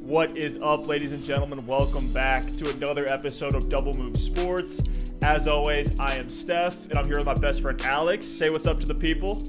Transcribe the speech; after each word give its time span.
What 0.00 0.36
is 0.36 0.58
up, 0.62 0.86
ladies 0.86 1.12
and 1.12 1.22
gentlemen? 1.22 1.66
Welcome 1.66 2.10
back 2.12 2.46
to 2.46 2.70
another 2.70 3.04
episode 3.06 3.54
of 3.54 3.68
Double 3.68 3.92
Move 3.92 4.16
Sports. 4.16 5.12
As 5.22 5.46
always, 5.46 6.00
I 6.00 6.14
am 6.14 6.30
Steph, 6.30 6.86
and 6.86 6.96
I'm 6.96 7.04
here 7.04 7.16
with 7.16 7.26
my 7.26 7.34
best 7.34 7.60
friend 7.60 7.78
Alex. 7.82 8.24
Say 8.26 8.48
what's 8.48 8.66
up 8.66 8.80
to 8.80 8.86
the 8.86 8.94
people. 8.94 9.42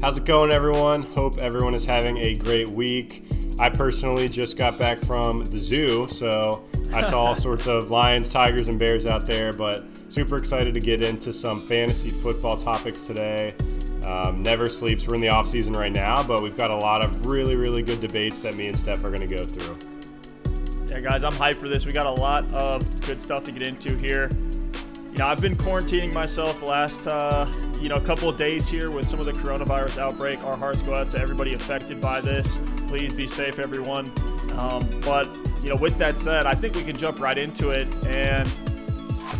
How's 0.00 0.16
it 0.16 0.24
going, 0.24 0.52
everyone? 0.52 1.02
Hope 1.02 1.36
everyone 1.38 1.74
is 1.74 1.84
having 1.84 2.16
a 2.16 2.34
great 2.38 2.68
week. 2.70 3.24
I 3.60 3.68
personally 3.68 4.28
just 4.28 4.56
got 4.56 4.78
back 4.78 4.98
from 4.98 5.44
the 5.44 5.58
zoo, 5.58 6.08
so 6.08 6.64
I 6.94 7.02
saw 7.02 7.24
all 7.24 7.34
sorts 7.36 7.66
of 7.66 7.90
lions, 7.90 8.32
tigers, 8.32 8.68
and 8.68 8.78
bears 8.78 9.04
out 9.04 9.26
there, 9.26 9.52
but 9.52 9.84
super 10.10 10.36
excited 10.36 10.72
to 10.74 10.80
get 10.80 11.02
into 11.02 11.30
some 11.32 11.60
fantasy 11.60 12.08
football 12.10 12.56
topics 12.56 13.06
today. 13.06 13.54
Um, 14.08 14.42
never 14.42 14.70
sleeps. 14.70 15.06
We're 15.06 15.16
in 15.16 15.20
the 15.20 15.28
off 15.28 15.46
season 15.46 15.74
right 15.74 15.92
now, 15.92 16.22
but 16.22 16.42
we've 16.42 16.56
got 16.56 16.70
a 16.70 16.76
lot 16.76 17.04
of 17.04 17.26
really, 17.26 17.56
really 17.56 17.82
good 17.82 18.00
debates 18.00 18.40
that 18.40 18.56
me 18.56 18.68
and 18.68 18.78
Steph 18.78 19.04
are 19.04 19.10
going 19.10 19.28
to 19.28 19.36
go 19.36 19.44
through. 19.44 19.76
Yeah, 20.86 21.00
guys, 21.00 21.24
I'm 21.24 21.32
hyped 21.32 21.56
for 21.56 21.68
this. 21.68 21.84
We 21.84 21.92
got 21.92 22.06
a 22.06 22.10
lot 22.10 22.46
of 22.54 22.80
good 23.04 23.20
stuff 23.20 23.44
to 23.44 23.52
get 23.52 23.60
into 23.60 23.94
here. 23.96 24.30
You 25.12 25.18
know, 25.18 25.26
I've 25.26 25.42
been 25.42 25.52
quarantining 25.52 26.10
myself 26.14 26.60
the 26.60 26.64
last, 26.64 27.06
uh, 27.06 27.46
you 27.82 27.90
know, 27.90 28.00
couple 28.00 28.30
of 28.30 28.38
days 28.38 28.66
here 28.66 28.90
with 28.90 29.06
some 29.06 29.20
of 29.20 29.26
the 29.26 29.32
coronavirus 29.32 29.98
outbreak. 29.98 30.42
Our 30.42 30.56
hearts 30.56 30.80
go 30.80 30.94
out 30.94 31.10
to 31.10 31.20
everybody 31.20 31.52
affected 31.52 32.00
by 32.00 32.22
this. 32.22 32.58
Please 32.86 33.12
be 33.12 33.26
safe, 33.26 33.58
everyone. 33.58 34.10
Um, 34.58 34.88
but 35.04 35.28
you 35.62 35.68
know, 35.68 35.76
with 35.76 35.98
that 35.98 36.16
said, 36.16 36.46
I 36.46 36.54
think 36.54 36.76
we 36.76 36.82
can 36.82 36.96
jump 36.96 37.20
right 37.20 37.36
into 37.36 37.68
it. 37.68 37.92
And 38.06 38.50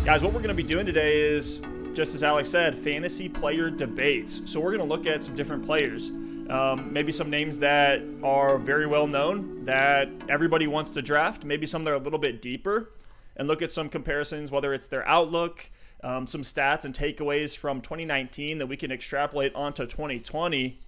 guys, 0.05 0.21
what 0.21 0.31
we're 0.31 0.43
going 0.43 0.49
to 0.49 0.53
be 0.53 0.61
doing 0.61 0.85
today 0.85 1.21
is, 1.21 1.63
just 1.93 2.15
as 2.15 2.23
Alex 2.23 2.49
said, 2.49 2.77
fantasy 2.77 3.29
player 3.29 3.69
debates. 3.69 4.41
So 4.45 4.59
we're 4.59 4.75
going 4.75 4.87
to 4.87 4.93
look 4.95 5.05
at 5.05 5.23
some 5.23 5.35
different 5.35 5.65
players. 5.65 6.09
Um, 6.49 6.91
maybe 6.91 7.11
some 7.11 7.29
names 7.29 7.59
that 7.59 8.01
are 8.23 8.57
very 8.57 8.87
well 8.87 9.07
known 9.07 9.65
that 9.65 10.09
everybody 10.27 10.67
wants 10.67 10.89
to 10.91 11.01
draft. 11.01 11.43
Maybe 11.43 11.65
some 11.65 11.83
that 11.83 11.91
are 11.91 11.95
a 11.95 11.99
little 11.99 12.19
bit 12.19 12.41
deeper, 12.41 12.91
and 13.35 13.47
look 13.47 13.61
at 13.61 13.71
some 13.71 13.89
comparisons, 13.89 14.51
whether 14.51 14.73
it's 14.73 14.87
their 14.87 15.07
outlook, 15.07 15.69
um, 16.03 16.25
some 16.25 16.41
stats 16.41 16.85
and 16.85 16.93
takeaways 16.93 17.55
from 17.55 17.81
2019 17.81 18.57
that 18.57 18.67
we 18.67 18.77
can 18.77 18.91
extrapolate 18.91 19.53
onto 19.53 19.85
2020. 19.85 20.79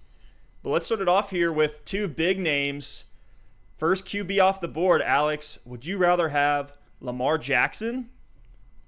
But 0.62 0.70
let's 0.70 0.86
start 0.86 1.00
it 1.00 1.08
off 1.08 1.30
here 1.30 1.52
with 1.52 1.84
two 1.84 2.08
big 2.08 2.38
names 2.38 3.04
First 3.82 4.06
QB 4.06 4.40
off 4.40 4.60
the 4.60 4.68
board, 4.68 5.02
Alex. 5.02 5.58
Would 5.64 5.84
you 5.86 5.98
rather 5.98 6.28
have 6.28 6.72
Lamar 7.00 7.36
Jackson 7.36 8.10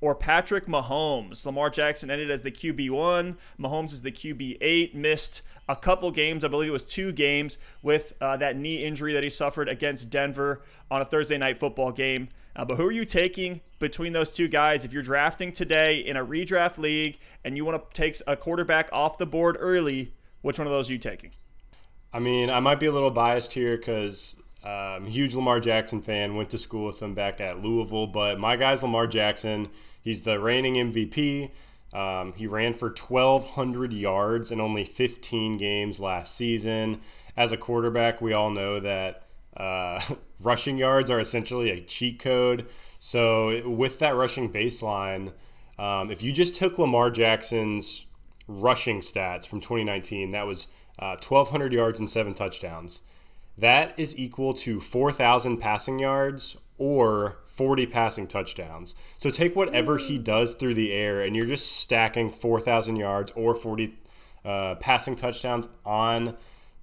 or 0.05 0.15
Patrick 0.15 0.67
Mahomes? 0.67 1.47
Lamar 1.47 1.71
Jackson 1.71 2.11
ended 2.11 2.31
as 2.31 2.43
the 2.43 2.51
QB1. 2.51 3.37
Mahomes 3.59 3.95
is 3.95 4.03
the 4.03 4.13
QB8. 4.13 4.93
Missed 4.93 5.41
a 5.67 5.75
couple 5.75 6.11
games, 6.11 6.45
I 6.45 6.49
believe 6.49 6.69
it 6.69 6.73
was 6.73 6.85
two 6.85 7.11
games, 7.11 7.57
with 7.81 8.13
uh, 8.21 8.37
that 8.37 8.55
knee 8.55 8.85
injury 8.85 9.15
that 9.15 9.25
he 9.25 9.31
suffered 9.31 9.67
against 9.67 10.11
Denver 10.11 10.61
on 10.91 11.01
a 11.01 11.07
Thursday 11.07 11.39
night 11.39 11.57
football 11.57 11.91
game. 11.91 12.29
Uh, 12.55 12.67
but 12.67 12.77
who 12.77 12.87
are 12.87 12.93
you 12.93 13.07
taking 13.07 13.63
between 13.79 14.13
those 14.13 14.31
two 14.31 14.47
guys? 14.47 14.85
If 14.85 14.93
you're 14.93 15.03
drafting 15.03 15.53
today 15.53 15.97
in 15.97 16.19
a 16.19 16.25
redraft 16.25 16.77
league 16.77 17.19
and 17.43 17.57
you 17.57 17.65
want 17.65 17.83
to 17.83 17.95
take 17.95 18.21
a 18.27 18.37
quarterback 18.37 18.91
off 18.93 19.17
the 19.17 19.25
board 19.25 19.57
early, 19.59 20.13
which 20.43 20.59
one 20.59 20.67
of 20.67 20.73
those 20.73 20.91
are 20.91 20.93
you 20.93 20.99
taking? 20.99 21.31
I 22.13 22.19
mean, 22.19 22.51
I 22.51 22.61
might 22.61 22.79
be 22.79 22.87
a 22.87 22.93
little 22.93 23.11
biased 23.11 23.55
here 23.55 23.79
because 23.79 24.37
um, 24.69 25.07
huge 25.07 25.35
Lamar 25.35 25.61
Jackson 25.61 26.01
fan. 26.01 26.37
Went 26.37 26.51
to 26.51 26.59
school 26.59 26.87
with 26.87 27.03
him 27.03 27.15
back 27.15 27.41
at 27.41 27.63
Louisville. 27.63 28.07
But 28.07 28.39
my 28.39 28.57
guy's 28.57 28.83
Lamar 28.83 29.07
Jackson. 29.07 29.69
He's 30.03 30.23
the 30.23 30.41
reigning 30.41 30.75
MVP. 30.75 31.51
Um, 31.95 32.33
he 32.37 32.47
ran 32.47 32.75
for 32.75 32.89
1,200 32.89 33.93
yards 33.93 34.51
in 34.51 34.61
only 34.61 34.85
15 34.85 35.57
games 35.57 36.01
last 36.01 36.35
season. 36.35 37.01
As 37.37 37.53
a 37.53 37.57
quarterback, 37.57 38.21
we 38.21 38.33
all 38.33 38.51
know 38.51 38.81
that 38.81 39.23
uh, 39.57 40.01
rushing 40.43 40.77
yards 40.77 41.09
are 41.09 41.21
essentially 41.21 41.71
a 41.71 41.81
cheat 41.81 42.19
code. 42.19 42.67
So, 42.99 43.69
with 43.69 43.99
that 44.01 44.17
rushing 44.17 44.53
baseline, 44.53 45.33
um, 45.79 46.11
if 46.11 46.23
you 46.23 46.33
just 46.33 46.57
took 46.57 46.79
Lamar 46.79 47.11
Jackson's 47.11 48.07
rushing 48.49 49.01
stats 49.01 49.47
from 49.47 49.61
2019, 49.61 50.31
that 50.31 50.47
was 50.47 50.69
uh, 50.99 51.17
1,200 51.21 51.73
yards 51.73 51.99
and 51.99 52.09
seven 52.09 52.35
touchdowns. 52.35 53.03
That 53.57 53.99
is 53.99 54.19
equal 54.19 54.55
to 54.55 54.81
4,000 54.81 55.59
passing 55.59 55.99
yards 55.99 56.59
or 56.77 57.39
40 57.47 57.87
passing 57.87 58.27
touchdowns. 58.27 58.95
So 59.19 59.31
take 59.31 59.55
whatever 59.55 59.97
he 59.97 60.19
does 60.19 60.55
through 60.55 60.75
the 60.75 60.93
air, 60.93 61.21
and 61.21 61.37
you're 61.37 61.47
just 61.47 61.77
stacking 61.79 62.31
4,000 62.31 62.97
yards 62.97 63.31
or 63.33 63.55
40 63.55 63.97
uh, 64.45 64.75
passing 64.77 65.17
touchdowns 65.17 65.69
on 65.87 66.37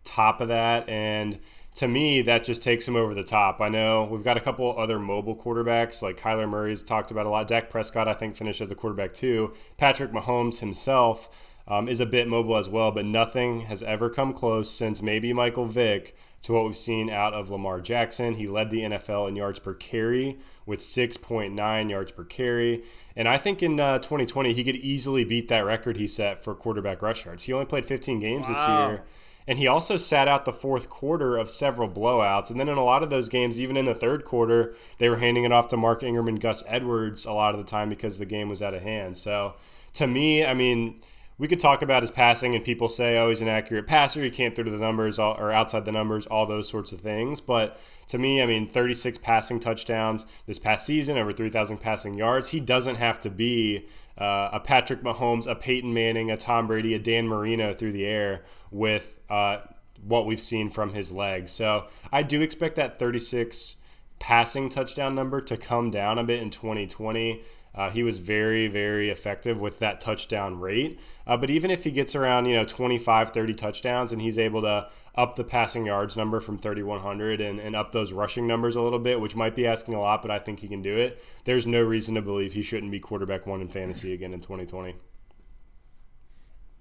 top 0.04 0.42
of 0.42 0.48
that. 0.48 0.88
And 0.88 1.40
to 1.76 1.88
me, 1.88 2.22
that 2.24 2.44
just 2.44 2.62
takes 2.62 2.88
him 2.88 2.96
over 2.96 3.14
the 3.14 3.24
top. 3.24 3.62
I 3.62 3.70
know 3.70 4.06
we've 4.06 4.24
got 4.24 4.38
a 4.38 4.42
couple 4.42 4.78
other 4.78 5.00
mobile 5.00 5.36
quarterbacks, 5.36 6.02
like 6.02 6.20
Kyler 6.20 6.50
Murray's 6.50 6.84
talked 6.84 7.12
about 7.12 7.26
a 7.26 7.30
lot. 7.30 7.48
Dak 7.48 7.70
Prescott, 7.70 8.08
I 8.08 8.14
think, 8.14 8.36
finished 8.36 8.62
as 8.62 8.70
the 8.70 8.76
quarterback 8.76 9.14
too. 9.14 9.54
Patrick 9.78 10.12
Mahomes 10.12 10.60
himself 10.60 11.58
um, 11.68 11.88
is 11.88 12.00
a 12.00 12.06
bit 12.06 12.28
mobile 12.28 12.58
as 12.58 12.68
well, 12.68 12.92
but 12.92 13.06
nothing 13.06 13.62
has 13.62 13.84
ever 13.84 14.10
come 14.10 14.34
close 14.34 14.70
since 14.70 15.02
maybe 15.02 15.32
Michael 15.34 15.66
Vick 15.66 16.16
to 16.44 16.54
what 16.54 16.66
we've 16.66 16.78
seen 16.78 17.10
out 17.10 17.34
of 17.34 17.50
Lamar 17.50 17.80
Jackson. 17.82 18.36
He 18.36 18.48
led 18.48 18.72
the 18.72 18.82
NFL 18.82 19.28
in 19.30 19.36
yards 19.36 19.60
per 19.60 19.74
carry 19.74 20.40
with 20.66 20.80
6.9 20.80 21.90
yards 21.90 22.12
per 22.12 22.24
carry. 22.24 22.84
And 23.16 23.28
I 23.28 23.38
think 23.38 23.62
in 23.62 23.80
uh, 23.80 24.00
2020, 24.00 24.54
he 24.54 24.64
could 24.64 24.76
easily 24.76 25.24
beat 25.24 25.48
that 25.50 25.66
record 25.66 25.98
he 25.98 26.08
set 26.08 26.44
for 26.44 26.56
quarterback 26.56 27.02
rush 27.02 27.26
yards. 27.26 27.44
He 27.44 27.54
only 27.54 27.66
played 27.66 27.86
15 27.86 28.20
games 28.20 28.48
wow. 28.48 28.54
this 28.54 28.68
year. 28.68 29.04
And 29.48 29.58
he 29.58 29.68
also 29.68 29.98
sat 29.98 30.28
out 30.28 30.46
the 30.46 30.54
fourth 30.54 30.90
quarter 30.90 31.36
of 31.36 31.50
several 31.50 31.90
blowouts. 31.90 32.52
And 32.52 32.60
then 32.60 32.70
in 32.70 32.78
a 32.78 32.84
lot 32.84 33.04
of 33.04 33.10
those 33.10 33.28
games, 33.28 33.60
even 33.60 33.76
in 33.76 33.86
the 33.86 33.96
third 33.96 34.24
quarter, 34.24 34.76
they 34.98 35.10
were 35.10 35.18
handing 35.18 35.44
it 35.44 35.52
off 35.52 35.68
to 35.70 35.78
Mark 35.78 36.04
Ingram 36.04 36.28
and 36.28 36.40
Gus 36.40 36.64
Edwards 36.68 37.26
a 37.26 37.34
lot 37.34 37.54
of 37.54 37.60
the 37.60 37.70
time 37.70 37.90
because 37.90 38.18
the 38.18 38.26
game 38.26 38.50
was 38.50 38.62
out 38.62 38.74
of 38.74 38.84
hand. 38.84 39.18
So 39.18 39.56
to 39.94 40.08
me, 40.08 40.46
I 40.46 40.54
mean, 40.54 41.00
we 41.42 41.48
could 41.48 41.60
talk 41.60 41.82
about 41.82 42.04
his 42.04 42.12
passing, 42.12 42.54
and 42.54 42.64
people 42.64 42.88
say, 42.88 43.18
oh, 43.18 43.30
he's 43.30 43.42
an 43.42 43.48
accurate 43.48 43.88
passer. 43.88 44.22
He 44.22 44.30
can't 44.30 44.56
throw 44.56 44.64
to 44.64 44.70
the 44.70 44.78
numbers 44.78 45.18
or 45.18 45.52
outside 45.52 45.86
the 45.86 45.92
numbers, 45.92 46.28
all 46.28 46.46
those 46.46 46.70
sorts 46.70 46.92
of 46.92 47.02
things. 47.02 47.42
But 47.42 47.82
to 48.10 48.20
me, 48.20 48.44
I 48.44 48.46
mean, 48.46 48.68
36 48.68 49.18
passing 49.18 49.60
touchdowns 49.60 50.28
this 50.46 50.60
past 50.60 50.86
season, 50.86 51.18
over 51.18 51.32
3,000 51.32 51.80
passing 51.80 52.14
yards. 52.14 52.50
He 52.50 52.60
doesn't 52.60 52.98
have 52.98 53.20
to 53.22 53.32
be 53.32 53.88
uh, 54.20 54.50
a 54.54 54.60
Patrick 54.60 55.02
Mahomes, 55.02 55.48
a 55.48 55.56
Peyton 55.56 55.92
Manning, 55.92 56.30
a 56.30 56.38
Tom 56.38 56.68
Brady, 56.68 56.94
a 56.94 57.00
Dan 57.00 57.28
Marino 57.28 57.74
through 57.74 57.94
the 57.94 58.06
air 58.06 58.44
with 58.70 59.18
uh, 59.28 59.62
what 60.04 60.28
we've 60.28 60.40
seen 60.40 60.70
from 60.70 60.94
his 60.94 61.12
legs. 61.12 61.52
So 61.52 61.88
I 62.12 62.22
do 62.22 62.44
expect 62.44 62.76
that 62.76 63.00
36 63.00 63.78
passing 64.22 64.70
touchdown 64.70 65.16
number 65.16 65.42
to 65.42 65.58
come 65.58 65.90
down 65.90 66.20
a 66.20 66.24
bit 66.24 66.42
in 66.44 66.52
2020. 66.52 67.42
Uh, 67.74 67.90
he 67.90 68.04
was 68.04 68.20
very, 68.20 68.68
very 68.68 69.10
effective 69.10 69.60
with 69.60 69.80
that 69.80 70.00
touchdown 70.00 70.60
rate. 70.60 71.00
Uh, 71.26 71.36
but 71.36 71.50
even 71.50 71.72
if 71.72 71.86
he 71.86 71.92
gets 71.92 72.16
around, 72.16 72.46
you 72.46 72.54
know, 72.54 72.64
25, 72.64 73.32
30 73.32 73.54
touchdowns 73.56 74.12
and 74.12 74.22
he's 74.22 74.38
able 74.38 74.62
to 74.62 74.88
up 75.16 75.36
the 75.36 75.44
passing 75.44 75.88
yards 75.88 76.16
number 76.16 76.40
from 76.40 76.58
3,100 76.58 77.42
and, 77.42 77.60
and 77.60 77.76
up 77.76 77.94
those 77.94 78.14
rushing 78.14 78.46
numbers 78.46 78.76
a 78.76 78.82
little 78.82 79.00
bit, 79.00 79.20
which 79.20 79.36
might 79.36 79.56
be 79.56 79.66
asking 79.66 79.96
a 79.96 80.00
lot, 80.00 80.22
but 80.22 80.30
I 80.30 80.38
think 80.38 80.60
he 80.60 80.68
can 80.68 80.84
do 80.84 80.96
it, 80.96 81.20
there's 81.46 81.66
no 81.66 81.82
reason 81.82 82.14
to 82.14 82.22
believe 82.22 82.54
he 82.54 82.62
shouldn't 82.62 82.92
be 82.92 83.00
quarterback 83.00 83.48
one 83.48 83.60
in 83.60 83.70
fantasy 83.70 84.14
again 84.14 84.34
in 84.34 84.40
2020. 84.40 84.96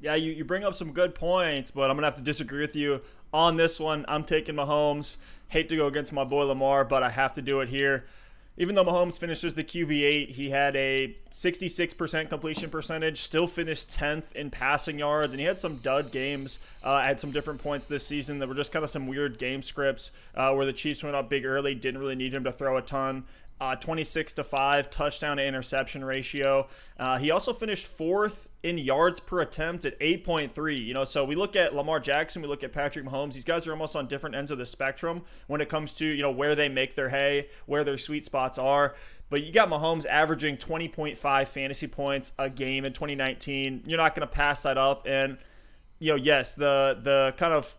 Yeah, 0.01 0.15
you, 0.15 0.33
you 0.33 0.45
bring 0.45 0.65
up 0.65 0.75
some 0.75 0.93
good 0.93 1.15
points, 1.15 1.71
but 1.71 1.91
I'm 1.91 1.97
to 1.99 2.05
have 2.05 2.17
to 2.17 2.23
disagree 2.23 2.63
with 2.63 2.77
you 2.77 3.03
on 3.33 3.57
this 3.57 3.79
one. 3.79 4.05
I'm 4.09 4.25
taking 4.25 4.55
Mahomes. 4.55 5.19
Hate 5.49 5.69
to 5.69 5.77
go 5.77 5.87
against 5.87 6.13
my 6.13 6.25
boy 6.25 6.45
Lamar, 6.45 6.85
but 6.85 7.03
I 7.03 7.11
have 7.11 7.35
to 7.35 7.43
do 7.43 7.61
it 7.61 7.69
here 7.69 8.07
even 8.61 8.75
though 8.75 8.85
Mahomes 8.85 9.19
finished 9.19 9.43
as 9.43 9.55
the 9.55 9.65
QB8, 9.65 10.33
he 10.33 10.51
had 10.51 10.77
a 10.77 11.17
66% 11.31 12.29
completion 12.29 12.69
percentage, 12.69 13.23
still 13.23 13.47
finished 13.47 13.89
10th 13.89 14.33
in 14.33 14.51
passing 14.51 14.99
yards, 14.99 15.33
and 15.33 15.41
he 15.41 15.47
had 15.47 15.59
some 15.59 15.77
dud 15.77 16.13
games 16.13 16.59
uh, 16.85 16.99
at 16.99 17.19
some 17.19 17.31
different 17.31 17.63
points 17.63 17.87
this 17.87 18.07
season 18.07 18.39
that 18.39 18.49
were 18.51 18.55
just 18.55 18.71
kind 18.71 18.85
of 18.85 18.91
some 18.91 19.07
weird 19.07 19.39
game 19.39 19.63
scripts 19.63 20.11
uh, 20.35 20.53
where 20.53 20.67
the 20.67 20.75
Chiefs 20.75 21.03
went 21.03 21.17
up 21.17 21.31
big 21.31 21.47
early, 21.47 21.75
didn't 21.75 22.01
really 22.03 22.15
need 22.15 22.35
him 22.35 22.45
to 22.45 22.53
throw 22.53 22.77
a 22.77 22.83
ton 22.83 23.25
uh, 23.63 23.77
26 23.77 24.35
to 24.35 24.45
5 24.45 24.91
touchdown 24.91 25.39
to 25.39 25.45
interception 25.45 26.05
ratio. 26.05 26.69
Uh, 26.99 27.19
he 27.19 27.31
also 27.31 27.55
finished 27.55 27.87
fourth 27.87 28.47
in 28.63 28.79
yards 28.79 29.21
per 29.21 29.41
attempt 29.41 29.85
at 29.85 29.99
8.3. 30.01 30.85
You 30.85 30.95
know, 30.95 31.05
so 31.05 31.25
we 31.25 31.35
look 31.35 31.57
at 31.57 31.75
Lamar 31.75 32.01
Jackson, 32.01 32.43
we 32.43 32.49
look 32.49 32.63
at 32.63 32.73
Patrick 32.73 33.05
Mahomes. 33.05 33.35
These 33.35 33.45
guys 33.45 33.67
are 33.67 33.73
almost 33.73 33.97
on 33.97 34.07
different 34.07 34.37
ends 34.37 34.51
of 34.51 34.59
the 34.59 34.67
spectrum 34.67 35.23
when 35.47 35.61
it 35.61 35.69
comes 35.69 35.95
to, 35.95 36.07
you 36.07 36.23
know, 36.23 36.31
where 36.31 36.55
they 36.55 36.69
make 36.69 36.95
their 36.95 37.09
hay, 37.09 37.49
where 37.67 37.85
their 37.85 37.99
sweet 37.99 38.25
spots 38.25 38.59
are. 38.59 38.95
But 39.31 39.45
you 39.45 39.53
got 39.53 39.69
Mahomes 39.69 40.07
averaging 40.07 40.57
20.5 40.57 41.49
fantasy 41.49 41.87
points 41.87 42.33
a 42.39 42.51
game 42.51 42.85
in 42.85 42.93
2019. 42.93 43.85
You're 43.87 43.99
not 43.99 44.15
going 44.15 44.27
to 44.27 44.33
pass 44.33 44.65
that 44.65 44.77
up. 44.77 45.07
And, 45.07 45.39
you 46.01 46.13
know, 46.13 46.17
yes, 46.17 46.55
the 46.57 46.99
the 47.01 47.35
kind 47.37 47.53
of 47.53 47.77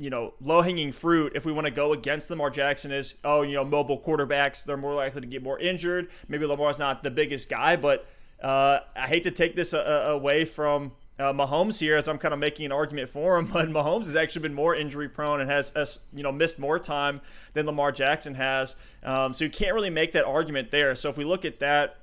you 0.00 0.08
know, 0.08 0.32
low 0.40 0.62
hanging 0.62 0.92
fruit 0.92 1.32
if 1.34 1.44
we 1.44 1.52
want 1.52 1.66
to 1.66 1.70
go 1.70 1.92
against 1.92 2.30
Lamar 2.30 2.48
Jackson 2.48 2.90
is, 2.90 3.16
oh, 3.22 3.42
you 3.42 3.52
know, 3.52 3.66
mobile 3.66 4.00
quarterbacks, 4.00 4.64
they're 4.64 4.78
more 4.78 4.94
likely 4.94 5.20
to 5.20 5.26
get 5.26 5.42
more 5.42 5.58
injured. 5.58 6.08
Maybe 6.26 6.46
Lamar's 6.46 6.78
not 6.78 7.02
the 7.02 7.10
biggest 7.10 7.50
guy, 7.50 7.76
but 7.76 8.06
uh, 8.42 8.80
I 8.96 9.06
hate 9.06 9.22
to 9.24 9.30
take 9.30 9.56
this 9.56 9.72
a- 9.72 9.80
uh, 9.80 9.90
a- 9.90 10.10
uh, 10.10 10.14
away 10.14 10.44
from 10.44 10.92
uh, 11.18 11.32
Mahomes 11.32 11.78
here, 11.78 11.96
as 11.98 12.08
I'm 12.08 12.16
kind 12.16 12.32
of 12.32 12.40
making 12.40 12.64
an 12.66 12.72
argument 12.72 13.10
for 13.10 13.36
him, 13.36 13.46
but 13.52 13.68
Mahomes 13.68 14.06
has 14.06 14.16
actually 14.16 14.42
been 14.42 14.54
more 14.54 14.74
injury 14.74 15.08
prone 15.08 15.40
and 15.40 15.50
has, 15.50 15.70
has 15.76 16.00
you 16.14 16.22
know 16.22 16.32
missed 16.32 16.58
more 16.58 16.78
time 16.78 17.20
than 17.52 17.66
Lamar 17.66 17.92
Jackson 17.92 18.34
has. 18.34 18.76
Um, 19.02 19.34
so 19.34 19.44
you 19.44 19.50
can't 19.50 19.74
really 19.74 19.90
make 19.90 20.12
that 20.12 20.24
argument 20.24 20.70
there. 20.70 20.94
So 20.94 21.10
if 21.10 21.16
we 21.18 21.24
look 21.24 21.44
at 21.44 21.60
that, 21.60 21.98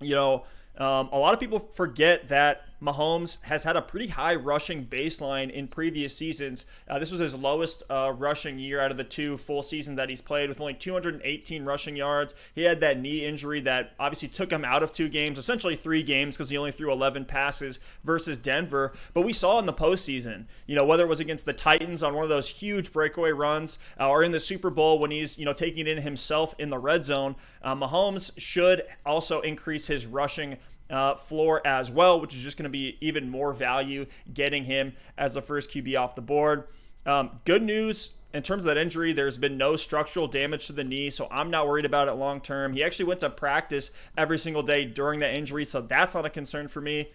you 0.00 0.14
know, 0.14 0.44
um, 0.78 1.08
a 1.12 1.18
lot 1.18 1.34
of 1.34 1.40
people 1.40 1.58
forget 1.58 2.28
that 2.28 2.62
Mahomes 2.82 3.42
has 3.42 3.64
had 3.64 3.76
a 3.76 3.82
pretty 3.82 4.08
high 4.08 4.34
rushing 4.34 4.86
baseline 4.86 5.50
in 5.50 5.68
previous 5.68 6.16
seasons. 6.16 6.64
Uh, 6.88 6.98
this 6.98 7.10
was 7.10 7.20
his 7.20 7.34
lowest 7.34 7.82
uh, 7.90 8.12
rushing 8.16 8.58
year 8.58 8.80
out 8.80 8.90
of 8.90 8.96
the 8.96 9.04
two 9.04 9.36
full 9.36 9.62
seasons 9.62 9.96
that 9.96 10.08
he's 10.08 10.20
played, 10.20 10.48
with 10.48 10.60
only 10.60 10.74
218 10.74 11.64
rushing 11.64 11.96
yards. 11.96 12.34
He 12.54 12.62
had 12.62 12.80
that 12.80 13.00
knee 13.00 13.24
injury 13.24 13.60
that 13.62 13.92
obviously 13.98 14.28
took 14.28 14.52
him 14.52 14.64
out 14.64 14.82
of 14.82 14.92
two 14.92 15.08
games, 15.08 15.38
essentially 15.38 15.76
three 15.76 16.02
games, 16.02 16.36
because 16.36 16.50
he 16.50 16.56
only 16.56 16.72
threw 16.72 16.92
11 16.92 17.24
passes 17.24 17.80
versus 18.04 18.38
Denver. 18.38 18.92
But 19.12 19.22
we 19.22 19.32
saw 19.32 19.58
in 19.58 19.66
the 19.66 19.72
postseason, 19.72 20.44
you 20.66 20.76
know, 20.76 20.84
whether 20.84 21.02
it 21.02 21.08
was 21.08 21.20
against 21.20 21.46
the 21.46 21.52
Titans 21.52 22.02
on 22.02 22.14
one 22.14 22.22
of 22.24 22.30
those 22.30 22.48
huge 22.48 22.92
breakaway 22.92 23.30
runs, 23.30 23.78
uh, 23.98 24.08
or 24.08 24.22
in 24.22 24.32
the 24.32 24.40
Super 24.40 24.70
Bowl 24.70 24.98
when 24.98 25.10
he's 25.10 25.38
you 25.38 25.44
know 25.44 25.52
taking 25.52 25.86
it 25.86 25.88
in 25.88 26.02
himself 26.02 26.54
in 26.58 26.70
the 26.70 26.78
red 26.78 27.04
zone, 27.04 27.36
uh, 27.62 27.74
Mahomes 27.74 28.32
should 28.38 28.82
also 29.04 29.40
increase 29.40 29.86
his 29.86 30.06
rushing 30.06 30.58
uh, 30.90 31.14
floor 31.14 31.66
as 31.66 31.90
well, 31.90 32.20
which 32.20 32.34
is 32.34 32.42
just 32.42 32.56
going 32.56 32.64
to 32.64 32.70
be 32.70 32.96
even 33.00 33.30
more 33.30 33.52
value 33.52 34.06
getting 34.32 34.64
him 34.64 34.94
as 35.16 35.34
the 35.34 35.42
first 35.42 35.70
QB 35.70 35.98
off 35.98 36.14
the 36.14 36.22
board. 36.22 36.64
Um, 37.06 37.40
good 37.44 37.62
news 37.62 38.10
in 38.34 38.42
terms 38.42 38.64
of 38.64 38.68
that 38.68 38.76
injury, 38.76 39.12
there's 39.12 39.38
been 39.38 39.56
no 39.56 39.76
structural 39.76 40.28
damage 40.28 40.66
to 40.66 40.72
the 40.72 40.84
knee, 40.84 41.08
so 41.08 41.28
I'm 41.30 41.50
not 41.50 41.66
worried 41.66 41.86
about 41.86 42.08
it 42.08 42.12
long 42.12 42.40
term. 42.40 42.74
He 42.74 42.84
actually 42.84 43.06
went 43.06 43.20
to 43.20 43.30
practice 43.30 43.90
every 44.16 44.38
single 44.38 44.62
day 44.62 44.84
during 44.84 45.20
that 45.20 45.34
injury, 45.34 45.64
so 45.64 45.80
that's 45.80 46.14
not 46.14 46.26
a 46.26 46.30
concern 46.30 46.68
for 46.68 46.80
me. 46.80 47.10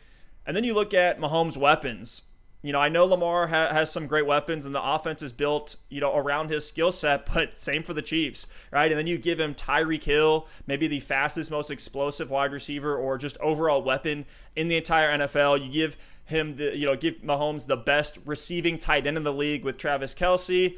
And 0.46 0.56
then 0.58 0.64
you 0.64 0.74
look 0.74 0.94
at 0.94 1.20
Mahomes' 1.20 1.56
weapons 1.56 2.24
you 2.64 2.72
know, 2.72 2.80
I 2.80 2.88
know 2.88 3.06
Lamar 3.06 3.48
ha- 3.48 3.74
has 3.74 3.92
some 3.92 4.08
great 4.08 4.26
weapons 4.26 4.66
and 4.66 4.74
the 4.74 4.82
offense 4.82 5.22
is 5.22 5.34
built, 5.34 5.76
you 5.90 6.00
know, 6.00 6.16
around 6.16 6.50
his 6.50 6.66
skill 6.66 6.94
set, 6.94 7.26
but 7.34 7.58
same 7.58 7.84
for 7.84 7.94
the 7.94 8.02
Chiefs, 8.02 8.48
right? 8.72 8.90
And 8.90 8.98
then 8.98 9.06
you 9.06 9.18
give 9.18 9.40
him 9.40 9.54
Tyreek 9.54 10.06
Hill, 10.06 10.48
maybe 10.66 10.88
the 10.88 11.02
fastest, 11.02 11.52
most 11.52 11.70
explosive 11.70 12.32
wide 12.32 12.54
receiver 12.54 12.96
or 12.96 13.18
just 13.18 13.38
overall 13.40 13.84
weapon 13.84 14.26
in 14.56 14.70
the 14.70 14.78
entire 14.78 15.16
NFL. 15.20 15.64
You 15.64 15.72
give 15.72 15.98
him 16.26 16.56
the, 16.56 16.76
you 16.76 16.86
know, 16.86 16.96
give 16.96 17.16
Mahomes 17.16 17.68
the 17.68 17.76
best 17.76 18.18
receiving 18.26 18.78
tight 18.78 19.06
end 19.06 19.18
in 19.18 19.24
the 19.24 19.34
league 19.34 19.66
with 19.66 19.78
Travis 19.78 20.16
Kelce. 20.16 20.78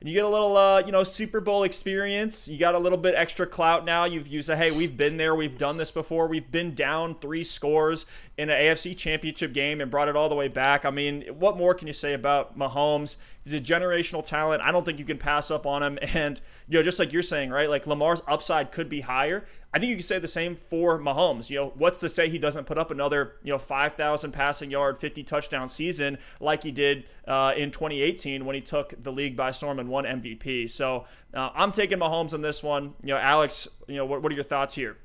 and 0.00 0.08
you 0.08 0.14
get 0.14 0.24
a 0.24 0.28
little 0.28 0.56
uh, 0.56 0.80
you 0.84 0.92
know 0.92 1.02
super 1.02 1.40
bowl 1.40 1.62
experience 1.62 2.48
you 2.48 2.58
got 2.58 2.74
a 2.74 2.78
little 2.78 2.98
bit 2.98 3.14
extra 3.14 3.46
clout 3.46 3.84
now 3.84 4.04
you've 4.04 4.26
you 4.28 4.40
say 4.42 4.56
hey 4.56 4.70
we've 4.70 4.96
been 4.96 5.16
there 5.18 5.34
we've 5.34 5.58
done 5.58 5.76
this 5.76 5.90
before 5.90 6.26
we've 6.26 6.50
been 6.50 6.74
down 6.74 7.14
three 7.20 7.44
scores 7.44 8.06
in 8.40 8.50
an 8.50 8.60
afc 8.60 8.96
championship 8.96 9.52
game 9.52 9.80
and 9.80 9.90
brought 9.90 10.08
it 10.08 10.16
all 10.16 10.28
the 10.28 10.34
way 10.34 10.48
back 10.48 10.84
i 10.84 10.90
mean 10.90 11.22
what 11.38 11.56
more 11.56 11.74
can 11.74 11.86
you 11.86 11.92
say 11.92 12.12
about 12.12 12.58
mahomes 12.58 13.16
he's 13.44 13.54
a 13.54 13.60
generational 13.60 14.24
talent 14.24 14.62
i 14.62 14.72
don't 14.72 14.84
think 14.84 14.98
you 14.98 15.04
can 15.04 15.18
pass 15.18 15.50
up 15.50 15.66
on 15.66 15.82
him 15.82 15.98
and 16.14 16.40
you 16.68 16.78
know 16.78 16.82
just 16.82 16.98
like 16.98 17.12
you're 17.12 17.22
saying 17.22 17.50
right 17.50 17.68
like 17.68 17.86
lamar's 17.86 18.22
upside 18.26 18.72
could 18.72 18.88
be 18.88 19.02
higher 19.02 19.44
I 19.72 19.78
think 19.78 19.90
you 19.90 19.96
can 19.96 20.02
say 20.02 20.18
the 20.18 20.28
same 20.28 20.56
for 20.56 20.98
Mahomes. 20.98 21.48
You 21.48 21.60
know, 21.60 21.72
what's 21.76 21.98
to 21.98 22.08
say 22.08 22.28
he 22.28 22.38
doesn't 22.38 22.64
put 22.64 22.76
up 22.76 22.90
another, 22.90 23.36
you 23.44 23.52
know, 23.52 23.58
5,000 23.58 24.32
passing 24.32 24.70
yard, 24.70 24.98
50 24.98 25.22
touchdown 25.22 25.68
season 25.68 26.18
like 26.40 26.64
he 26.64 26.72
did 26.72 27.04
uh, 27.28 27.52
in 27.56 27.70
2018 27.70 28.44
when 28.44 28.56
he 28.56 28.60
took 28.60 28.94
the 29.00 29.12
league 29.12 29.36
by 29.36 29.52
storm 29.52 29.78
and 29.78 29.88
won 29.88 30.04
MVP. 30.04 30.68
So 30.68 31.04
uh, 31.32 31.50
I'm 31.54 31.70
taking 31.70 31.98
Mahomes 31.98 32.34
on 32.34 32.42
this 32.42 32.64
one. 32.64 32.94
You 33.02 33.14
know, 33.14 33.18
Alex, 33.18 33.68
you 33.86 33.96
know, 33.96 34.04
what, 34.04 34.22
what 34.22 34.32
are 34.32 34.34
your 34.34 34.44
thoughts 34.44 34.74
here? 34.74 34.96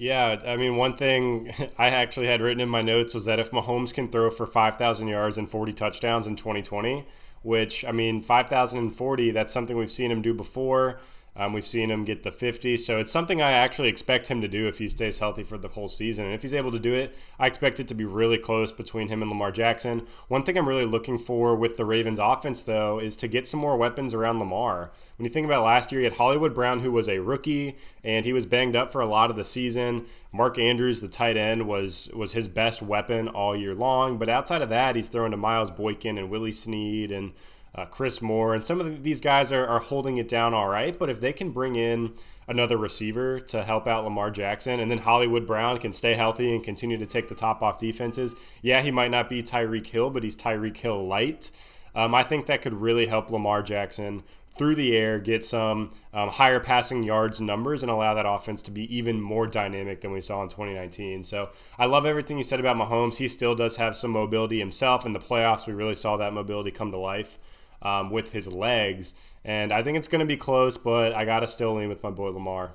Yeah, 0.00 0.38
I 0.46 0.56
mean, 0.56 0.76
one 0.76 0.94
thing 0.94 1.52
I 1.78 1.88
actually 1.88 2.26
had 2.26 2.40
written 2.40 2.62
in 2.62 2.70
my 2.70 2.80
notes 2.80 3.12
was 3.12 3.26
that 3.26 3.38
if 3.38 3.50
Mahomes 3.50 3.92
can 3.92 4.08
throw 4.08 4.30
for 4.30 4.46
5,000 4.46 5.08
yards 5.08 5.36
and 5.36 5.48
40 5.48 5.74
touchdowns 5.74 6.26
in 6.26 6.36
2020, 6.36 7.06
which, 7.42 7.84
I 7.84 7.92
mean, 7.92 8.22
5,040, 8.22 9.30
that's 9.30 9.52
something 9.52 9.76
we've 9.76 9.90
seen 9.90 10.10
him 10.10 10.22
do 10.22 10.32
before. 10.32 11.00
Um, 11.40 11.54
we've 11.54 11.64
seen 11.64 11.90
him 11.90 12.04
get 12.04 12.22
the 12.22 12.30
50, 12.30 12.76
so 12.76 12.98
it's 12.98 13.10
something 13.10 13.40
I 13.40 13.52
actually 13.52 13.88
expect 13.88 14.26
him 14.26 14.42
to 14.42 14.46
do 14.46 14.68
if 14.68 14.76
he 14.76 14.90
stays 14.90 15.20
healthy 15.20 15.42
for 15.42 15.56
the 15.56 15.68
whole 15.68 15.88
season. 15.88 16.26
And 16.26 16.34
if 16.34 16.42
he's 16.42 16.52
able 16.52 16.70
to 16.70 16.78
do 16.78 16.92
it, 16.92 17.16
I 17.38 17.46
expect 17.46 17.80
it 17.80 17.88
to 17.88 17.94
be 17.94 18.04
really 18.04 18.36
close 18.36 18.72
between 18.72 19.08
him 19.08 19.22
and 19.22 19.30
Lamar 19.30 19.50
Jackson. 19.50 20.06
One 20.28 20.42
thing 20.42 20.58
I'm 20.58 20.68
really 20.68 20.84
looking 20.84 21.18
for 21.18 21.56
with 21.56 21.78
the 21.78 21.86
Ravens 21.86 22.18
offense, 22.18 22.60
though, 22.60 23.00
is 23.00 23.16
to 23.16 23.26
get 23.26 23.48
some 23.48 23.58
more 23.58 23.78
weapons 23.78 24.12
around 24.12 24.38
Lamar. 24.38 24.90
When 25.16 25.24
you 25.24 25.30
think 25.30 25.46
about 25.46 25.64
last 25.64 25.90
year, 25.90 26.02
you 26.02 26.10
had 26.10 26.18
Hollywood 26.18 26.54
Brown, 26.54 26.80
who 26.80 26.92
was 26.92 27.08
a 27.08 27.20
rookie, 27.20 27.78
and 28.04 28.26
he 28.26 28.34
was 28.34 28.44
banged 28.44 28.76
up 28.76 28.92
for 28.92 29.00
a 29.00 29.06
lot 29.06 29.30
of 29.30 29.36
the 29.36 29.44
season. 29.46 30.04
Mark 30.32 30.58
Andrews, 30.58 31.00
the 31.00 31.08
tight 31.08 31.38
end, 31.38 31.66
was 31.66 32.10
was 32.14 32.34
his 32.34 32.48
best 32.48 32.82
weapon 32.82 33.28
all 33.28 33.56
year 33.56 33.74
long. 33.74 34.18
But 34.18 34.28
outside 34.28 34.60
of 34.60 34.68
that, 34.68 34.94
he's 34.94 35.08
throwing 35.08 35.30
to 35.30 35.38
Miles 35.38 35.70
Boykin 35.70 36.18
and 36.18 36.28
Willie 36.28 36.52
Snead 36.52 37.10
and 37.10 37.32
uh, 37.74 37.86
Chris 37.86 38.20
Moore, 38.20 38.54
and 38.54 38.64
some 38.64 38.80
of 38.80 39.02
these 39.02 39.20
guys 39.20 39.52
are, 39.52 39.66
are 39.66 39.78
holding 39.78 40.16
it 40.16 40.28
down 40.28 40.54
all 40.54 40.68
right. 40.68 40.98
But 40.98 41.08
if 41.08 41.20
they 41.20 41.32
can 41.32 41.50
bring 41.50 41.76
in 41.76 42.12
another 42.48 42.76
receiver 42.76 43.38
to 43.40 43.62
help 43.62 43.86
out 43.86 44.04
Lamar 44.04 44.30
Jackson, 44.30 44.80
and 44.80 44.90
then 44.90 44.98
Hollywood 44.98 45.46
Brown 45.46 45.78
can 45.78 45.92
stay 45.92 46.14
healthy 46.14 46.54
and 46.54 46.64
continue 46.64 46.98
to 46.98 47.06
take 47.06 47.28
the 47.28 47.34
top 47.34 47.62
off 47.62 47.78
defenses, 47.78 48.34
yeah, 48.62 48.82
he 48.82 48.90
might 48.90 49.10
not 49.10 49.28
be 49.28 49.42
Tyreek 49.42 49.86
Hill, 49.86 50.10
but 50.10 50.24
he's 50.24 50.36
Tyreek 50.36 50.76
Hill 50.76 51.06
light. 51.06 51.50
Um, 51.94 52.14
I 52.14 52.22
think 52.22 52.46
that 52.46 52.62
could 52.62 52.80
really 52.80 53.06
help 53.06 53.30
Lamar 53.30 53.62
Jackson 53.62 54.22
through 54.56 54.74
the 54.74 54.96
air, 54.96 55.20
get 55.20 55.44
some 55.44 55.90
um, 56.12 56.28
higher 56.28 56.58
passing 56.58 57.04
yards 57.04 57.40
numbers, 57.40 57.82
and 57.82 57.90
allow 57.90 58.14
that 58.14 58.26
offense 58.26 58.62
to 58.62 58.70
be 58.70 58.94
even 58.94 59.20
more 59.20 59.46
dynamic 59.46 60.00
than 60.00 60.10
we 60.10 60.20
saw 60.20 60.42
in 60.42 60.48
2019. 60.48 61.22
So 61.22 61.50
I 61.78 61.86
love 61.86 62.04
everything 62.04 62.36
you 62.36 62.44
said 62.44 62.60
about 62.60 62.76
Mahomes. 62.76 63.16
He 63.16 63.28
still 63.28 63.54
does 63.54 63.76
have 63.76 63.96
some 63.96 64.10
mobility 64.10 64.58
himself. 64.58 65.06
In 65.06 65.12
the 65.12 65.20
playoffs, 65.20 65.66
we 65.66 65.72
really 65.72 65.94
saw 65.94 66.16
that 66.16 66.32
mobility 66.32 66.72
come 66.72 66.90
to 66.90 66.98
life 66.98 67.38
um, 67.82 68.10
with 68.10 68.32
his 68.32 68.52
legs. 68.52 69.14
And 69.44 69.72
I 69.72 69.82
think 69.82 69.96
it's 69.96 70.08
going 70.08 70.20
to 70.20 70.26
be 70.26 70.36
close, 70.36 70.76
but 70.76 71.14
I 71.14 71.24
got 71.24 71.40
to 71.40 71.46
still 71.46 71.74
lean 71.74 71.88
with 71.88 72.02
my 72.02 72.10
boy 72.10 72.30
Lamar. 72.30 72.72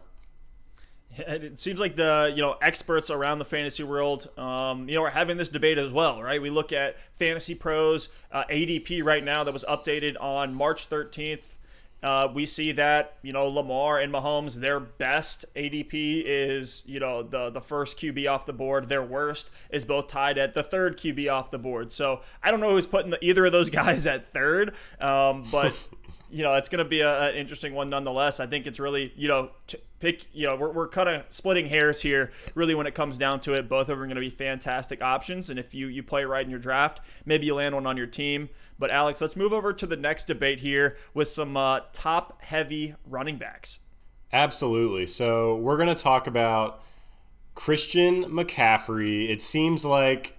It 1.17 1.59
seems 1.59 1.79
like 1.79 1.95
the 1.95 2.33
you 2.35 2.41
know 2.41 2.57
experts 2.61 3.09
around 3.09 3.39
the 3.39 3.45
fantasy 3.45 3.83
world, 3.83 4.27
um, 4.37 4.89
you 4.89 4.95
know, 4.95 5.03
are 5.03 5.09
having 5.09 5.37
this 5.37 5.47
debate 5.47 5.77
as 5.77 5.93
well, 5.93 6.21
right? 6.21 6.41
We 6.41 6.49
look 6.49 6.73
at 6.73 6.97
Fantasy 7.15 7.55
Pros 7.55 8.09
uh, 8.33 8.43
ADP 8.49 9.01
right 9.01 9.23
now 9.23 9.45
that 9.45 9.53
was 9.53 9.63
updated 9.63 10.17
on 10.19 10.53
March 10.53 10.89
13th. 10.89 11.54
Uh, 12.05 12.31
we 12.31 12.45
see 12.45 12.71
that 12.71 13.17
you 13.23 13.33
know 13.33 13.47
Lamar 13.47 13.97
and 13.97 14.13
Mahomes, 14.13 14.57
their 14.57 14.79
best 14.79 15.43
ADP 15.55 16.21
is 16.23 16.83
you 16.85 16.99
know 16.99 17.23
the 17.23 17.49
the 17.49 17.61
first 17.61 17.97
QB 17.97 18.29
off 18.31 18.45
the 18.45 18.53
board. 18.53 18.89
Their 18.89 19.01
worst 19.01 19.49
is 19.71 19.85
both 19.85 20.07
tied 20.07 20.37
at 20.37 20.53
the 20.53 20.61
third 20.61 20.99
QB 20.99 21.33
off 21.33 21.49
the 21.49 21.57
board. 21.57 21.91
So 21.91 22.21
I 22.43 22.51
don't 22.51 22.59
know 22.59 22.69
who's 22.69 22.85
putting 22.85 23.09
the, 23.09 23.25
either 23.25 23.47
of 23.47 23.51
those 23.51 23.69
guys 23.71 24.05
at 24.05 24.29
third, 24.29 24.75
um, 25.01 25.45
but 25.51 25.89
you 26.29 26.43
know 26.43 26.53
it's 26.55 26.69
going 26.69 26.83
to 26.83 26.89
be 26.89 27.01
an 27.01 27.35
interesting 27.35 27.73
one 27.73 27.89
nonetheless. 27.89 28.39
I 28.39 28.45
think 28.45 28.67
it's 28.67 28.79
really 28.79 29.13
you 29.15 29.27
know 29.27 29.51
t- 29.67 29.77
pick 29.99 30.27
you 30.33 30.47
know 30.47 30.55
we're, 30.55 30.71
we're 30.71 30.87
kind 30.87 31.09
of 31.09 31.23
splitting 31.29 31.67
hairs 31.67 32.01
here 32.01 32.31
really 32.53 32.75
when 32.75 32.87
it 32.87 32.95
comes 32.95 33.17
down 33.17 33.39
to 33.41 33.53
it. 33.53 33.69
Both 33.69 33.81
of 33.81 33.87
them 33.87 34.01
are 34.01 34.05
going 34.05 34.15
to 34.15 34.21
be 34.21 34.29
fantastic 34.29 35.01
options 35.01 35.49
and 35.49 35.59
if 35.59 35.73
you 35.73 35.87
you 35.87 36.03
play 36.03 36.25
right 36.25 36.43
in 36.43 36.49
your 36.49 36.59
draft 36.59 37.01
maybe 37.25 37.45
you 37.45 37.55
land 37.55 37.75
one 37.75 37.87
on 37.87 37.97
your 37.97 38.07
team. 38.07 38.49
But 38.77 38.91
alex 38.91 39.21
let's 39.21 39.35
move 39.35 39.53
over 39.53 39.73
to 39.73 39.85
the 39.85 39.97
next 39.97 40.27
debate 40.27 40.59
here 40.59 40.97
with 41.13 41.27
some 41.27 41.55
uh, 41.55 41.81
top 41.93 42.41
heavy 42.41 42.95
running 43.05 43.37
backs. 43.37 43.79
Absolutely. 44.33 45.07
So 45.07 45.55
we're 45.55 45.77
going 45.77 45.95
to 45.95 45.95
talk 45.95 46.27
about 46.27 46.83
christian 47.53 48.25
mccaffrey. 48.25 49.29
It 49.29 49.41
seems 49.41 49.85
like 49.85 50.37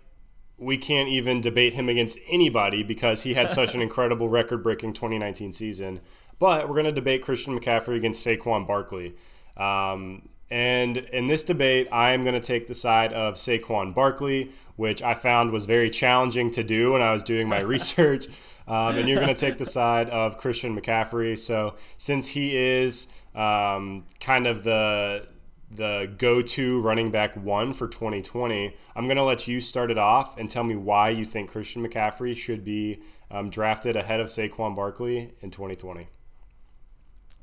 we 0.58 0.76
can't 0.76 1.08
even 1.08 1.40
debate 1.40 1.74
him 1.74 1.88
against 1.88 2.18
anybody 2.28 2.82
because 2.82 3.22
he 3.22 3.34
had 3.34 3.50
such 3.50 3.74
an 3.74 3.80
incredible 3.82 4.28
record 4.28 4.62
breaking 4.62 4.92
2019 4.92 5.52
season 5.52 6.00
but 6.38 6.68
we're 6.68 6.74
going 6.74 6.86
to 6.86 6.92
debate 6.92 7.22
Christian 7.22 7.58
McCaffrey 7.58 7.96
against 7.96 8.26
Saquon 8.26 8.66
Barkley. 8.66 9.14
Um, 9.56 10.28
and 10.50 10.98
in 10.98 11.26
this 11.26 11.42
debate, 11.42 11.88
I 11.90 12.10
am 12.10 12.22
going 12.22 12.34
to 12.34 12.46
take 12.46 12.66
the 12.66 12.74
side 12.74 13.12
of 13.12 13.34
Saquon 13.34 13.94
Barkley, 13.94 14.52
which 14.76 15.02
I 15.02 15.14
found 15.14 15.50
was 15.50 15.64
very 15.64 15.90
challenging 15.90 16.50
to 16.52 16.62
do 16.62 16.92
when 16.92 17.02
I 17.02 17.12
was 17.12 17.22
doing 17.22 17.48
my 17.48 17.60
research. 17.74 18.26
Um, 18.68 18.96
and 18.96 19.08
you're 19.08 19.20
going 19.20 19.34
to 19.34 19.40
take 19.40 19.58
the 19.58 19.64
side 19.64 20.10
of 20.10 20.38
Christian 20.38 20.78
McCaffrey. 20.78 21.38
So 21.38 21.76
since 21.96 22.28
he 22.28 22.56
is 22.56 23.06
um, 23.34 24.04
kind 24.20 24.46
of 24.46 24.62
the 24.62 25.26
the 25.76 26.12
go-to 26.18 26.80
running 26.80 27.10
back 27.10 27.36
one 27.36 27.72
for 27.72 27.86
2020, 27.86 28.76
I'm 28.94 29.04
going 29.04 29.16
to 29.16 29.22
let 29.22 29.46
you 29.46 29.60
start 29.60 29.90
it 29.90 29.98
off 29.98 30.38
and 30.38 30.50
tell 30.50 30.64
me 30.64 30.74
why 30.74 31.10
you 31.10 31.24
think 31.24 31.50
Christian 31.50 31.86
McCaffrey 31.86 32.36
should 32.36 32.64
be 32.64 33.00
um, 33.30 33.50
drafted 33.50 33.96
ahead 33.96 34.20
of 34.20 34.28
Saquon 34.28 34.74
Barkley 34.74 35.32
in 35.40 35.50
2020. 35.50 36.08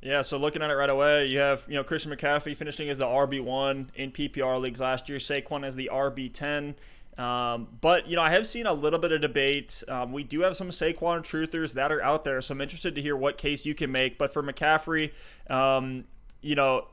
Yeah, 0.02 0.22
so 0.22 0.38
looking 0.38 0.62
at 0.62 0.70
it 0.70 0.74
right 0.74 0.90
away, 0.90 1.28
you 1.28 1.40
have 1.40 1.64
you 1.68 1.76
know 1.76 1.84
Christian 1.84 2.12
McCaffrey 2.12 2.58
finishing 2.58 2.90
as 2.90 2.98
the 2.98 3.06
RB 3.06 3.42
one 3.42 3.90
in 3.96 4.12
PPR 4.12 4.60
leagues 4.60 4.82
last 4.82 5.08
year, 5.08 5.18
Saquon 5.18 5.66
as 5.66 5.78
the 5.78 5.90
RB 5.94 6.32
ten. 6.34 6.76
Um, 7.18 7.68
but 7.80 8.08
you 8.08 8.18
know, 8.18 8.22
I 8.22 8.32
have 8.32 8.46
seen 8.46 8.66
a 8.66 8.74
little 8.74 9.00
bit 9.00 9.14
of 9.14 9.22
debate. 9.22 9.82
Um, 9.88 10.12
we 10.12 10.24
do 10.24 10.42
have 10.42 10.58
some 10.58 10.70
Saquon 10.72 11.22
truthers 11.24 11.74
that 11.76 11.90
are 11.90 12.02
out 12.02 12.26
there, 12.26 12.42
so 12.42 12.54
I'm 12.54 12.60
interested 12.60 12.96
to 12.96 13.02
hear 13.02 13.16
what 13.16 13.38
case 13.38 13.66
you 13.66 13.74
can 13.74 13.94
make. 13.94 14.18
But 14.18 14.34
for 14.34 14.44
McCaffrey, 14.44 15.12
um, 15.50 16.04
you 16.42 16.56
know, 16.56 16.88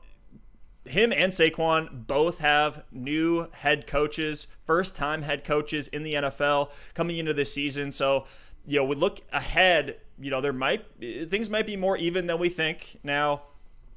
him 0.85 1.13
and 1.13 1.31
Saquon 1.31 2.07
both 2.07 2.39
have 2.39 2.83
new 2.91 3.47
head 3.51 3.85
coaches, 3.85 4.47
first 4.65 4.95
time 4.95 5.21
head 5.21 5.43
coaches 5.43 5.87
in 5.87 6.03
the 6.03 6.15
NFL 6.15 6.71
coming 6.93 7.17
into 7.17 7.33
this 7.33 7.53
season. 7.53 7.91
So, 7.91 8.25
you 8.65 8.79
know, 8.79 8.85
we 8.85 8.95
look 8.95 9.21
ahead, 9.31 9.97
you 10.19 10.31
know, 10.31 10.41
there 10.41 10.53
might 10.53 10.85
things 10.99 11.49
might 11.49 11.67
be 11.67 11.77
more 11.77 11.97
even 11.97 12.27
than 12.27 12.39
we 12.39 12.49
think. 12.49 12.99
Now, 13.03 13.43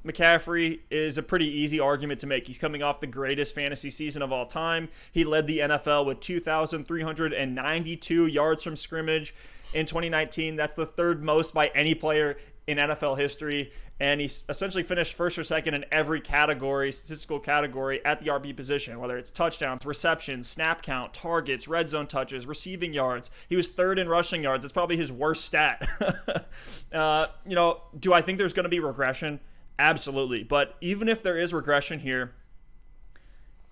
McCaffrey 0.05 0.81
is 0.91 1.17
a 1.17 1.23
pretty 1.23 1.47
easy 1.47 1.79
argument 1.79 2.19
to 2.19 2.27
make. 2.27 2.45
He's 2.45 2.59
coming 2.59 2.83
off 2.83 2.99
the 2.99 3.07
greatest 3.07 3.55
fantasy 3.55 3.89
season 3.89 4.21
of 4.21 4.31
all 4.31 4.45
time. 4.45 4.89
He 5.11 5.23
led 5.23 5.47
the 5.47 5.59
NFL 5.59 6.05
with 6.05 6.19
2,392 6.19 8.27
yards 8.27 8.61
from 8.61 8.75
scrimmage 8.75 9.33
in 9.73 9.87
2019. 9.87 10.55
That's 10.55 10.75
the 10.75 10.85
third 10.85 11.23
most 11.23 11.55
by 11.55 11.71
any 11.73 11.95
player 11.95 12.37
in 12.67 12.77
NFL 12.77 13.17
history. 13.17 13.71
And 13.97 14.19
he 14.19 14.29
essentially 14.49 14.83
finished 14.83 15.13
first 15.13 15.39
or 15.39 15.43
second 15.45 15.73
in 15.73 15.85
every 15.89 16.19
category, 16.19 16.91
statistical 16.91 17.39
category 17.39 18.03
at 18.03 18.19
the 18.19 18.27
RB 18.27 18.53
position, 18.53 18.99
whether 18.99 19.17
it's 19.17 19.29
touchdowns, 19.29 19.85
receptions, 19.85 20.49
snap 20.49 20.81
count, 20.81 21.13
targets, 21.13 21.65
red 21.67 21.87
zone 21.87 22.05
touches, 22.05 22.45
receiving 22.45 22.91
yards. 22.91 23.31
He 23.47 23.55
was 23.55 23.67
third 23.67 23.97
in 23.97 24.09
rushing 24.09 24.43
yards. 24.43 24.65
It's 24.65 24.73
probably 24.73 24.97
his 24.97 25.13
worst 25.13 25.45
stat. 25.45 25.87
uh, 26.93 27.27
you 27.47 27.55
know, 27.55 27.81
do 27.97 28.13
I 28.13 28.21
think 28.21 28.37
there's 28.37 28.51
going 28.51 28.65
to 28.65 28.69
be 28.69 28.81
regression? 28.81 29.39
Absolutely. 29.79 30.43
But 30.43 30.75
even 30.81 31.07
if 31.07 31.23
there 31.23 31.37
is 31.37 31.53
regression 31.53 31.99
here, 31.99 32.33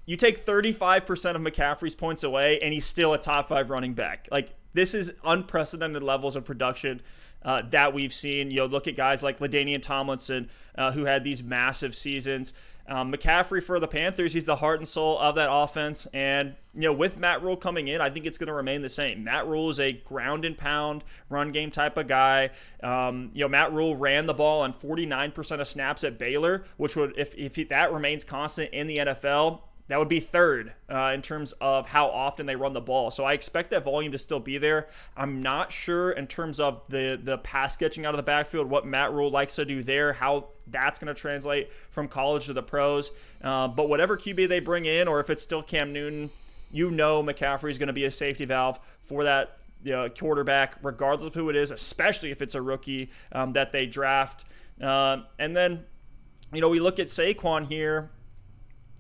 you 0.05 0.15
take 0.15 0.45
35% 0.45 1.35
of 1.35 1.41
McCaffrey's 1.41 1.95
points 1.95 2.23
away, 2.23 2.59
and 2.61 2.73
he's 2.73 2.85
still 2.85 3.13
a 3.13 3.17
top 3.17 3.49
five 3.49 3.69
running 3.69 3.93
back. 3.93 4.27
Like, 4.31 4.53
this 4.73 4.93
is 4.93 5.13
unprecedented 5.23 6.03
levels 6.03 6.35
of 6.35 6.45
production 6.45 7.01
uh, 7.43 7.61
that 7.69 7.93
we've 7.93 8.13
seen. 8.13 8.51
You 8.51 8.57
know, 8.57 8.65
look 8.65 8.87
at 8.87 8.95
guys 8.95 9.23
like 9.23 9.39
LaDainian 9.39 9.81
Tomlinson, 9.81 10.49
uh, 10.75 10.91
who 10.91 11.05
had 11.05 11.23
these 11.23 11.43
massive 11.43 11.95
seasons. 11.95 12.53
Um, 12.85 13.13
McCaffrey 13.13 13.63
for 13.63 13.79
the 13.79 13.87
Panthers, 13.87 14.33
he's 14.33 14.45
the 14.45 14.57
heart 14.57 14.79
and 14.79 14.87
soul 14.87 15.17
of 15.17 15.35
that 15.35 15.49
offense. 15.49 16.05
And, 16.13 16.55
you 16.73 16.81
know, 16.81 16.91
with 16.91 17.17
Matt 17.17 17.41
Rhule 17.41 17.55
coming 17.55 17.87
in, 17.87 18.01
I 18.01 18.09
think 18.09 18.25
it's 18.25 18.37
going 18.37 18.47
to 18.47 18.53
remain 18.53 18.81
the 18.81 18.89
same. 18.89 19.23
Matt 19.23 19.47
Rhule 19.47 19.69
is 19.69 19.79
a 19.79 19.93
ground 19.93 20.43
and 20.43 20.57
pound 20.57 21.05
run 21.29 21.53
game 21.53 21.71
type 21.71 21.97
of 21.97 22.07
guy. 22.07 22.49
Um, 22.81 23.31
you 23.33 23.41
know, 23.45 23.47
Matt 23.47 23.71
Rhule 23.71 23.95
ran 23.95 24.25
the 24.25 24.33
ball 24.33 24.61
on 24.61 24.73
49% 24.73 25.61
of 25.61 25.67
snaps 25.67 26.03
at 26.03 26.19
Baylor, 26.19 26.65
which 26.75 26.97
would, 26.97 27.13
if, 27.17 27.33
if 27.35 27.69
that 27.69 27.93
remains 27.93 28.25
constant 28.25 28.73
in 28.73 28.87
the 28.87 28.97
NFL, 28.97 29.61
that 29.87 29.99
would 29.99 30.07
be 30.07 30.21
third 30.21 30.73
uh, 30.89 31.11
in 31.13 31.21
terms 31.21 31.53
of 31.59 31.87
how 31.87 32.07
often 32.07 32.45
they 32.45 32.55
run 32.55 32.73
the 32.73 32.81
ball. 32.81 33.11
So 33.11 33.25
I 33.25 33.33
expect 33.33 33.69
that 33.71 33.83
volume 33.83 34.13
to 34.13 34.17
still 34.17 34.39
be 34.39 34.57
there. 34.57 34.87
I'm 35.17 35.41
not 35.41 35.71
sure 35.71 36.11
in 36.11 36.27
terms 36.27 36.59
of 36.59 36.81
the 36.89 37.19
the 37.21 37.37
pass 37.37 37.75
catching 37.75 38.05
out 38.05 38.13
of 38.13 38.17
the 38.17 38.23
backfield, 38.23 38.69
what 38.69 38.85
Matt 38.85 39.11
Rhule 39.11 39.29
likes 39.29 39.55
to 39.55 39.65
do 39.65 39.83
there, 39.83 40.13
how 40.13 40.47
that's 40.67 40.99
going 40.99 41.13
to 41.13 41.19
translate 41.19 41.69
from 41.89 42.07
college 42.07 42.45
to 42.45 42.53
the 42.53 42.63
pros. 42.63 43.11
Uh, 43.41 43.67
but 43.67 43.89
whatever 43.89 44.17
QB 44.17 44.47
they 44.47 44.59
bring 44.59 44.85
in, 44.85 45.07
or 45.07 45.19
if 45.19 45.29
it's 45.29 45.43
still 45.43 45.61
Cam 45.61 45.91
Newton, 45.91 46.29
you 46.71 46.89
know 46.89 47.21
McCaffrey 47.21 47.69
is 47.69 47.77
going 47.77 47.87
to 47.87 47.93
be 47.93 48.05
a 48.05 48.11
safety 48.11 48.45
valve 48.45 48.79
for 49.03 49.25
that 49.25 49.57
you 49.83 49.91
know, 49.91 50.09
quarterback, 50.09 50.77
regardless 50.81 51.27
of 51.27 51.35
who 51.35 51.49
it 51.49 51.57
is, 51.57 51.71
especially 51.71 52.31
if 52.31 52.41
it's 52.41 52.55
a 52.55 52.61
rookie 52.61 53.11
um, 53.33 53.51
that 53.53 53.73
they 53.73 53.85
draft. 53.85 54.45
Uh, 54.81 55.17
and 55.37 55.55
then, 55.55 55.83
you 56.53 56.61
know, 56.61 56.69
we 56.69 56.79
look 56.79 56.99
at 56.99 57.07
Saquon 57.07 57.67
here 57.67 58.09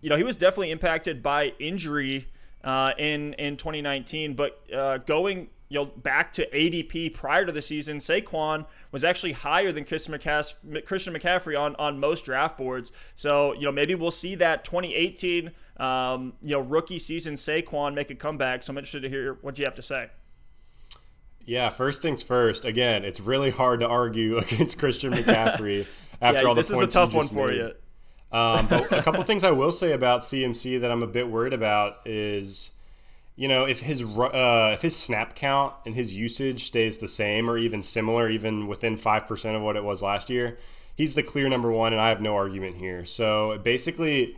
you 0.03 0.09
know, 0.09 0.17
he 0.17 0.23
was 0.23 0.35
definitely 0.35 0.69
impacted 0.69 1.23
by 1.23 1.53
injury 1.59 2.27
uh, 2.61 2.91
in 2.97 3.33
in 3.35 3.55
2019. 3.55 4.35
But 4.35 4.61
uh, 4.71 4.97
going 4.99 5.47
you 5.69 5.79
know 5.79 5.85
back 5.85 6.33
to 6.33 6.47
ADP 6.49 7.13
prior 7.13 7.45
to 7.45 7.53
the 7.53 7.61
season, 7.61 7.99
Saquon 7.99 8.65
was 8.91 9.05
actually 9.05 9.31
higher 9.31 9.71
than 9.71 9.85
Christian 9.85 10.13
McCaffrey 10.13 11.59
on 11.59 11.75
on 11.77 12.01
most 12.01 12.25
draft 12.25 12.57
boards. 12.57 12.91
So 13.15 13.53
you 13.53 13.61
know 13.61 13.71
maybe 13.71 13.95
we'll 13.95 14.11
see 14.11 14.35
that 14.35 14.65
2018 14.65 15.51
um, 15.77 16.33
you 16.41 16.51
know 16.51 16.59
rookie 16.59 16.99
season 16.99 17.35
Saquon 17.35 17.93
make 17.93 18.11
a 18.11 18.15
comeback. 18.15 18.61
So 18.61 18.71
I'm 18.71 18.77
interested 18.77 19.03
to 19.03 19.09
hear 19.09 19.37
what 19.41 19.57
you 19.57 19.63
have 19.63 19.75
to 19.75 19.81
say. 19.81 20.09
Yeah, 21.45 21.69
first 21.69 22.01
things 22.01 22.21
first. 22.21 22.65
Again, 22.65 23.05
it's 23.05 23.21
really 23.21 23.51
hard 23.51 23.79
to 23.79 23.87
argue 23.87 24.37
against 24.39 24.77
Christian 24.77 25.13
McCaffrey 25.13 25.87
after 26.21 26.41
yeah, 26.41 26.47
all 26.47 26.55
the 26.55 26.59
points. 26.59 26.69
This 26.69 26.77
is 26.77 26.81
a 26.81 26.87
tough 26.87 27.13
one 27.13 27.25
made. 27.27 27.31
for 27.31 27.51
you. 27.53 27.73
Um, 28.33 28.65
but 28.67 28.91
a 28.91 29.03
couple 29.03 29.21
things 29.23 29.43
I 29.43 29.51
will 29.51 29.71
say 29.71 29.93
about 29.93 30.21
CMC 30.21 30.81
that 30.81 30.91
I'm 30.91 31.03
a 31.03 31.07
bit 31.07 31.29
worried 31.29 31.53
about 31.53 31.99
is, 32.05 32.71
you 33.35 33.47
know, 33.47 33.65
if 33.65 33.81
his 33.81 34.03
uh, 34.03 34.71
if 34.73 34.81
his 34.81 34.95
snap 34.95 35.35
count 35.35 35.75
and 35.85 35.93
his 35.93 36.15
usage 36.15 36.65
stays 36.65 36.97
the 36.97 37.07
same 37.07 37.49
or 37.49 37.57
even 37.57 37.83
similar, 37.83 38.27
even 38.29 38.67
within 38.67 38.97
five 38.97 39.27
percent 39.27 39.55
of 39.55 39.61
what 39.61 39.75
it 39.75 39.83
was 39.83 40.01
last 40.01 40.31
year, 40.31 40.57
he's 40.95 41.13
the 41.13 41.23
clear 41.23 41.47
number 41.47 41.71
one, 41.71 41.93
and 41.93 42.01
I 42.01 42.09
have 42.09 42.21
no 42.21 42.35
argument 42.35 42.77
here. 42.77 43.05
So 43.05 43.59
basically. 43.59 44.35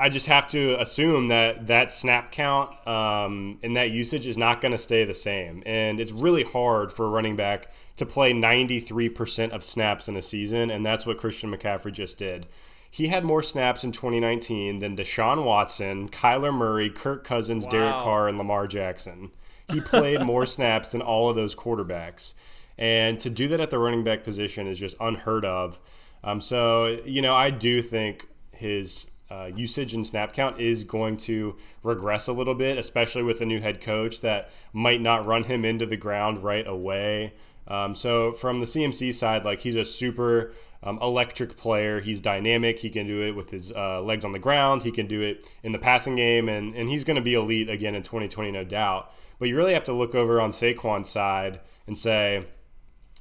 I 0.00 0.08
just 0.08 0.28
have 0.28 0.46
to 0.50 0.80
assume 0.80 1.26
that 1.26 1.66
that 1.66 1.90
snap 1.90 2.30
count 2.30 2.70
um, 2.86 3.58
and 3.64 3.76
that 3.76 3.90
usage 3.90 4.28
is 4.28 4.38
not 4.38 4.60
going 4.60 4.70
to 4.70 4.78
stay 4.78 5.02
the 5.02 5.12
same. 5.12 5.60
And 5.66 5.98
it's 5.98 6.12
really 6.12 6.44
hard 6.44 6.92
for 6.92 7.06
a 7.06 7.08
running 7.08 7.34
back 7.34 7.72
to 7.96 8.06
play 8.06 8.32
93% 8.32 9.50
of 9.50 9.64
snaps 9.64 10.06
in 10.06 10.16
a 10.16 10.22
season. 10.22 10.70
And 10.70 10.86
that's 10.86 11.04
what 11.04 11.18
Christian 11.18 11.50
McCaffrey 11.50 11.92
just 11.92 12.16
did. 12.16 12.46
He 12.90 13.08
had 13.08 13.24
more 13.24 13.42
snaps 13.42 13.84
in 13.84 13.92
2019 13.92 14.78
than 14.78 14.96
Deshaun 14.96 15.44
Watson, 15.44 16.08
Kyler 16.08 16.52
Murray, 16.52 16.90
Kirk 16.90 17.24
Cousins, 17.24 17.64
wow. 17.64 17.70
Derek 17.70 17.94
Carr, 17.96 18.28
and 18.28 18.38
Lamar 18.38 18.66
Jackson. 18.66 19.30
He 19.70 19.80
played 19.80 20.22
more 20.22 20.46
snaps 20.46 20.92
than 20.92 21.02
all 21.02 21.28
of 21.28 21.36
those 21.36 21.54
quarterbacks. 21.54 22.34
And 22.78 23.18
to 23.20 23.28
do 23.28 23.48
that 23.48 23.60
at 23.60 23.70
the 23.70 23.78
running 23.78 24.04
back 24.04 24.24
position 24.24 24.66
is 24.66 24.78
just 24.78 24.96
unheard 25.00 25.44
of. 25.44 25.78
Um, 26.24 26.40
so, 26.40 26.98
you 27.04 27.22
know, 27.22 27.34
I 27.34 27.50
do 27.50 27.82
think 27.82 28.26
his 28.52 29.10
uh, 29.30 29.50
usage 29.54 29.94
and 29.94 30.06
snap 30.06 30.32
count 30.32 30.58
is 30.58 30.84
going 30.84 31.16
to 31.16 31.56
regress 31.82 32.28
a 32.28 32.32
little 32.32 32.54
bit, 32.54 32.78
especially 32.78 33.22
with 33.22 33.40
a 33.40 33.46
new 33.46 33.60
head 33.60 33.80
coach 33.80 34.20
that 34.22 34.50
might 34.72 35.00
not 35.00 35.26
run 35.26 35.44
him 35.44 35.64
into 35.64 35.86
the 35.86 35.96
ground 35.96 36.42
right 36.42 36.66
away. 36.66 37.34
Um, 37.68 37.94
so 37.94 38.32
from 38.32 38.60
the 38.60 38.66
CMC 38.66 39.12
side, 39.14 39.44
like 39.44 39.60
he's 39.60 39.76
a 39.76 39.84
super 39.84 40.52
um, 40.82 40.98
electric 41.02 41.56
player. 41.56 42.00
He's 42.00 42.20
dynamic. 42.20 42.78
He 42.78 42.90
can 42.90 43.06
do 43.06 43.22
it 43.22 43.36
with 43.36 43.50
his 43.50 43.72
uh, 43.72 44.02
legs 44.02 44.24
on 44.24 44.32
the 44.32 44.38
ground. 44.38 44.82
He 44.82 44.90
can 44.90 45.06
do 45.06 45.20
it 45.20 45.44
in 45.62 45.72
the 45.72 45.78
passing 45.78 46.16
game, 46.16 46.48
and, 46.48 46.74
and 46.74 46.88
he's 46.88 47.04
going 47.04 47.16
to 47.16 47.22
be 47.22 47.34
elite 47.34 47.68
again 47.68 47.94
in 47.94 48.02
2020, 48.02 48.50
no 48.50 48.64
doubt. 48.64 49.12
But 49.38 49.48
you 49.48 49.56
really 49.56 49.74
have 49.74 49.84
to 49.84 49.92
look 49.92 50.14
over 50.14 50.40
on 50.40 50.50
Saquon's 50.50 51.08
side 51.08 51.60
and 51.86 51.98
say, 51.98 52.46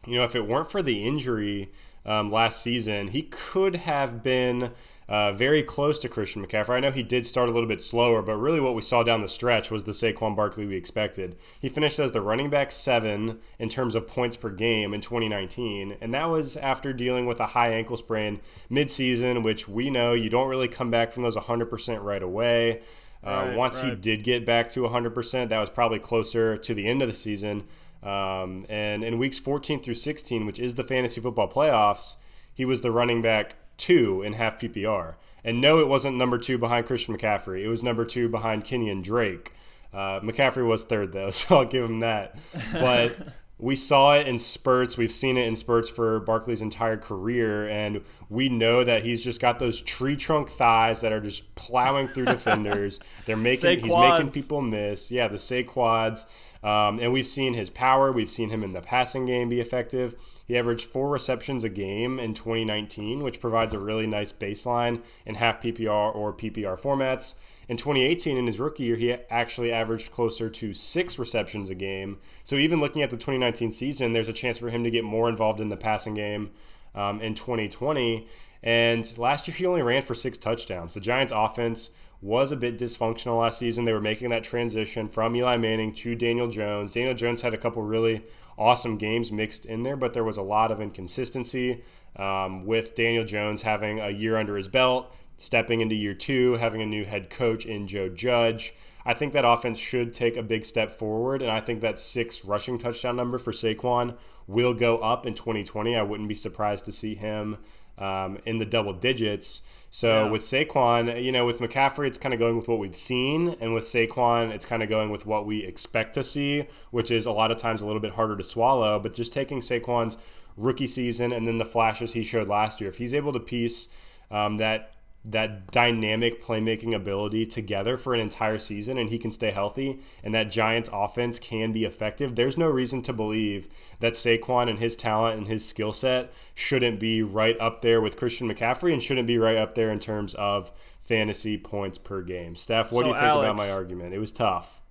you 0.06 0.16
know, 0.16 0.24
if 0.24 0.36
it 0.36 0.48
weren't 0.48 0.72
for 0.72 0.82
the 0.82 1.06
injury 1.06 1.72
um, 2.08 2.32
last 2.32 2.62
season, 2.62 3.10
he 3.10 3.24
could 3.24 3.76
have 3.76 4.24
been 4.24 4.72
uh, 5.10 5.34
very 5.34 5.62
close 5.62 6.00
to 6.00 6.10
Christian 6.10 6.46
McCaffrey. 6.46 6.76
I 6.76 6.80
know 6.80 6.92
he 6.92 7.04
did 7.04 7.26
start 7.26 7.50
a 7.50 7.52
little 7.52 7.68
bit 7.68 7.82
slower, 7.82 8.22
but 8.22 8.38
really 8.38 8.60
what 8.60 8.76
we 8.76 8.82
saw 8.82 9.04
down 9.04 9.20
the 9.20 9.28
stretch 9.28 9.70
was 9.70 9.84
the 9.84 9.92
Saquon 9.92 10.36
Barkley 10.36 10.66
we 10.66 10.76
expected. 10.76 11.36
He 11.60 11.70
finished 11.70 12.00
as 12.00 12.14
the 12.14 12.22
running 12.22 12.50
back 12.50 12.72
seven 12.72 13.40
in 13.60 13.70
terms 13.70 13.94
of 13.94 14.08
points 14.08 14.38
per 14.38 14.50
game 14.50 14.94
in 14.94 15.02
2019, 15.02 15.98
and 16.02 16.14
that 16.14 16.30
was 16.30 16.58
after 16.58 16.94
dealing 16.94 17.26
with 17.26 17.40
a 17.40 17.48
high 17.48 17.70
ankle 17.70 17.98
sprain 17.98 18.40
midseason, 18.72 19.44
which 19.44 19.68
we 19.68 19.90
know 19.90 20.14
you 20.14 20.30
don't 20.30 20.50
really 20.50 20.70
come 20.70 20.90
back 20.90 21.12
from 21.12 21.24
those 21.24 21.38
100% 21.38 22.04
right 22.04 22.24
away. 22.24 22.82
Uh, 23.26 23.48
right, 23.48 23.58
once 23.58 23.82
right. 23.82 23.90
he 23.90 23.96
did 23.96 24.24
get 24.24 24.46
back 24.46 24.70
to 24.70 24.82
100%, 24.82 25.50
that 25.50 25.60
was 25.60 25.70
probably 25.70 26.00
closer 26.00 26.56
to 26.56 26.74
the 26.74 26.88
end 26.88 27.02
of 27.02 27.08
the 27.08 27.14
season. 27.14 27.64
Um, 28.04 28.66
and 28.70 29.04
in 29.04 29.18
weeks 29.18 29.40
14 29.40 29.82
through 29.82 29.96
16, 29.96 30.46
which 30.46 30.60
is 30.60 30.76
the 30.76 30.84
fantasy 30.84 31.22
football 31.22 31.50
playoffs, 31.50 32.16
he 32.54 32.66
was 32.66 32.82
the 32.82 32.92
running 32.92 33.22
back 33.22 33.56
two 33.78 34.22
in 34.22 34.34
half 34.34 34.60
PPR. 34.60 35.16
And 35.44 35.62
no, 35.62 35.80
it 35.80 35.88
wasn't 35.88 36.18
number 36.18 36.38
two 36.38 36.58
behind 36.58 36.86
Christian 36.86 37.16
McCaffrey. 37.16 37.64
It 37.64 37.70
was 37.70 37.84
number 37.84 38.06
two 38.06 38.28
behind 38.28 38.66
Kenyan 38.66 39.04
Drake. 39.04 39.54
Uh, 39.94 40.20
McCaffrey 40.20 40.66
was 40.68 40.84
third 40.84 41.14
though, 41.14 41.30
so 41.32 41.60
I'll 41.60 41.66
give 41.66 41.86
him 41.86 42.02
that. 42.02 42.40
But 42.74 43.18
we 43.60 43.76
saw 43.76 44.16
it 44.16 44.28
in 44.28 44.38
spurts. 44.38 44.98
We've 44.98 45.12
seen 45.12 45.38
it 45.38 45.48
in 45.48 45.56
spurts 45.56 45.90
for 45.90 46.20
Barkley's 46.20 46.62
entire 46.62 46.98
career, 46.98 47.68
and 47.68 48.02
we 48.30 48.50
know 48.50 48.84
that 48.84 49.04
he's 49.04 49.24
just 49.24 49.42
got 49.42 49.58
those 49.58 49.82
tree 49.82 50.16
trunk 50.16 50.50
thighs 50.50 51.02
that 51.02 51.12
are 51.12 51.22
just 51.22 51.56
plowing 51.56 52.08
through 52.08 52.26
defenders. 52.26 53.00
They're 53.26 53.38
making 53.38 53.80
he's 53.80 53.96
making 53.96 54.32
people 54.32 54.62
miss. 54.62 55.12
Yeah, 55.12 55.28
the 55.28 55.40
say 55.40 55.64
quads. 55.64 56.47
Um, 56.68 57.00
and 57.00 57.14
we've 57.14 57.26
seen 57.26 57.54
his 57.54 57.70
power. 57.70 58.12
We've 58.12 58.30
seen 58.30 58.50
him 58.50 58.62
in 58.62 58.74
the 58.74 58.82
passing 58.82 59.26
game 59.26 59.48
be 59.48 59.62
effective. 59.62 60.16
He 60.46 60.58
averaged 60.58 60.86
four 60.86 61.10
receptions 61.10 61.64
a 61.64 61.70
game 61.70 62.20
in 62.20 62.34
2019, 62.34 63.24
which 63.24 63.40
provides 63.40 63.74
a 63.74 63.80
really 63.80 64.06
nice 64.06 64.34
baseline 64.34 65.02
in 65.26 65.36
half 65.36 65.62
PPR 65.62 66.14
or 66.14 66.34
PPR 66.34 66.78
formats. 66.78 67.36
In 67.70 67.78
2018, 67.78 68.38
in 68.38 68.48
his 68.48 68.60
rookie 68.60 68.84
year, 68.84 68.98
he 68.98 69.14
actually 69.30 69.72
averaged 69.72 70.12
closer 70.12 70.50
to 70.50 70.74
six 70.74 71.18
receptions 71.18 71.70
a 71.70 71.76
game. 71.76 72.18
So 72.44 72.58
even 72.58 72.82
looking 72.82 73.02
at 73.02 73.12
the 73.12 73.16
2019 73.16 73.72
season, 73.72 74.12
there's 74.12 74.28
a 74.28 74.34
chance 74.34 74.58
for 74.58 74.70
him 74.70 74.84
to 74.84 74.92
get 74.92 75.06
more 75.06 75.30
involved 75.30 75.62
in 75.62 75.70
the 75.70 75.78
passing 75.78 76.16
game 76.16 76.52
um, 76.94 77.22
in 77.22 77.34
2020. 77.34 78.28
And 78.62 79.18
last 79.18 79.48
year, 79.48 79.56
he 79.56 79.66
only 79.66 79.84
ran 79.84 80.02
for 80.02 80.14
six 80.14 80.38
touchdowns. 80.38 80.94
The 80.94 81.00
Giants' 81.00 81.32
offense 81.34 81.92
was 82.22 82.52
a 82.52 82.58
bit 82.58 82.78
dysfunctional 82.78 83.42
last 83.42 83.60
season. 83.60 83.86
They 83.86 83.94
were 83.94 84.02
making 84.02 84.30
that 84.30 84.44
transition 84.44 85.08
from 85.08 85.36
Eli 85.36 85.58
Manning 85.58 85.94
to 85.96 86.16
Daniel 86.16 86.48
Jones. 86.48 86.94
Daniel 86.94 87.14
Jones 87.14 87.42
had 87.42 87.54
a 87.54 87.58
couple 87.58 87.84
really 87.84 88.24
awesome 88.58 88.98
games 88.98 89.32
mixed 89.32 89.66
in 89.66 89.84
there, 89.84 89.96
but 89.96 90.14
there 90.14 90.24
was 90.24 90.38
a 90.38 90.42
lot 90.42 90.72
of 90.72 90.82
inconsistency 90.82 91.84
um, 92.16 92.66
with 92.66 92.96
Daniel 92.96 93.24
Jones 93.24 93.62
having 93.62 94.00
a 94.00 94.10
year 94.10 94.38
under 94.38 94.58
his 94.58 94.68
belt, 94.68 95.16
stepping 95.38 95.82
into 95.82 95.96
year 95.96 96.16
two, 96.16 96.54
having 96.54 96.82
a 96.82 96.86
new 96.86 97.06
head 97.06 97.30
coach 97.30 97.66
in 97.66 97.88
Joe 97.88 98.10
Judge. 98.10 98.74
I 99.06 99.14
think 99.14 99.32
that 99.34 99.46
offense 99.46 99.78
should 99.78 100.14
take 100.14 100.36
a 100.36 100.44
big 100.44 100.66
step 100.66 100.92
forward, 100.92 101.42
and 101.42 101.52
I 101.52 101.62
think 101.62 101.82
that 101.82 102.00
six 102.00 102.44
rushing 102.44 102.78
touchdown 102.78 103.16
number 103.16 103.38
for 103.38 103.52
Saquon 103.52 104.18
will 104.48 104.74
go 104.74 104.98
up 104.98 105.26
in 105.26 105.34
2020. 105.34 105.96
I 105.96 106.02
wouldn't 106.02 106.28
be 106.28 106.36
surprised 106.36 106.86
to 106.86 106.92
see 106.92 107.16
him 107.16 107.58
um, 107.98 108.38
in 108.46 108.58
the 108.58 108.66
double 108.66 108.94
digits. 108.94 109.62
So 109.90 110.26
yeah. 110.26 110.32
with 110.32 110.42
Saquon, 110.42 111.24
you 111.24 111.32
know, 111.32 111.46
with 111.46 111.60
McCaffrey, 111.60 112.08
it's 112.08 112.18
kind 112.18 112.34
of 112.34 112.40
going 112.40 112.58
with 112.58 112.68
what 112.68 112.80
we've 112.80 112.96
seen, 112.96 113.56
and 113.62 113.74
with 113.74 113.86
Saquon, 113.86 114.52
it's 114.52 114.66
kind 114.66 114.84
of 114.84 114.90
going 114.90 115.10
with 115.10 115.26
what 115.26 115.46
we 115.46 115.64
expect 115.64 116.14
to 116.16 116.24
see, 116.24 116.68
which 116.92 117.10
is 117.10 117.26
a 117.26 117.32
lot 117.32 117.52
of 117.52 117.58
times 117.58 117.82
a 117.82 117.86
little 117.86 118.02
bit 118.02 118.12
harder 118.12 118.36
to 118.36 118.44
swallow. 118.44 119.00
But 119.00 119.16
just 119.16 119.34
taking 119.34 119.60
Saquon's 119.60 120.18
rookie 120.58 120.88
season 120.88 121.32
and 121.32 121.48
then 121.48 121.58
the 121.58 121.66
flashes 121.66 122.14
he 122.14 122.24
showed 122.24 122.48
last 122.48 122.82
year, 122.82 122.90
if 122.90 122.98
he's 122.98 123.14
able 123.14 123.34
to 123.34 123.40
piece 123.40 123.88
um, 124.30 124.58
that 124.58 124.94
that 125.30 125.72
dynamic 125.72 126.42
playmaking 126.42 126.96
ability 126.96 127.46
together 127.46 127.98
for 127.98 128.14
an 128.14 128.20
entire 128.20 128.58
season 128.58 128.98
and 128.98 129.10
he 129.10 129.18
can 129.18 129.32
stay 129.32 129.52
healthy 129.52 130.00
and 130.24 130.34
that 130.34 130.50
Giants 130.50 130.90
offense 130.94 131.38
can 131.38 131.72
be 131.74 131.84
effective, 131.84 132.36
there's 132.36 132.58
no 132.58 132.70
reason 132.70 133.02
to 133.04 133.14
believe 133.14 133.68
that 134.00 134.14
Saquon 134.14 134.70
and 134.70 134.80
his 134.80 134.96
talent 134.96 135.38
and 135.38 135.48
his 135.48 135.66
skill 135.68 135.92
set 135.92 136.32
shouldn't 136.56 137.00
be 137.00 137.22
right 137.22 137.60
up 137.60 137.82
there 137.82 138.00
with 138.00 138.16
Christian 138.16 138.50
McCaffrey 138.50 138.94
and 138.94 139.04
shouldn't 139.04 139.28
be 139.28 139.38
right 139.38 139.58
up 139.58 139.76
there 139.76 139.92
in 139.92 140.00
terms 140.00 140.34
of 140.36 140.72
fantasy 141.02 141.58
points 141.58 141.98
per 141.98 142.22
game. 142.22 142.56
Steph, 142.56 142.92
what 142.92 143.00
so 143.00 143.04
do 143.04 143.08
you 143.10 143.14
think 143.16 143.26
Alex, 143.26 143.46
about 143.46 143.58
my 143.58 143.70
argument? 143.70 144.14
It 144.14 144.20
was 144.20 144.32
tough. 144.32 144.82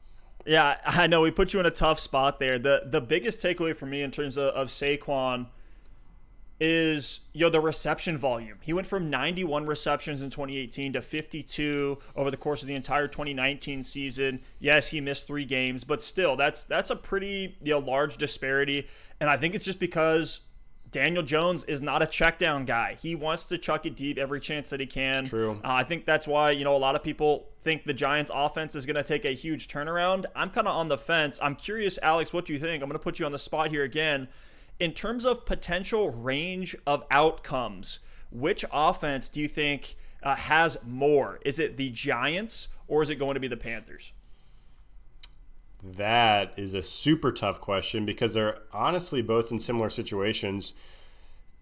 Yeah, 0.45 0.77
I 0.87 1.07
know 1.07 1.23
we 1.23 1.31
put 1.31 1.55
you 1.55 1.61
in 1.61 1.67
a 1.67 1.71
tough 1.71 1.99
spot 1.99 2.39
there. 2.39 2.59
The 2.59 2.83
the 2.87 3.01
biggest 3.01 3.43
takeaway 3.43 3.75
for 3.75 3.87
me 3.87 4.03
in 4.03 4.11
terms 4.11 4.37
of, 4.37 4.49
of 4.55 4.69
Saquon– 4.69 5.47
is 6.59 7.21
you 7.33 7.43
know 7.43 7.51
the 7.51 7.61
reception 7.61 8.17
volume. 8.17 8.59
He 8.63 8.73
went 8.73 8.87
from 8.87 9.11
91 9.11 9.67
receptions 9.67 10.23
in 10.23 10.31
2018 10.31 10.95
to 10.95 11.03
52 11.03 11.99
over 12.15 12.31
the 12.31 12.37
course 12.37 12.63
of 12.63 12.69
the 12.69 12.75
entire 12.75 13.09
2019 13.09 13.83
season. 13.83 14.41
Yes, 14.59 14.89
he 14.89 15.01
missed 15.01 15.27
3 15.27 15.45
games, 15.45 15.85
but 15.85 16.01
still 16.01 16.37
that's 16.37 16.65
that's 16.65 16.91
a 16.91 16.97
pretty 16.97 17.57
you 17.63 17.73
know 17.73 17.79
large 17.79 18.17
disparity 18.17 18.89
and 19.21 19.31
I 19.31 19.37
think 19.37 19.55
it's 19.55 19.65
just 19.65 19.81
because 19.81 20.41
Daniel 20.91 21.23
Jones 21.23 21.65
is 21.65 21.83
not 21.83 22.03
a 22.03 22.07
check 22.07 22.39
down 22.39 22.65
guy. 22.65 22.97
He 23.01 23.15
wants 23.15 23.47
to 23.47 23.59
chuck 23.59 23.87
it 23.87 23.97
deep 23.97 24.19
every 24.19 24.41
chance 24.41 24.71
that 24.71 24.81
he 24.81 24.87
can. 24.87 25.21
It's 25.21 25.31
true. 25.31 25.61
Uh, 25.65 25.73
I 25.73 25.85
think 25.85 26.05
that's 26.05 26.29
why, 26.29 26.53
you 26.53 26.65
know, 26.65 26.77
a 26.77 26.79
lot 26.79 26.95
of 26.95 27.03
people 27.03 27.49
think 27.63 27.85
the 27.85 27.93
Giants 27.93 28.31
offense 28.33 28.75
is 28.75 28.87
going 28.87 28.97
to 28.97 29.03
take 29.03 29.25
a 29.25 29.35
huge 29.35 29.69
turnaround. 29.69 30.27
I'm 30.35 30.51
kind 30.51 30.69
of 30.69 30.77
on 30.77 30.89
the 30.89 30.97
fence. 30.97 31.39
I'm 31.43 31.57
curious, 31.57 31.99
Alex, 32.03 32.33
what 32.33 32.47
do 32.47 32.53
you 32.53 32.59
think? 32.59 32.83
I'm 32.83 32.89
going 32.89 32.99
to 32.99 33.03
put 33.03 33.19
you 33.19 33.27
on 33.27 33.33
the 33.33 33.39
spot 33.39 33.71
here 33.71 33.83
again 33.83 34.29
in 34.79 34.93
terms 34.93 35.25
of 35.25 35.47
potential 35.47 36.11
range 36.11 36.77
of 36.87 37.05
outcomes, 37.11 38.01
which 38.31 38.65
offense 38.73 39.29
do 39.29 39.41
you 39.41 39.49
think 39.49 39.97
uh, 40.23 40.35
has 40.35 40.79
more? 40.85 41.39
Is 41.45 41.59
it 41.59 41.77
the 41.77 41.91
Giants 41.91 42.69
or 42.89 43.03
is 43.03 43.11
it 43.11 43.17
going 43.17 43.35
to 43.35 43.41
be 43.41 43.49
the 43.49 43.57
Panthers? 43.57 44.13
That 45.83 46.55
is 46.57 46.75
a 46.75 46.83
super 46.83 47.31
tough 47.31 47.61
question 47.61 48.05
because 48.05 48.35
they're 48.35 48.59
honestly 48.73 49.23
both 49.23 49.53
in 49.53 49.59
similar 49.61 49.89
situations. 49.89 50.75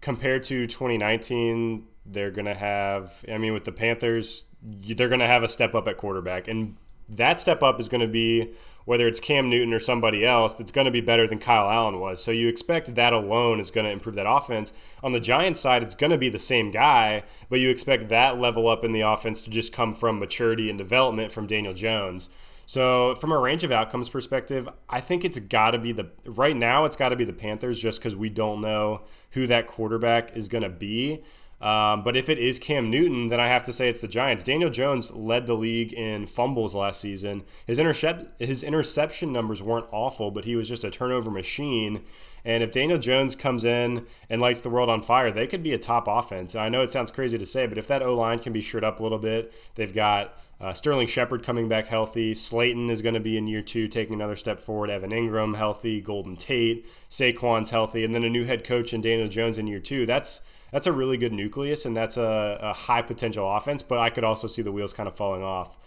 Compared 0.01 0.43
to 0.43 0.67
2019, 0.67 1.85
they're 2.05 2.31
going 2.31 2.45
to 2.45 2.53
have, 2.53 3.23
I 3.31 3.37
mean, 3.37 3.53
with 3.53 3.65
the 3.65 3.71
Panthers, 3.71 4.45
they're 4.61 5.09
going 5.09 5.19
to 5.19 5.27
have 5.27 5.43
a 5.43 5.47
step 5.47 5.75
up 5.75 5.87
at 5.87 5.97
quarterback. 5.97 6.47
And 6.47 6.75
that 7.09 7.39
step 7.39 7.61
up 7.63 7.79
is 7.79 7.89
going 7.89 8.01
to 8.01 8.07
be 8.07 8.53
whether 8.85 9.07
it's 9.07 9.19
Cam 9.19 9.49
Newton 9.49 9.73
or 9.73 9.79
somebody 9.79 10.25
else 10.25 10.53
that's 10.53 10.71
going 10.71 10.85
to 10.85 10.91
be 10.91 11.01
better 11.01 11.27
than 11.27 11.39
Kyle 11.39 11.69
Allen 11.69 11.99
was. 11.99 12.23
So 12.23 12.31
you 12.31 12.47
expect 12.47 12.95
that 12.95 13.13
alone 13.13 13.59
is 13.59 13.71
going 13.71 13.85
to 13.85 13.91
improve 13.91 14.15
that 14.15 14.29
offense. 14.29 14.71
On 15.03 15.11
the 15.11 15.19
Giants 15.19 15.59
side, 15.59 15.83
it's 15.83 15.95
going 15.95 16.11
to 16.11 16.17
be 16.17 16.29
the 16.29 16.39
same 16.39 16.71
guy, 16.71 17.23
but 17.49 17.59
you 17.59 17.69
expect 17.69 18.09
that 18.09 18.39
level 18.39 18.67
up 18.67 18.83
in 18.83 18.91
the 18.91 19.01
offense 19.01 19.41
to 19.41 19.49
just 19.49 19.73
come 19.73 19.95
from 19.95 20.19
maturity 20.19 20.69
and 20.69 20.77
development 20.77 21.31
from 21.31 21.47
Daniel 21.47 21.73
Jones. 21.73 22.29
So, 22.67 23.13
from 23.15 23.31
a 23.31 23.37
range 23.37 23.63
of 23.63 23.71
outcomes 23.71 24.09
perspective, 24.09 24.67
I 24.89 24.99
think 24.99 25.23
it's 25.23 25.37
got 25.37 25.71
to 25.71 25.77
be 25.77 25.91
the 25.91 26.09
right 26.25 26.55
now. 26.55 26.85
It's 26.85 26.95
got 26.95 27.09
to 27.09 27.15
be 27.15 27.23
the 27.23 27.31
Panthers, 27.31 27.79
just 27.79 27.99
because 27.99 28.15
we 28.15 28.29
don't 28.29 28.59
know 28.59 29.03
who 29.31 29.45
that 29.45 29.67
quarterback 29.67 30.35
is 30.35 30.49
going 30.49 30.63
to 30.63 30.69
be. 30.69 31.21
Um, 31.61 32.03
but 32.03 32.17
if 32.17 32.27
it 32.27 32.37
is 32.37 32.59
Cam 32.59 32.91
Newton, 32.91 33.29
then 33.29 33.39
I 33.39 33.47
have 33.47 33.63
to 33.63 33.73
say 33.73 33.87
it's 33.87 34.01
the 34.01 34.07
Giants. 34.07 34.43
Daniel 34.43 34.69
Jones 34.69 35.11
led 35.13 35.45
the 35.45 35.55
league 35.55 35.93
in 35.93 36.27
fumbles 36.27 36.75
last 36.75 36.99
season. 36.99 37.43
His 37.65 37.79
intercept 37.79 38.41
his 38.41 38.61
interception 38.61 39.31
numbers 39.31 39.63
weren't 39.63 39.87
awful, 39.91 40.31
but 40.31 40.45
he 40.45 40.55
was 40.55 40.67
just 40.67 40.83
a 40.83 40.91
turnover 40.91 41.31
machine. 41.31 42.03
And 42.43 42.61
if 42.61 42.71
Daniel 42.71 42.99
Jones 42.99 43.35
comes 43.35 43.65
in 43.65 44.05
and 44.29 44.39
lights 44.41 44.61
the 44.61 44.69
world 44.69 44.89
on 44.89 45.01
fire, 45.01 45.31
they 45.31 45.47
could 45.47 45.63
be 45.63 45.73
a 45.73 45.79
top 45.79 46.07
offense. 46.07 46.55
I 46.55 46.69
know 46.69 46.81
it 46.83 46.91
sounds 46.91 47.09
crazy 47.09 47.37
to 47.37 47.45
say, 47.45 47.65
but 47.65 47.77
if 47.77 47.87
that 47.87 48.03
O 48.03 48.13
line 48.15 48.37
can 48.37 48.53
be 48.53 48.61
shored 48.61 48.83
up 48.83 48.99
a 48.99 49.03
little 49.03 49.17
bit, 49.17 49.51
they've 49.73 49.93
got 49.93 50.43
uh, 50.59 50.73
Sterling 50.73 51.07
Shepard 51.07 51.41
coming 51.41 51.67
back 51.67 51.87
healthy. 51.87 52.35
Slayton 52.35 52.89
is 52.89 53.01
going 53.01 53.15
to 53.15 53.19
be 53.19 53.37
in 53.37 53.47
year 53.47 53.63
two, 53.63 53.87
taking 53.87 54.13
another 54.13 54.35
step 54.35 54.59
forward. 54.59 54.89
Evan 54.89 55.11
Engram 55.11 55.55
healthy. 55.55 56.01
Golden 56.01 56.35
Tate, 56.35 56.85
Saquon's 57.09 57.71
healthy, 57.71 58.03
and 58.03 58.13
then 58.13 58.23
a 58.23 58.29
new 58.29 58.43
head 58.43 58.63
coach 58.63 58.93
in 58.93 59.01
Daniel 59.01 59.29
Jones 59.29 59.57
in 59.57 59.67
year 59.67 59.79
two. 59.79 60.05
That's 60.05 60.41
that's 60.75 60.87
a 60.87 60.91
really 60.91 61.15
good 61.15 61.31
nucleus 61.31 61.85
and 61.85 61.95
that's 61.95 62.17
a, 62.17 62.59
a 62.61 62.73
high 62.73 63.01
potential 63.01 63.49
offense. 63.49 63.81
But 63.81 63.99
I 63.99 64.09
could 64.09 64.25
also 64.25 64.45
see 64.45 64.61
the 64.61 64.73
wheels 64.73 64.91
kind 64.91 65.07
of 65.07 65.15
falling 65.15 65.41
off. 65.41 65.77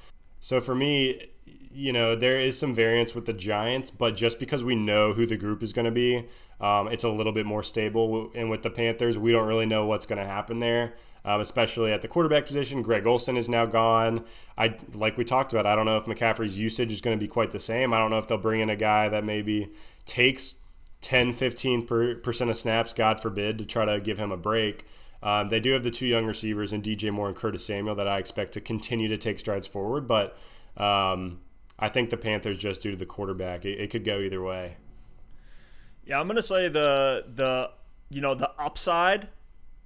So 0.41 0.63
for 0.63 0.75
me, 0.75 1.29
you 1.71 1.93
know, 1.93 2.17
there 2.17 2.41
is 2.41 2.59
some 2.59 2.75
variance 2.75 3.15
with 3.15 3.27
the 3.27 3.35
Giants, 3.35 3.91
but 3.91 4.17
just 4.17 4.41
because 4.41 4.65
we 4.65 4.75
know 4.75 5.13
who 5.13 5.27
the 5.27 5.37
group 5.37 5.63
is 5.63 5.75
going 5.75 5.85
to 5.85 5.91
be, 5.91 6.25
um, 6.59 6.89
it's 6.89 7.05
a 7.05 7.11
little 7.11 7.35
bit 7.35 7.45
more 7.45 7.63
stable. 7.63 8.31
And 8.35 8.49
with 8.49 8.63
the 8.63 8.71
Panthers, 8.71 9.19
we 9.19 9.31
don't 9.31 9.47
really 9.47 9.67
know 9.67 9.85
what's 9.85 10.07
going 10.07 10.23
to 10.23 10.27
happen 10.27 10.59
there, 10.59 10.95
um, 11.23 11.43
especially 11.43 11.93
at 11.93 12.01
the 12.01 12.09
quarterback 12.09 12.47
position. 12.47 12.81
Greg 12.81 13.07
Olsen 13.07 13.37
is 13.37 13.47
now 13.47 13.67
gone. 13.67 14.25
I 14.57 14.75
like 14.95 15.19
we 15.19 15.25
talked 15.25 15.53
about. 15.53 15.67
I 15.67 15.77
don't 15.77 15.85
know 15.85 15.99
if 15.99 16.07
McCaffrey's 16.07 16.57
usage 16.57 16.93
is 16.93 17.03
going 17.03 17.15
to 17.15 17.23
be 17.23 17.29
quite 17.29 17.51
the 17.51 17.61
same. 17.61 17.93
I 17.93 17.99
don't 17.99 18.11
know 18.11 18.19
if 18.19 18.27
they'll 18.27 18.39
bring 18.39 18.63
in 18.63 18.71
a 18.71 18.77
guy 18.77 19.11
that 19.11 19.23
maybe 19.23 19.69
takes 20.07 20.55
10, 21.01 21.33
15 21.33 21.87
percent 22.23 22.51
of 22.51 22.57
snaps, 22.57 22.93
God 22.93 23.21
forbid, 23.21 23.59
to 23.59 23.67
try 23.67 23.85
to 23.85 24.01
give 24.01 24.19
him 24.19 24.33
a 24.33 24.37
break. 24.37 24.85
Um, 25.23 25.49
they 25.49 25.61
do 25.61 25.73
have 25.73 25.83
the 25.83 25.91
two 25.91 26.07
young 26.07 26.27
receivers 26.27 26.73
in 26.73 26.83
DJ 26.83 27.11
Moore 27.13 27.29
and 27.29 27.37
Curtis 27.37 27.65
Samuel 27.65 27.95
that 27.97 28.07
I 28.07 28.19
expect 28.19 28.53
to 28.53 28.61
continue 28.61 29.09
to 29.09 29.17
take 29.17 29.39
strides 29.39 29.67
forward, 29.67 30.07
but 30.07 30.39
um, 30.77 31.41
I 31.79 31.89
think 31.89 32.11
the 32.11 32.17
Panthers 32.17 32.59
just 32.59 32.83
due 32.83 32.93
to 32.93 32.97
the 32.97 33.07
quarterback, 33.07 33.65
it, 33.65 33.81
it 33.81 33.91
could 33.91 34.05
go 34.05 34.21
either 34.21 34.43
way. 34.43 34.77
Yeah, 36.05 36.21
I'm 36.21 36.27
gonna 36.27 36.43
say 36.43 36.69
the 36.69 37.25
the 37.35 37.71
you 38.11 38.21
know 38.21 38.35
the 38.35 38.51
upside, 38.59 39.29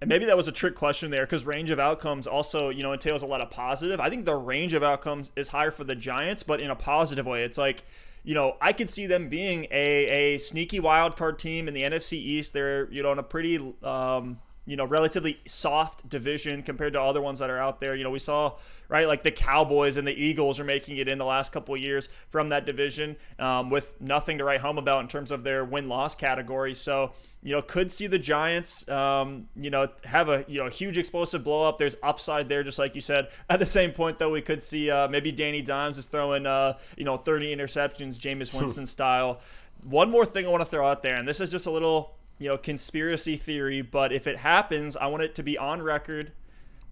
and 0.01 0.09
maybe 0.09 0.27
that 0.27 0.37
was 0.37 0.49
a 0.49 0.53
trick 0.53 0.77
question 0.77 1.11
there 1.11 1.25
because 1.27 1.45
range 1.45 1.71
of 1.71 1.81
outcomes 1.81 2.27
also 2.27 2.69
you 2.69 2.83
know 2.83 2.93
entails 2.93 3.23
a 3.23 3.27
lot 3.27 3.41
of 3.41 3.51
positive. 3.51 4.01
I 4.01 4.09
think 4.09 4.25
the 4.25 4.37
range 4.37 4.75
of 4.75 4.83
outcomes 4.83 5.33
is 5.35 5.49
higher 5.49 5.71
for 5.71 5.85
the 5.85 5.97
Giants, 5.97 6.43
but 6.43 6.61
in 6.61 6.71
a 6.71 6.77
positive 6.77 7.27
way. 7.27 7.43
It's 7.43 7.59
like 7.59 7.83
you 8.25 8.35
know, 8.35 8.57
I 8.61 8.73
could 8.73 8.89
see 8.89 9.07
them 9.07 9.29
being 9.29 9.67
a, 9.71 10.35
a 10.35 10.39
sneaky 10.39 10.81
wild 10.81 11.17
card 11.17 11.39
team 11.39 11.69
in 11.69 11.75
the 11.75 11.83
NFC 11.83 12.15
East. 12.15 12.53
They're, 12.53 12.91
you 12.91 13.03
know, 13.03 13.13
in 13.13 13.19
a 13.19 13.23
pretty, 13.23 13.57
um, 13.83 14.39
you 14.65 14.77
know, 14.77 14.85
relatively 14.85 15.41
soft 15.47 16.09
division 16.09 16.63
compared 16.63 16.93
to 16.93 17.01
other 17.01 17.21
ones 17.21 17.41
that 17.41 17.51
are 17.51 17.59
out 17.59 17.81
there. 17.81 17.95
You 17.95 18.05
know, 18.05 18.11
we 18.11 18.21
saw, 18.21 18.57
right, 18.89 19.09
like 19.09 19.25
the 19.25 19.33
Cowboys 19.33 19.97
and 19.97 20.07
the 20.07 20.13
Eagles 20.13 20.61
are 20.61 20.65
making 20.65 20.99
it 20.99 21.09
in 21.09 21.19
the 21.19 21.25
last 21.25 21.53
couple 21.53 21.75
of 21.75 21.81
years 21.81 22.09
from 22.29 22.51
that 22.51 22.65
division 22.65 23.17
um, 23.39 23.71
with 23.71 24.01
nothing 24.01 24.39
to 24.39 24.45
write 24.45 24.61
home 24.61 24.79
about 24.79 25.03
in 25.03 25.09
terms 25.09 25.31
of 25.31 25.43
their 25.43 25.65
win 25.65 25.89
loss 25.89 26.15
category. 26.15 26.75
So, 26.75 27.13
you 27.43 27.51
know, 27.51 27.61
could 27.61 27.91
see 27.91 28.07
the 28.07 28.21
Giants, 28.21 28.89
um, 28.89 29.49
you 29.57 29.69
know, 29.69 29.89
have 30.05 30.29
a 30.29 30.45
you 30.47 30.63
know 30.63 30.69
huge 30.69 30.97
explosive 30.97 31.43
blow 31.43 31.69
up. 31.69 31.77
There's 31.77 31.97
upside 32.01 32.49
there, 32.49 32.63
just 32.63 32.79
like 32.79 32.95
you 32.95 33.01
said. 33.01 33.29
At 33.51 33.59
the 33.59 33.67
same 33.67 33.91
point, 33.91 34.21
though, 34.21 34.31
we 34.31 34.43
could 34.43 34.63
see 34.63 34.91
uh, 34.91 35.09
maybe 35.09 35.33
Danny 35.33 35.61
Dimes 35.61 35.99
is 35.99 36.07
throwing, 36.07 36.47
uh, 36.47 36.79
you 36.97 37.05
know, 37.05 37.17
30 37.17 37.55
interceptions, 37.55 38.17
Jameis 38.17 38.57
Winston 38.57 38.87
style. 38.87 39.41
One 39.83 40.09
more 40.09 40.25
thing 40.25 40.47
I 40.47 40.49
want 40.51 40.61
to 40.61 40.71
throw 40.71 40.87
out 40.89 41.03
there, 41.03 41.17
and 41.17 41.27
this 41.27 41.41
is 41.41 41.51
just 41.51 41.67
a 41.67 41.71
little, 41.73 42.15
you 42.43 42.49
know, 42.49 42.59
conspiracy 42.59 43.37
theory, 43.37 43.83
but 43.83 44.13
if 44.13 44.27
it 44.27 44.39
happens, 44.39 44.97
I 44.97 45.07
want 45.07 45.23
it 45.23 45.35
to 45.37 45.43
be 45.43 45.57
on 45.57 45.83
record. 45.83 46.33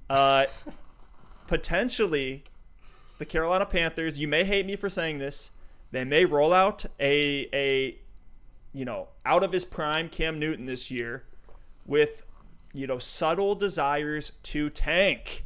Uh, 0.08 0.46
potentially, 1.46 2.44
the 3.18 3.26
Carolina 3.26 3.66
Panthers. 3.66 4.18
You 4.18 4.28
may 4.28 4.44
hate 4.44 4.66
me 4.66 4.76
for 4.76 4.88
saying 4.88 5.18
this. 5.18 5.50
They 5.90 6.04
may 6.04 6.24
roll 6.24 6.52
out 6.52 6.86
a 6.98 7.48
a 7.52 7.98
you 8.72 8.84
know, 8.84 9.08
out 9.24 9.42
of 9.42 9.52
his 9.52 9.64
prime 9.64 10.08
Cam 10.08 10.38
Newton 10.38 10.66
this 10.66 10.90
year 10.90 11.24
with, 11.86 12.24
you 12.72 12.86
know, 12.86 12.98
subtle 12.98 13.54
desires 13.54 14.32
to 14.44 14.70
tank. 14.70 15.44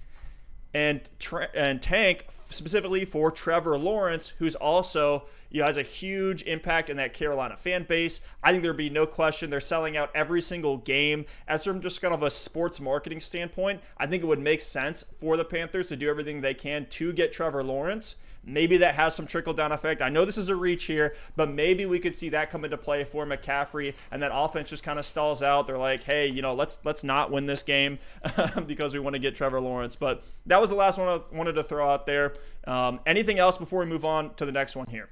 And, 0.74 1.08
and 1.54 1.80
tank 1.80 2.26
specifically 2.50 3.04
for 3.04 3.30
Trevor 3.30 3.78
Lawrence, 3.78 4.34
who's 4.38 4.54
also 4.56 5.24
you 5.50 5.60
know, 5.60 5.66
has 5.66 5.76
a 5.76 5.82
huge 5.82 6.42
impact 6.42 6.90
in 6.90 6.96
that 6.96 7.12
Carolina 7.12 7.56
fan 7.56 7.84
base. 7.84 8.20
I 8.42 8.50
think 8.50 8.64
there'd 8.64 8.76
be 8.76 8.90
no 8.90 9.06
question 9.06 9.50
they're 9.50 9.60
selling 9.60 9.96
out 9.96 10.10
every 10.12 10.42
single 10.42 10.78
game. 10.78 11.26
As 11.46 11.62
from 11.62 11.80
just 11.80 12.02
kind 12.02 12.12
of 12.12 12.24
a 12.24 12.30
sports 12.30 12.80
marketing 12.80 13.20
standpoint, 13.20 13.80
I 13.96 14.08
think 14.08 14.24
it 14.24 14.26
would 14.26 14.40
make 14.40 14.60
sense 14.60 15.04
for 15.20 15.36
the 15.36 15.44
Panthers 15.44 15.88
to 15.88 15.96
do 15.96 16.10
everything 16.10 16.40
they 16.40 16.54
can 16.54 16.86
to 16.86 17.12
get 17.12 17.32
Trevor 17.32 17.62
Lawrence 17.62 18.16
Maybe 18.46 18.76
that 18.78 18.94
has 18.94 19.14
some 19.14 19.26
trickle 19.26 19.54
down 19.54 19.72
effect. 19.72 20.02
I 20.02 20.08
know 20.08 20.24
this 20.24 20.38
is 20.38 20.48
a 20.48 20.56
reach 20.56 20.84
here, 20.84 21.14
but 21.36 21.50
maybe 21.50 21.86
we 21.86 21.98
could 21.98 22.14
see 22.14 22.28
that 22.30 22.50
come 22.50 22.64
into 22.64 22.76
play 22.76 23.04
for 23.04 23.24
McCaffrey, 23.24 23.94
and 24.10 24.22
that 24.22 24.32
offense 24.34 24.68
just 24.68 24.82
kind 24.82 24.98
of 24.98 25.06
stalls 25.06 25.42
out. 25.42 25.66
They're 25.66 25.78
like, 25.78 26.02
hey, 26.04 26.26
you 26.26 26.42
know, 26.42 26.54
let's 26.54 26.80
let's 26.84 27.02
not 27.02 27.30
win 27.30 27.46
this 27.46 27.62
game 27.62 27.98
because 28.66 28.94
we 28.94 29.00
want 29.00 29.14
to 29.14 29.20
get 29.20 29.34
Trevor 29.34 29.60
Lawrence. 29.60 29.96
But 29.96 30.24
that 30.46 30.60
was 30.60 30.70
the 30.70 30.76
last 30.76 30.98
one 30.98 31.08
I 31.08 31.20
wanted 31.34 31.52
to 31.52 31.62
throw 31.62 31.88
out 31.88 32.06
there. 32.06 32.34
Um, 32.66 33.00
anything 33.06 33.38
else 33.38 33.58
before 33.58 33.80
we 33.80 33.86
move 33.86 34.04
on 34.04 34.34
to 34.34 34.44
the 34.44 34.52
next 34.52 34.76
one 34.76 34.86
here? 34.86 35.08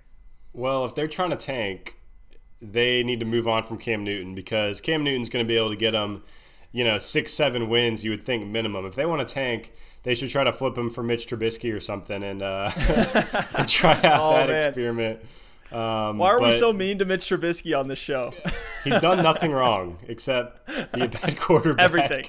Well, 0.53 0.85
if 0.85 0.95
they're 0.95 1.09
trying 1.09 1.31
to 1.31 1.37
tank, 1.37 1.99
they 2.61 3.03
need 3.03 3.21
to 3.21 3.27
move 3.27 3.49
on 3.49 3.63
from 3.65 3.79
Cam 3.79 4.05
Newton 4.05 4.35
because 4.35 4.81
Cam 4.81 5.03
Newton's 5.03 5.29
going 5.29 5.45
to 5.45 5.49
be 5.49 5.57
able 5.57 5.71
to 5.71 5.77
get 5.77 5.93
them, 5.93 6.23
you 6.73 6.85
know, 6.85 6.99
six, 6.99 7.33
seven 7.33 7.69
wins, 7.69 8.03
you 8.03 8.11
would 8.11 8.23
think 8.23 8.47
minimum. 8.47 8.87
If 8.87 8.95
they 8.95 9.07
want 9.07 9.27
to 9.27 9.33
tank, 9.33 9.73
they 10.03 10.15
should 10.15 10.31
try 10.31 10.43
to 10.45 10.53
flip 10.53 10.77
him 10.77 10.91
for 10.91 11.03
Mitch 11.03 11.27
Trubisky 11.27 11.75
or 11.75 11.81
something 11.81 12.23
and, 12.23 12.43
uh, 12.43 12.71
and 13.55 13.69
try 13.69 13.93
out 14.03 14.21
oh, 14.23 14.37
that 14.37 14.49
man. 14.49 14.57
experiment. 14.57 15.21
Um, 15.71 16.19
Why 16.19 16.31
are 16.31 16.41
we 16.41 16.53
so 16.53 16.73
mean 16.73 16.99
to 16.99 17.05
Mitch 17.05 17.29
Trubisky 17.29 17.79
on 17.79 17.89
this 17.89 17.99
show? 17.99 18.23
he's 18.85 19.01
done 19.01 19.23
nothing 19.23 19.53
wrong 19.53 19.99
except 20.09 20.67
be 20.93 21.03
a 21.03 21.09
bad 21.09 21.39
quarterback. 21.39 21.85
Everything. 21.85 22.25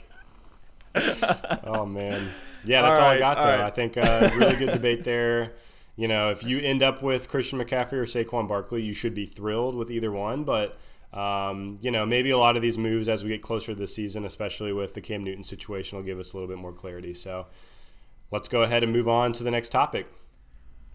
oh 1.64 1.86
man, 1.86 2.30
yeah, 2.64 2.84
that's 2.84 3.00
all, 3.00 3.06
all 3.06 3.12
right, 3.12 3.18
I 3.18 3.20
got 3.20 3.42
though. 3.42 3.50
Right. 3.50 3.60
I 3.62 3.70
think 3.70 3.98
uh, 3.98 4.30
really 4.36 4.56
good 4.56 4.72
debate 4.72 5.04
there. 5.04 5.54
You 5.96 6.08
know, 6.08 6.30
if 6.30 6.44
you 6.44 6.60
end 6.60 6.82
up 6.82 7.04
with 7.04 7.28
Christian 7.28 7.60
McCaffrey 7.60 7.94
or 7.94 8.06
Saquon 8.06 8.48
Barkley, 8.48 8.82
you 8.82 8.94
should 8.94 9.14
be 9.14 9.26
thrilled 9.26 9.76
with 9.76 9.92
either 9.92 10.12
one. 10.12 10.44
But 10.44 10.78
um, 11.14 11.78
you 11.80 11.92
know, 11.92 12.06
maybe 12.06 12.32
a 12.32 12.38
lot 12.38 12.56
of 12.56 12.64
these 12.64 12.78
moves 12.78 13.08
as 13.08 13.24
we 13.24 13.30
get 13.30 13.42
closer 13.42 13.74
to 13.74 13.80
the 13.80 13.88
season, 13.88 14.26
especially 14.26 14.74
with 14.74 14.96
the 14.96 15.02
Cam 15.02 15.24
Newton 15.24 15.44
situation, 15.44 15.98
will 15.98 16.04
give 16.04 16.18
us 16.18 16.34
a 16.34 16.38
little 16.38 16.50
bit 16.50 16.58
more 16.58 16.74
clarity. 16.74 17.14
So 17.14 17.46
let's 18.32 18.48
go 18.48 18.64
ahead 18.64 18.84
and 18.84 18.92
move 18.92 19.08
on 19.08 19.32
to 19.34 19.44
the 19.44 19.52
next 19.52 19.70
topic. 19.70 20.08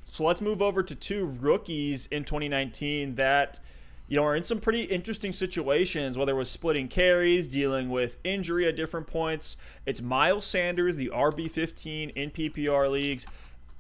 So 0.03 0.25
let's 0.25 0.41
move 0.41 0.61
over 0.61 0.83
to 0.83 0.95
two 0.95 1.27
rookies 1.41 2.07
in 2.07 2.25
2019 2.25 3.15
that 3.15 3.61
you 4.09 4.17
know 4.17 4.25
are 4.25 4.35
in 4.35 4.43
some 4.43 4.59
pretty 4.59 4.83
interesting 4.83 5.33
situations, 5.33 6.19
whether 6.19 6.33
it 6.33 6.37
was 6.37 6.51
splitting 6.51 6.89
carries, 6.89 7.49
dealing 7.49 7.89
with 7.89 8.19
injury 8.25 8.67
at 8.67 8.75
different 8.75 9.07
points. 9.07 9.57
It's 9.87 10.03
Miles 10.03 10.47
Sanders, 10.47 10.97
the 10.97 11.11
RB15 11.15 12.13
in 12.17 12.31
PPR 12.31 12.91
leagues, 12.91 13.27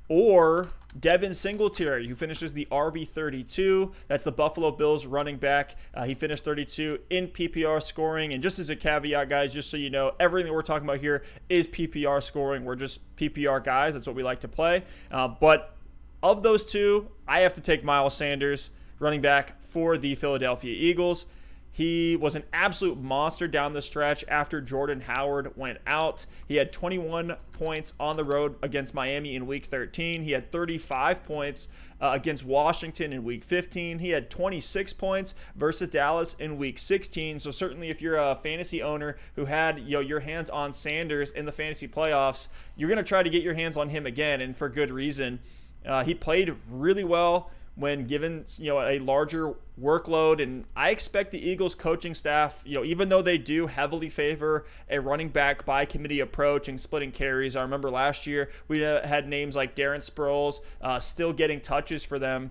or 0.09 0.68
Devin 0.98 1.35
Singletary, 1.35 2.09
who 2.09 2.14
finishes 2.14 2.53
the 2.53 2.66
RB 2.70 3.07
32. 3.07 3.92
That's 4.07 4.24
the 4.24 4.33
Buffalo 4.33 4.70
Bills 4.70 5.07
running 5.07 5.37
back. 5.37 5.77
Uh, 5.94 6.05
he 6.05 6.14
finished 6.14 6.44
32 6.44 7.01
in 7.11 7.29
PPR 7.29 7.83
scoring. 7.83 8.33
And 8.33 8.42
just 8.42 8.59
as 8.59 8.70
a 8.70 8.77
caveat, 8.77 9.29
guys, 9.29 9.53
just 9.53 9.70
so 9.70 9.77
you 9.77 9.90
know, 9.90 10.12
everything 10.18 10.53
we're 10.53 10.62
talking 10.62 10.88
about 10.88 11.01
here 11.01 11.24
is 11.48 11.66
PPR 11.66 12.22
scoring. 12.22 12.64
We're 12.64 12.77
just 12.77 13.01
PPR 13.16 13.62
guys. 13.62 13.94
That's 13.94 14.07
what 14.07 14.16
we 14.16 14.22
like 14.22 14.40
to 14.40 14.48
play. 14.48 14.85
Uh, 15.11 15.29
but 15.29 15.77
of 16.22 16.42
those 16.42 16.64
two, 16.64 17.09
I 17.27 17.40
have 17.40 17.55
to 17.55 17.61
take 17.61 17.85
Miles 17.85 18.14
Sanders, 18.14 18.70
running 18.98 19.20
back 19.20 19.61
for 19.62 19.98
the 19.98 20.14
Philadelphia 20.14 20.74
Eagles. 20.74 21.27
He 21.70 22.16
was 22.16 22.35
an 22.35 22.42
absolute 22.52 23.00
monster 23.00 23.46
down 23.46 23.72
the 23.72 23.83
stretch 23.83 24.24
after 24.26 24.61
Jordan 24.61 25.02
Howard 25.02 25.57
went 25.57 25.78
out. 25.87 26.26
He 26.46 26.57
had 26.57 26.72
21 26.72 27.37
points 27.52 27.94
on 28.00 28.16
the 28.16 28.24
road 28.24 28.57
against 28.62 28.94
Miami 28.94 29.37
in 29.37 29.46
week 29.46 29.66
13. 29.66 30.22
He 30.22 30.33
had 30.33 30.50
35 30.50 31.24
points 31.24 31.68
uh, 32.00 32.11
against 32.14 32.44
Washington 32.44 33.12
in 33.12 33.24
week 33.24 33.44
15. 33.44 33.98
He 33.98 34.11
had 34.11 34.31
26 34.31 34.92
points 34.94 35.35
versus 35.54 35.88
Dallas 35.88 36.35
in 36.35 36.57
week 36.57 36.78
16. 36.78 37.38
So 37.38 37.50
certainly 37.50 37.90
if 37.90 38.00
you're 38.02 38.16
a 38.16 38.37
fantasy 38.37 38.83
owner 38.83 39.16
who 39.37 39.44
had 39.44 39.78
you 39.78 39.92
know 39.92 40.00
your 40.00 40.20
hands 40.20 40.50
on 40.50 40.72
Sanders 40.72 41.31
in 41.31 41.46
the 41.46 41.52
fantasy 41.52 41.88
playoffs, 41.88 42.48
you're 42.76 42.88
going 42.88 42.98
to 42.98 43.04
try 43.04 43.22
to 43.22 43.31
get 43.31 43.42
your 43.42 43.54
hands 43.54 43.76
on 43.76 43.88
him 43.90 44.07
again 44.07 44.40
and 44.40 44.57
for 44.57 44.68
good 44.68 44.90
reason. 44.90 45.40
Uh, 45.87 46.02
he 46.04 46.14
played 46.14 46.54
really 46.68 47.04
well 47.04 47.50
when 47.79 48.07
given 48.07 48.45
you 48.59 48.67
know 48.67 48.81
a 48.81 48.99
larger 48.99 49.55
workload 49.81 50.43
and 50.43 50.64
I 50.75 50.91
expect 50.91 51.31
the 51.31 51.38
Eagles 51.38 51.75
coaching 51.75 52.12
staff, 52.12 52.62
you 52.67 52.75
know, 52.75 52.85
even 52.85 53.09
though 53.09 53.23
they 53.23 53.38
do 53.38 53.69
heavily 53.69 54.09
favor 54.09 54.67
a 54.91 55.01
running 55.01 55.29
back 55.29 55.64
by 55.64 55.85
committee 55.85 56.19
approach 56.19 56.69
and 56.69 56.81
splitting 56.81 57.12
carries. 57.12 57.55
I 57.55 57.62
remember 57.62 57.91
last 57.91 58.27
year 58.27 58.51
we 58.67 58.85
uh, 58.85 59.07
had 59.07 59.29
names 59.29 59.55
like 59.55 59.77
Darren 59.77 59.99
Sproles 59.99 60.61
uh, 60.83 60.99
still 60.99 61.33
getting 61.33 61.61
touches 61.61 62.05
for 62.05 62.19
them. 62.19 62.51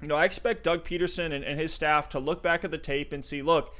You 0.00 0.08
know, 0.08 0.16
I 0.16 0.24
expect 0.24 0.62
Doug 0.62 0.84
Pederson 0.84 1.32
and, 1.32 1.44
and 1.44 1.58
his 1.58 1.72
staff 1.72 2.08
to 2.10 2.18
look 2.18 2.42
back 2.42 2.62
at 2.62 2.70
the 2.70 2.78
tape 2.78 3.12
and 3.12 3.24
see, 3.24 3.42
look, 3.42 3.74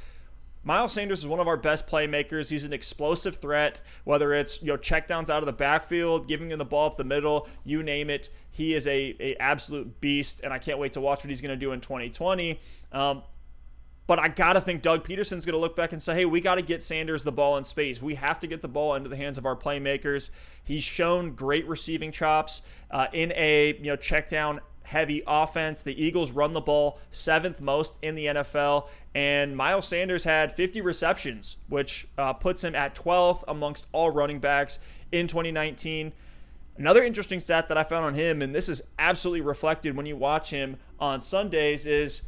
Miles 0.65 0.93
Sanders 0.93 1.19
is 1.19 1.27
one 1.27 1.39
of 1.39 1.47
our 1.47 1.57
best 1.57 1.87
playmakers. 1.87 2.49
He's 2.49 2.63
an 2.63 2.73
explosive 2.73 3.37
threat, 3.37 3.81
whether 4.03 4.33
it's 4.33 4.61
you 4.63 4.69
know 4.69 4.77
checkdowns 4.77 5.29
out 5.29 5.43
of 5.43 5.45
the 5.45 5.53
backfield, 5.53 6.27
giving 6.27 6.49
him 6.49 6.57
the 6.57 6.65
ball 6.65 6.87
up 6.87 6.97
the 6.97 7.03
middle, 7.03 7.47
you 7.63 7.83
name 7.83 8.09
it. 8.09 8.29
He 8.49 8.73
is 8.73 8.87
a, 8.87 9.15
a 9.19 9.35
absolute 9.35 10.01
beast, 10.01 10.41
and 10.43 10.51
I 10.51 10.57
can't 10.57 10.79
wait 10.79 10.93
to 10.93 11.01
watch 11.01 11.19
what 11.19 11.29
he's 11.29 11.39
going 11.39 11.51
to 11.51 11.55
do 11.55 11.71
in 11.71 11.81
2020. 11.81 12.59
Um, 12.91 13.21
but 14.07 14.17
I 14.17 14.27
got 14.27 14.53
to 14.53 14.61
think 14.61 14.81
Doug 14.81 15.07
Pederson's 15.07 15.45
going 15.45 15.53
to 15.53 15.59
look 15.59 15.75
back 15.75 15.91
and 15.91 16.01
say, 16.01 16.13
hey, 16.15 16.25
we 16.25 16.41
got 16.41 16.55
to 16.55 16.61
get 16.61 16.81
Sanders 16.81 17.23
the 17.23 17.31
ball 17.31 17.57
in 17.57 17.63
space. 17.63 18.01
We 18.01 18.15
have 18.15 18.39
to 18.39 18.47
get 18.47 18.61
the 18.61 18.67
ball 18.67 18.95
into 18.95 19.09
the 19.09 19.17
hands 19.17 19.37
of 19.37 19.45
our 19.45 19.55
playmakers. 19.55 20.29
He's 20.63 20.83
shown 20.83 21.33
great 21.35 21.67
receiving 21.67 22.11
chops 22.11 22.63
uh, 22.89 23.07
in 23.13 23.31
a 23.35 23.75
you 23.77 23.85
know 23.85 23.95
check 23.95 24.29
down 24.29 24.61
heavy 24.85 25.23
offense. 25.27 25.81
The 25.81 26.03
Eagles 26.03 26.31
run 26.31 26.53
the 26.53 26.61
ball 26.61 26.99
seventh 27.11 27.61
most 27.61 27.95
in 28.01 28.15
the 28.15 28.25
NFL, 28.27 28.87
and 29.13 29.55
Miles 29.55 29.87
Sanders 29.87 30.23
had 30.23 30.55
50 30.55 30.81
receptions, 30.81 31.57
which 31.67 32.07
uh, 32.17 32.33
puts 32.33 32.63
him 32.63 32.75
at 32.75 32.95
12th 32.95 33.43
amongst 33.47 33.87
all 33.91 34.11
running 34.11 34.39
backs 34.39 34.79
in 35.11 35.27
2019. 35.27 36.13
Another 36.77 37.03
interesting 37.03 37.39
stat 37.39 37.69
that 37.69 37.77
I 37.77 37.83
found 37.83 38.05
on 38.05 38.13
him, 38.15 38.41
and 38.41 38.53
this 38.53 38.67
is 38.67 38.81
absolutely 38.99 39.41
reflected 39.41 39.95
when 39.95 40.05
you 40.05 40.17
watch 40.17 40.49
him 40.49 40.77
on 40.99 41.21
Sundays, 41.21 41.85
is 41.85 42.23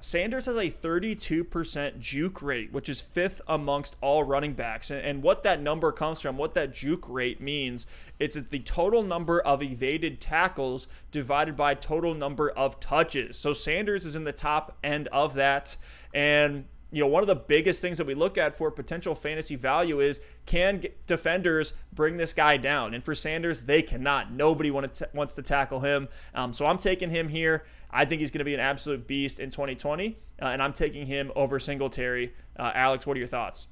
Sanders 0.00 0.46
has 0.46 0.56
a 0.56 0.70
32% 0.70 1.98
juke 1.98 2.40
rate, 2.40 2.72
which 2.72 2.88
is 2.88 3.00
fifth 3.00 3.40
amongst 3.48 3.96
all 4.00 4.22
running 4.22 4.52
backs. 4.52 4.90
And, 4.90 5.22
what 5.22 5.42
that 5.42 5.60
number 5.60 5.90
comes 5.90 6.20
from, 6.20 6.36
what 6.36 6.54
that 6.54 6.72
juke 6.72 7.08
rate 7.08 7.40
means, 7.40 7.86
it's 8.20 8.36
the 8.36 8.60
total 8.60 9.02
number 9.02 9.40
of 9.40 9.62
evaded 9.62 10.20
tackles 10.20 10.86
divided 11.10 11.56
by 11.56 11.74
total 11.74 12.14
number 12.14 12.50
of 12.50 12.78
touches. 12.78 13.36
So 13.36 13.52
Sanders 13.52 14.06
is 14.06 14.14
in 14.14 14.24
the 14.24 14.32
top 14.32 14.76
end 14.84 15.08
of 15.08 15.34
that. 15.34 15.76
And 16.14 16.66
you 16.90 17.02
know, 17.02 17.06
one 17.06 17.22
of 17.22 17.26
the 17.26 17.34
biggest 17.34 17.82
things 17.82 17.98
that 17.98 18.06
we 18.06 18.14
look 18.14 18.38
at 18.38 18.56
for 18.56 18.70
potential 18.70 19.14
fantasy 19.14 19.56
value 19.56 20.00
is 20.00 20.20
can 20.46 20.84
defenders 21.06 21.74
bring 21.92 22.16
this 22.16 22.32
guy 22.32 22.56
down? 22.56 22.94
And 22.94 23.04
for 23.04 23.14
Sanders, 23.14 23.64
they 23.64 23.82
cannot. 23.82 24.32
Nobody 24.32 24.70
want 24.70 24.92
to 24.92 25.04
t- 25.04 25.10
wants 25.12 25.34
to 25.34 25.42
tackle 25.42 25.80
him. 25.80 26.08
Um, 26.34 26.52
so 26.52 26.66
I'm 26.66 26.78
taking 26.78 27.10
him 27.10 27.28
here. 27.28 27.64
I 27.90 28.04
think 28.04 28.20
he's 28.20 28.30
going 28.30 28.40
to 28.40 28.44
be 28.44 28.54
an 28.54 28.60
absolute 28.60 29.06
beast 29.06 29.40
in 29.40 29.50
2020, 29.50 30.18
uh, 30.40 30.46
and 30.46 30.62
I'm 30.62 30.72
taking 30.72 31.06
him 31.06 31.32
over 31.34 31.58
Singletary. 31.58 32.34
Uh, 32.58 32.70
Alex, 32.74 33.06
what 33.06 33.16
are 33.16 33.18
your 33.18 33.28
thoughts? 33.28 33.68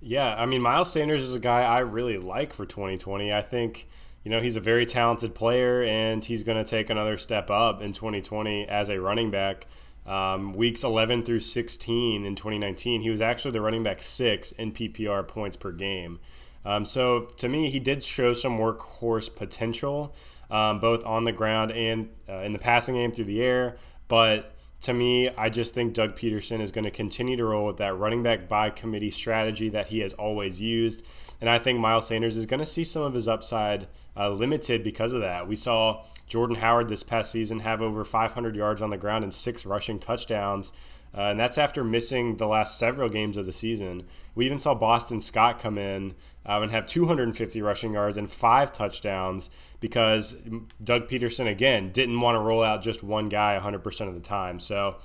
Yeah, 0.00 0.34
I 0.36 0.46
mean, 0.46 0.62
Miles 0.62 0.92
Sanders 0.92 1.22
is 1.22 1.34
a 1.34 1.40
guy 1.40 1.62
I 1.62 1.80
really 1.80 2.18
like 2.18 2.52
for 2.52 2.66
2020. 2.66 3.32
I 3.32 3.40
think, 3.40 3.88
you 4.22 4.30
know, 4.30 4.40
he's 4.40 4.54
a 4.54 4.60
very 4.60 4.84
talented 4.84 5.34
player, 5.34 5.82
and 5.82 6.24
he's 6.24 6.42
going 6.42 6.62
to 6.62 6.68
take 6.68 6.90
another 6.90 7.16
step 7.16 7.50
up 7.50 7.80
in 7.80 7.92
2020 7.92 8.68
as 8.68 8.90
a 8.90 9.00
running 9.00 9.30
back. 9.30 9.66
Um, 10.06 10.52
weeks 10.52 10.84
11 10.84 11.22
through 11.22 11.40
16 11.40 12.26
in 12.26 12.34
2019, 12.34 13.00
he 13.00 13.10
was 13.10 13.22
actually 13.22 13.52
the 13.52 13.60
running 13.60 13.82
back 13.82 14.02
six 14.02 14.52
in 14.52 14.72
PPR 14.72 15.26
points 15.26 15.56
per 15.56 15.72
game. 15.72 16.20
Um, 16.64 16.84
so 16.84 17.22
to 17.38 17.48
me, 17.48 17.70
he 17.70 17.80
did 17.80 18.02
show 18.02 18.34
some 18.34 18.58
workhorse 18.58 19.34
potential 19.34 20.14
um, 20.50 20.78
both 20.78 21.04
on 21.04 21.24
the 21.24 21.32
ground 21.32 21.72
and 21.72 22.08
uh, 22.28 22.38
in 22.38 22.52
the 22.52 22.58
passing 22.58 22.94
game 22.94 23.12
through 23.12 23.24
the 23.24 23.42
air. 23.42 23.76
But 24.08 24.53
to 24.82 24.92
me, 24.92 25.30
I 25.30 25.48
just 25.48 25.74
think 25.74 25.94
Doug 25.94 26.14
Pederson 26.14 26.60
is 26.60 26.70
going 26.70 26.84
to 26.84 26.90
continue 26.90 27.36
to 27.36 27.44
roll 27.44 27.64
with 27.64 27.78
that 27.78 27.96
running 27.96 28.22
back 28.22 28.48
by 28.48 28.70
committee 28.70 29.10
strategy 29.10 29.68
that 29.70 29.86
he 29.86 30.00
has 30.00 30.12
always 30.14 30.60
used. 30.60 31.06
And 31.40 31.48
I 31.48 31.58
think 31.58 31.78
Miles 31.78 32.06
Sanders 32.06 32.36
is 32.36 32.46
going 32.46 32.60
to 32.60 32.66
see 32.66 32.84
some 32.84 33.02
of 33.02 33.14
his 33.14 33.26
upside 33.26 33.86
uh, 34.16 34.30
limited 34.30 34.84
because 34.84 35.12
of 35.12 35.20
that. 35.22 35.48
We 35.48 35.56
saw 35.56 36.04
Jordan 36.26 36.56
Howard 36.56 36.88
this 36.88 37.02
past 37.02 37.32
season 37.32 37.60
have 37.60 37.80
over 37.80 38.04
500 38.04 38.54
yards 38.56 38.82
on 38.82 38.90
the 38.90 38.98
ground 38.98 39.24
and 39.24 39.32
six 39.32 39.64
rushing 39.64 39.98
touchdowns. 39.98 40.72
Uh, 41.16 41.30
and 41.30 41.38
that's 41.38 41.58
after 41.58 41.84
missing 41.84 42.36
the 42.38 42.46
last 42.46 42.76
several 42.76 43.08
games 43.08 43.36
of 43.36 43.46
the 43.46 43.52
season. 43.52 44.02
We 44.34 44.46
even 44.46 44.58
saw 44.58 44.74
Boston 44.74 45.20
Scott 45.20 45.60
come 45.60 45.78
in 45.78 46.14
uh, 46.44 46.58
and 46.60 46.72
have 46.72 46.86
250 46.86 47.62
rushing 47.62 47.92
yards 47.92 48.16
and 48.16 48.30
five 48.30 48.72
touchdowns 48.72 49.48
because 49.78 50.42
Doug 50.82 51.08
Pederson, 51.08 51.48
again, 51.48 51.90
didn't 51.92 52.20
want 52.20 52.34
to 52.34 52.40
roll 52.40 52.64
out 52.64 52.82
just 52.82 53.04
one 53.04 53.28
guy 53.28 53.58
100% 53.60 54.08
of 54.08 54.14
the 54.14 54.20
time. 54.20 54.58
So 54.58 54.96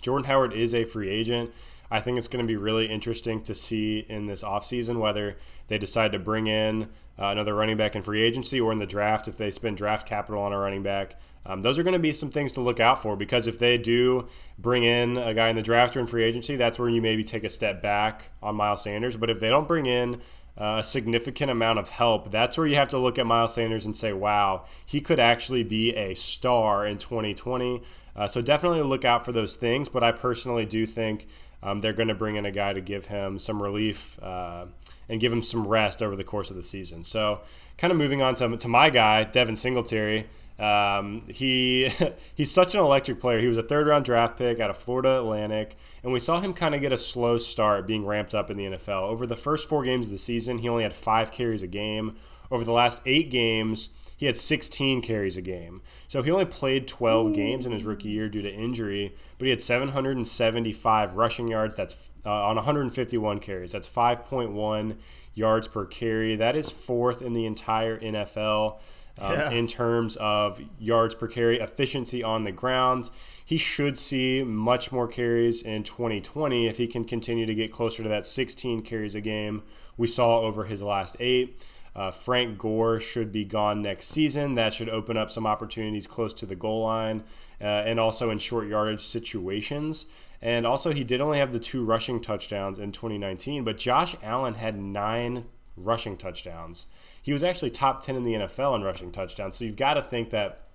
Jordan 0.00 0.26
Howard 0.26 0.54
is 0.54 0.74
a 0.74 0.84
free 0.84 1.10
agent. 1.10 1.52
I 1.90 2.00
think 2.00 2.18
it's 2.18 2.28
going 2.28 2.44
to 2.44 2.46
be 2.46 2.56
really 2.56 2.86
interesting 2.86 3.42
to 3.42 3.54
see 3.54 4.00
in 4.08 4.26
this 4.26 4.42
offseason 4.42 5.00
whether 5.00 5.36
they 5.68 5.78
decide 5.78 6.12
to 6.12 6.18
bring 6.18 6.46
in 6.46 6.84
uh, 7.18 7.26
another 7.26 7.54
running 7.54 7.76
back 7.76 7.96
in 7.96 8.02
free 8.02 8.22
agency 8.22 8.60
or 8.60 8.72
in 8.72 8.78
the 8.78 8.86
draft 8.86 9.28
if 9.28 9.36
they 9.36 9.50
spend 9.50 9.76
draft 9.76 10.06
capital 10.06 10.42
on 10.42 10.52
a 10.52 10.58
running 10.58 10.82
back. 10.82 11.18
Um, 11.46 11.62
those 11.62 11.78
are 11.78 11.82
going 11.82 11.94
to 11.94 11.98
be 11.98 12.12
some 12.12 12.30
things 12.30 12.52
to 12.52 12.60
look 12.60 12.78
out 12.78 13.00
for 13.00 13.16
because 13.16 13.46
if 13.46 13.58
they 13.58 13.78
do 13.78 14.28
bring 14.58 14.84
in 14.84 15.16
a 15.16 15.32
guy 15.32 15.48
in 15.48 15.56
the 15.56 15.62
draft 15.62 15.96
or 15.96 16.00
in 16.00 16.06
free 16.06 16.24
agency, 16.24 16.56
that's 16.56 16.78
where 16.78 16.90
you 16.90 17.00
maybe 17.00 17.24
take 17.24 17.42
a 17.44 17.50
step 17.50 17.80
back 17.80 18.30
on 18.42 18.54
Miles 18.54 18.82
Sanders. 18.82 19.16
But 19.16 19.30
if 19.30 19.40
they 19.40 19.48
don't 19.48 19.66
bring 19.66 19.86
in 19.86 20.20
uh, 20.58 20.78
a 20.80 20.84
significant 20.84 21.50
amount 21.50 21.78
of 21.78 21.88
help, 21.88 22.30
that's 22.30 22.58
where 22.58 22.66
you 22.66 22.74
have 22.74 22.88
to 22.88 22.98
look 22.98 23.18
at 23.18 23.26
Miles 23.26 23.54
Sanders 23.54 23.86
and 23.86 23.96
say, 23.96 24.12
wow, 24.12 24.64
he 24.84 25.00
could 25.00 25.18
actually 25.18 25.62
be 25.62 25.96
a 25.96 26.14
star 26.14 26.86
in 26.86 26.98
2020. 26.98 27.80
Uh, 28.14 28.26
so 28.26 28.42
definitely 28.42 28.82
look 28.82 29.04
out 29.04 29.24
for 29.24 29.32
those 29.32 29.56
things. 29.56 29.88
But 29.88 30.02
I 30.02 30.12
personally 30.12 30.66
do 30.66 30.84
think 30.84 31.28
um, 31.62 31.80
they're 31.80 31.92
going 31.92 32.08
to 32.08 32.14
bring 32.14 32.36
in 32.36 32.46
a 32.46 32.50
guy 32.50 32.72
to 32.72 32.80
give 32.80 33.06
him 33.06 33.38
some 33.38 33.62
relief 33.62 34.18
uh, 34.22 34.66
and 35.08 35.20
give 35.20 35.32
him 35.32 35.42
some 35.42 35.66
rest 35.66 36.02
over 36.02 36.14
the 36.14 36.24
course 36.24 36.50
of 36.50 36.56
the 36.56 36.62
season. 36.62 37.02
So, 37.02 37.40
kind 37.76 37.90
of 37.90 37.98
moving 37.98 38.22
on 38.22 38.34
to, 38.36 38.56
to 38.56 38.68
my 38.68 38.90
guy, 38.90 39.24
Devin 39.24 39.56
Singletary. 39.56 40.26
Um, 40.58 41.22
he 41.28 41.90
he's 42.34 42.50
such 42.50 42.74
an 42.74 42.80
electric 42.80 43.20
player. 43.20 43.38
He 43.40 43.46
was 43.46 43.56
a 43.56 43.62
third 43.62 43.86
round 43.86 44.04
draft 44.04 44.36
pick 44.36 44.60
out 44.60 44.70
of 44.70 44.76
Florida 44.76 45.18
Atlantic, 45.18 45.76
and 46.02 46.12
we 46.12 46.20
saw 46.20 46.40
him 46.40 46.52
kind 46.52 46.74
of 46.74 46.80
get 46.80 46.92
a 46.92 46.96
slow 46.96 47.38
start 47.38 47.86
being 47.86 48.06
ramped 48.06 48.34
up 48.34 48.50
in 48.50 48.56
the 48.56 48.66
NFL. 48.66 49.08
Over 49.08 49.26
the 49.26 49.36
first 49.36 49.68
four 49.68 49.84
games 49.84 50.06
of 50.06 50.12
the 50.12 50.18
season, 50.18 50.58
he 50.58 50.68
only 50.68 50.82
had 50.82 50.92
five 50.92 51.30
carries 51.32 51.62
a 51.62 51.68
game. 51.68 52.16
Over 52.50 52.64
the 52.64 52.72
last 52.72 53.02
eight 53.04 53.30
games, 53.30 53.90
he 54.18 54.26
had 54.26 54.36
16 54.36 55.00
carries 55.00 55.36
a 55.36 55.40
game. 55.40 55.80
So 56.08 56.22
he 56.22 56.30
only 56.32 56.44
played 56.44 56.88
12 56.88 57.32
games 57.32 57.64
in 57.64 57.70
his 57.70 57.84
rookie 57.84 58.08
year 58.08 58.28
due 58.28 58.42
to 58.42 58.52
injury, 58.52 59.14
but 59.38 59.44
he 59.44 59.50
had 59.50 59.60
775 59.60 61.14
rushing 61.14 61.46
yards. 61.46 61.76
That's 61.76 62.10
uh, 62.26 62.46
on 62.46 62.56
151 62.56 63.38
carries. 63.38 63.70
That's 63.70 63.88
5.1 63.88 64.96
yards 65.34 65.68
per 65.68 65.86
carry. 65.86 66.34
That 66.34 66.56
is 66.56 66.72
fourth 66.72 67.22
in 67.22 67.32
the 67.32 67.46
entire 67.46 67.98
NFL. 67.98 68.80
Um, 69.20 69.32
yeah. 69.32 69.50
in 69.50 69.66
terms 69.66 70.14
of 70.20 70.60
yards 70.78 71.16
per 71.16 71.26
carry, 71.26 71.58
efficiency 71.58 72.22
on 72.22 72.44
the 72.44 72.52
ground. 72.52 73.10
He 73.44 73.56
should 73.56 73.98
see 73.98 74.44
much 74.44 74.92
more 74.92 75.08
carries 75.08 75.60
in 75.60 75.82
2020 75.82 76.68
if 76.68 76.76
he 76.76 76.86
can 76.86 77.04
continue 77.04 77.44
to 77.44 77.54
get 77.54 77.72
closer 77.72 78.04
to 78.04 78.08
that 78.08 78.28
16 78.28 78.82
carries 78.82 79.16
a 79.16 79.20
game 79.20 79.64
we 79.98 80.06
saw 80.06 80.40
over 80.40 80.64
his 80.64 80.82
last 80.82 81.16
eight. 81.20 81.66
Uh, 81.98 82.12
Frank 82.12 82.58
Gore 82.58 83.00
should 83.00 83.32
be 83.32 83.44
gone 83.44 83.82
next 83.82 84.06
season. 84.06 84.54
That 84.54 84.72
should 84.72 84.88
open 84.88 85.16
up 85.16 85.32
some 85.32 85.48
opportunities 85.48 86.06
close 86.06 86.32
to 86.34 86.46
the 86.46 86.54
goal 86.54 86.84
line 86.84 87.24
uh, 87.60 87.64
and 87.64 87.98
also 87.98 88.30
in 88.30 88.38
short 88.38 88.68
yardage 88.68 89.00
situations. 89.00 90.06
And 90.40 90.64
also, 90.64 90.92
he 90.92 91.02
did 91.02 91.20
only 91.20 91.38
have 91.38 91.52
the 91.52 91.58
two 91.58 91.84
rushing 91.84 92.20
touchdowns 92.20 92.78
in 92.78 92.92
2019, 92.92 93.64
but 93.64 93.78
Josh 93.78 94.14
Allen 94.22 94.54
had 94.54 94.80
nine 94.80 95.46
rushing 95.76 96.16
touchdowns. 96.16 96.86
He 97.20 97.32
was 97.32 97.42
actually 97.42 97.70
top 97.70 98.00
10 98.00 98.14
in 98.14 98.22
the 98.22 98.34
NFL 98.34 98.76
in 98.76 98.84
rushing 98.84 99.10
touchdowns. 99.10 99.56
So 99.56 99.64
you've 99.64 99.74
got 99.74 99.94
to 99.94 100.02
think 100.02 100.30
that 100.30 100.68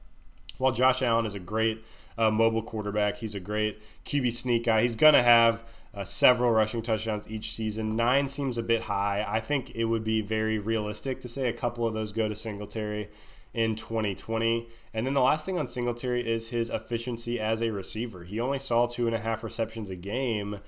while 0.58 0.74
Josh 0.74 1.02
Allen 1.02 1.26
is 1.26 1.36
a 1.36 1.40
great 1.40 1.86
uh, 2.18 2.32
mobile 2.32 2.64
quarterback, 2.64 3.16
he's 3.16 3.34
a 3.34 3.40
great 3.40 3.82
QB 4.04 4.34
sneak 4.34 4.66
guy, 4.66 4.82
he's 4.82 4.98
going 4.98 5.14
to 5.14 5.24
have 5.24 5.64
uh, 5.94 6.04
several 6.04 6.52
rushing 6.52 6.82
touchdowns 6.82 7.30
each 7.30 7.52
season. 7.52 7.96
Nine 7.96 8.28
seems 8.28 8.58
a 8.58 8.64
bit 8.64 8.84
high. 8.84 9.26
I 9.28 9.40
think 9.40 9.72
it 9.76 9.86
would 9.86 10.04
be 10.04 10.22
very 10.22 10.58
realistic 10.58 11.20
to 11.22 11.28
say 11.28 11.48
a 11.48 11.54
couple 11.54 11.86
of 11.86 11.94
those 11.94 12.12
go 12.12 12.28
to 12.28 12.36
Singletary 12.36 13.10
in 13.54 13.76
2020. 13.76 14.68
And 14.94 15.06
then 15.06 15.14
the 15.14 15.22
last 15.22 15.46
thing 15.46 15.60
on 15.60 15.68
Singletary 15.68 16.28
is 16.28 16.50
his 16.50 16.70
efficiency 16.70 17.40
as 17.40 17.62
a 17.62 17.72
receiver. 17.72 18.24
He 18.24 18.40
only 18.40 18.60
saw 18.60 18.88
two 18.88 19.06
and 19.06 19.16
a 19.16 19.20
half 19.20 19.44
receptions 19.44 19.90
a 19.90 19.96
game. 19.96 20.60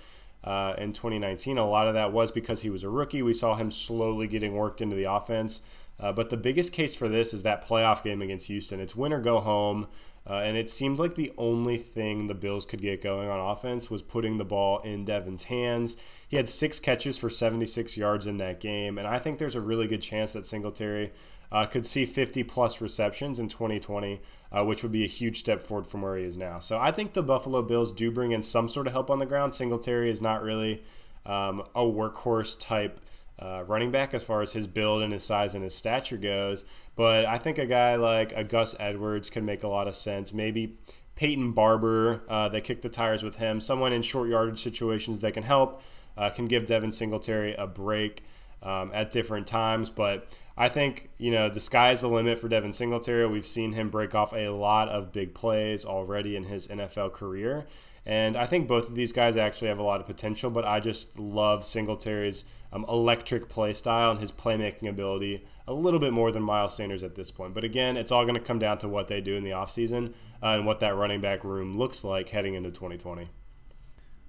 Uh, 0.43 0.75
in 0.77 0.93
2019. 0.93 1.57
A 1.57 1.67
lot 1.67 1.87
of 1.87 1.95
that 1.95 2.11
was 2.13 2.31
because 2.31 2.61
he 2.61 2.69
was 2.69 2.83
a 2.83 2.89
rookie. 2.89 3.23
We 3.23 3.33
saw 3.33 3.55
him 3.55 3.71
slowly 3.71 4.27
getting 4.27 4.53
worked 4.53 4.79
into 4.79 4.95
the 4.95 5.05
offense. 5.05 5.63
Uh, 5.99 6.11
but 6.11 6.29
the 6.29 6.37
biggest 6.37 6.71
case 6.71 6.95
for 6.95 7.07
this 7.07 7.33
is 7.33 7.41
that 7.41 7.65
playoff 7.65 8.03
game 8.03 8.21
against 8.21 8.45
Houston. 8.47 8.79
It's 8.79 8.95
win 8.95 9.11
or 9.11 9.21
go 9.21 9.39
home. 9.39 9.87
Uh, 10.27 10.41
and 10.43 10.57
it 10.57 10.69
seemed 10.69 10.97
like 10.97 11.15
the 11.15 11.31
only 11.37 11.77
thing 11.77 12.25
the 12.25 12.33
Bills 12.33 12.65
could 12.65 12.81
get 12.81 13.01
going 13.01 13.29
on 13.29 13.39
offense 13.39 13.91
was 13.91 14.01
putting 14.01 14.37
the 14.37 14.45
ball 14.45 14.79
in 14.79 15.05
Devin's 15.05 15.45
hands. 15.45 15.97
He 16.27 16.35
had 16.35 16.49
six 16.49 16.79
catches 16.79 17.17
for 17.17 17.29
76 17.29 17.95
yards 17.95 18.25
in 18.25 18.37
that 18.37 18.59
game, 18.59 18.97
and 18.97 19.07
I 19.07 19.19
think 19.19 19.37
there's 19.37 19.55
a 19.55 19.61
really 19.61 19.87
good 19.87 20.01
chance 20.01 20.33
that 20.33 20.45
Singletary 20.45 21.11
uh, 21.51 21.65
could 21.67 21.85
see 21.85 22.05
50 22.05 22.43
plus 22.43 22.81
receptions 22.81 23.39
in 23.39 23.49
2020, 23.49 24.19
uh, 24.51 24.65
which 24.65 24.81
would 24.81 24.91
be 24.91 25.03
a 25.03 25.07
huge 25.07 25.37
step 25.37 25.61
forward 25.61 25.85
from 25.85 26.01
where 26.01 26.17
he 26.17 26.23
is 26.23 26.37
now. 26.37 26.57
So 26.59 26.79
I 26.79 26.91
think 26.91 27.13
the 27.13 27.23
Buffalo 27.23 27.61
Bills 27.61 27.91
do 27.91 28.09
bring 28.11 28.31
in 28.31 28.41
some 28.41 28.67
sort 28.67 28.87
of 28.87 28.93
help 28.93 29.11
on 29.11 29.19
the 29.19 29.25
ground. 29.27 29.53
Singletary 29.53 30.09
is 30.09 30.21
not 30.21 30.41
really 30.41 30.83
um, 31.25 31.61
a 31.75 31.81
workhorse 31.81 32.59
type 32.59 32.99
uh, 33.39 33.63
running 33.67 33.91
back 33.91 34.13
as 34.13 34.23
far 34.23 34.41
as 34.41 34.53
his 34.53 34.67
build 34.67 35.01
and 35.01 35.11
his 35.11 35.23
size 35.23 35.53
and 35.53 35.63
his 35.63 35.75
stature 35.75 36.17
goes. 36.17 36.65
But 36.95 37.25
I 37.25 37.37
think 37.37 37.57
a 37.57 37.65
guy 37.65 37.95
like 37.95 38.31
a 38.33 38.43
Gus 38.43 38.75
Edwards 38.79 39.29
could 39.29 39.43
make 39.43 39.63
a 39.63 39.67
lot 39.67 39.87
of 39.87 39.95
sense. 39.95 40.33
Maybe 40.33 40.77
Peyton 41.15 41.51
Barber, 41.51 42.23
uh, 42.27 42.49
they 42.49 42.61
kick 42.61 42.81
the 42.81 42.89
tires 42.89 43.23
with 43.23 43.37
him. 43.37 43.59
Someone 43.59 43.93
in 43.93 44.01
short 44.01 44.29
yardage 44.29 44.59
situations 44.59 45.19
that 45.19 45.33
can 45.33 45.43
help, 45.43 45.81
uh, 46.17 46.29
can 46.29 46.47
give 46.47 46.65
Devin 46.65 46.91
Singletary 46.91 47.53
a 47.55 47.67
break 47.67 48.23
um, 48.63 48.91
at 48.93 49.11
different 49.11 49.47
times. 49.47 49.89
But 49.89 50.37
I 50.57 50.69
think, 50.69 51.09
you 51.17 51.31
know, 51.31 51.49
the 51.49 51.59
sky's 51.59 52.01
the 52.01 52.07
limit 52.07 52.39
for 52.39 52.47
Devin 52.47 52.73
Singletary. 52.73 53.27
We've 53.27 53.45
seen 53.45 53.73
him 53.73 53.89
break 53.89 54.15
off 54.15 54.33
a 54.33 54.49
lot 54.49 54.89
of 54.89 55.11
big 55.11 55.33
plays 55.33 55.85
already 55.85 56.35
in 56.35 56.43
his 56.45 56.67
NFL 56.67 57.13
career. 57.13 57.65
And 58.05 58.35
I 58.37 58.45
think 58.45 58.67
both 58.67 58.89
of 58.89 58.95
these 58.95 59.11
guys 59.11 59.35
actually 59.35 59.69
have 59.69 59.79
a 59.79 59.83
lot 59.83 59.99
of 59.99 60.05
potential, 60.05 60.51
but 60.51 60.63
I 60.63 60.79
just 60.79 61.17
love 61.17 61.65
Singletary's 61.65 62.45
um, 62.71 62.85
electric 62.87 63.49
play 63.49 63.73
style 63.73 64.11
and 64.11 64.19
his 64.19 64.31
playmaking 64.31 64.87
ability 64.87 65.43
a 65.67 65.73
little 65.73 65.99
bit 65.99 66.13
more 66.13 66.31
than 66.31 66.43
Miles 66.43 66.75
Sanders 66.75 67.03
at 67.03 67.15
this 67.15 67.31
point. 67.31 67.55
But 67.55 67.63
again, 67.63 67.97
it's 67.97 68.11
all 68.11 68.23
going 68.23 68.35
to 68.35 68.41
come 68.41 68.59
down 68.59 68.77
to 68.79 68.87
what 68.87 69.07
they 69.07 69.21
do 69.21 69.35
in 69.35 69.43
the 69.43 69.51
offseason 69.51 70.13
uh, 70.43 70.55
and 70.57 70.65
what 70.67 70.81
that 70.81 70.95
running 70.95 71.21
back 71.21 71.43
room 71.43 71.73
looks 71.73 72.03
like 72.03 72.29
heading 72.29 72.53
into 72.53 72.69
2020. 72.69 73.27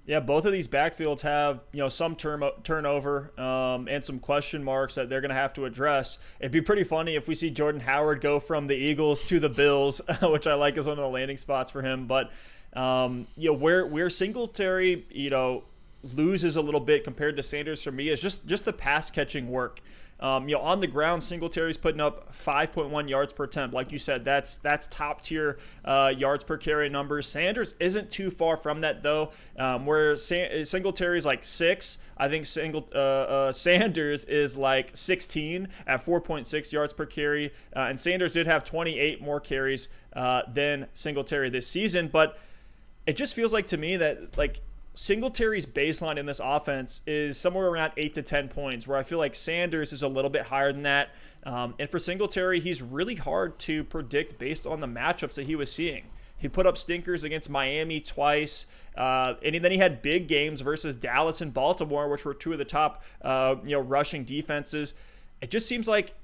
Yeah, 0.07 0.21
both 0.21 0.45
of 0.45 0.53
these 0.53 0.69
backfields 0.69 1.19
have 1.21 1.65
you 1.73 1.79
know 1.79 1.89
some 1.89 2.15
term, 2.15 2.41
turnover 2.63 3.37
um, 3.37 3.89
and 3.89 4.01
some 4.01 4.19
question 4.19 4.63
marks 4.63 4.95
that 4.95 5.09
they're 5.09 5.19
going 5.19 5.29
to 5.29 5.35
have 5.35 5.51
to 5.55 5.65
address. 5.65 6.17
It'd 6.39 6.53
be 6.53 6.61
pretty 6.61 6.85
funny 6.85 7.15
if 7.15 7.27
we 7.27 7.35
see 7.35 7.49
Jordan 7.49 7.81
Howard 7.81 8.21
go 8.21 8.39
from 8.39 8.67
the 8.67 8.73
Eagles 8.75 9.25
to 9.25 9.37
the 9.41 9.49
Bills, 9.49 9.99
which 10.21 10.47
I 10.47 10.53
like 10.53 10.77
as 10.77 10.87
one 10.87 10.97
of 10.97 11.03
the 11.03 11.09
landing 11.09 11.35
spots 11.35 11.71
for 11.71 11.81
him. 11.81 12.07
But 12.07 12.31
um, 12.77 13.27
you 13.35 13.51
know 13.51 13.57
where 13.57 13.85
where 13.85 14.09
Singletary 14.09 15.05
you 15.09 15.29
know 15.29 15.63
loses 16.15 16.55
a 16.55 16.61
little 16.61 16.79
bit 16.79 17.03
compared 17.03 17.35
to 17.37 17.43
Sanders 17.43 17.83
for 17.83 17.91
me 17.91 18.09
is 18.09 18.21
just 18.21 18.45
just 18.45 18.65
the 18.65 18.73
pass 18.73 19.09
catching 19.09 19.49
work. 19.49 19.81
Um, 20.19 20.49
you 20.49 20.55
know, 20.55 20.61
on 20.61 20.79
the 20.79 20.87
ground, 20.87 21.21
Singletary's 21.21 21.77
putting 21.77 22.01
up 22.01 22.33
5.1 22.33 23.07
yards 23.07 23.33
per 23.33 23.43
attempt. 23.43 23.75
Like 23.75 23.91
you 23.91 23.99
said, 23.99 24.25
that's 24.25 24.57
that's 24.57 24.87
top 24.87 25.21
tier 25.21 25.59
uh, 25.85 26.11
yards 26.15 26.43
per 26.43 26.57
carry 26.57 26.89
numbers. 26.89 27.27
Sanders 27.27 27.75
isn't 27.79 28.09
too 28.09 28.31
far 28.31 28.57
from 28.57 28.81
that 28.81 29.03
though. 29.03 29.31
Um, 29.57 29.85
where 29.85 30.15
San- 30.15 30.65
Singletary's 30.65 31.25
like 31.25 31.45
six, 31.45 31.99
I 32.17 32.29
think 32.29 32.47
single 32.47 32.87
uh, 32.93 32.97
uh, 32.97 33.51
Sanders 33.51 34.25
is 34.25 34.57
like 34.57 34.91
16 34.95 35.67
at 35.85 36.03
4.6 36.03 36.71
yards 36.71 36.93
per 36.93 37.05
carry, 37.05 37.53
uh, 37.75 37.81
and 37.81 37.99
Sanders 37.99 38.33
did 38.33 38.47
have 38.47 38.63
28 38.63 39.21
more 39.21 39.39
carries 39.39 39.87
uh, 40.13 40.41
than 40.51 40.87
Singletary 40.95 41.49
this 41.51 41.67
season, 41.67 42.07
but 42.07 42.39
it 43.07 43.15
just 43.15 43.33
feels 43.33 43.53
like 43.53 43.67
to 43.67 43.77
me 43.77 43.95
that 43.97 44.37
like 44.37 44.61
Singletary's 44.93 45.65
baseline 45.65 46.17
in 46.17 46.25
this 46.25 46.41
offense 46.43 47.01
is 47.07 47.39
somewhere 47.39 47.67
around 47.67 47.93
eight 47.97 48.13
to 48.13 48.21
10 48.21 48.49
points, 48.49 48.87
where 48.87 48.97
I 48.97 49.03
feel 49.03 49.17
like 49.17 49.35
Sanders 49.35 49.93
is 49.93 50.03
a 50.03 50.07
little 50.07 50.29
bit 50.29 50.43
higher 50.43 50.73
than 50.73 50.83
that. 50.83 51.09
Um, 51.43 51.75
and 51.79 51.89
for 51.89 51.99
Singletary, 51.99 52.59
he's 52.59 52.81
really 52.81 53.15
hard 53.15 53.59
to 53.59 53.83
predict 53.83 54.37
based 54.37 54.67
on 54.67 54.81
the 54.81 54.87
matchups 54.87 55.35
that 55.35 55.45
he 55.45 55.55
was 55.55 55.71
seeing. 55.71 56.05
He 56.35 56.47
put 56.47 56.67
up 56.67 56.77
stinkers 56.77 57.23
against 57.23 57.49
Miami 57.49 57.99
twice, 57.99 58.65
uh, 58.95 59.35
and 59.43 59.63
then 59.63 59.71
he 59.71 59.77
had 59.77 60.01
big 60.01 60.27
games 60.27 60.61
versus 60.61 60.95
Dallas 60.95 61.41
and 61.41 61.53
Baltimore, 61.53 62.09
which 62.09 62.25
were 62.25 62.33
two 62.33 62.51
of 62.51 62.59
the 62.59 62.65
top, 62.65 63.03
uh, 63.21 63.55
you 63.63 63.75
know, 63.75 63.81
rushing 63.81 64.23
defenses. 64.23 64.93
It 65.41 65.51
just 65.51 65.67
seems 65.67 65.87
like, 65.87 66.15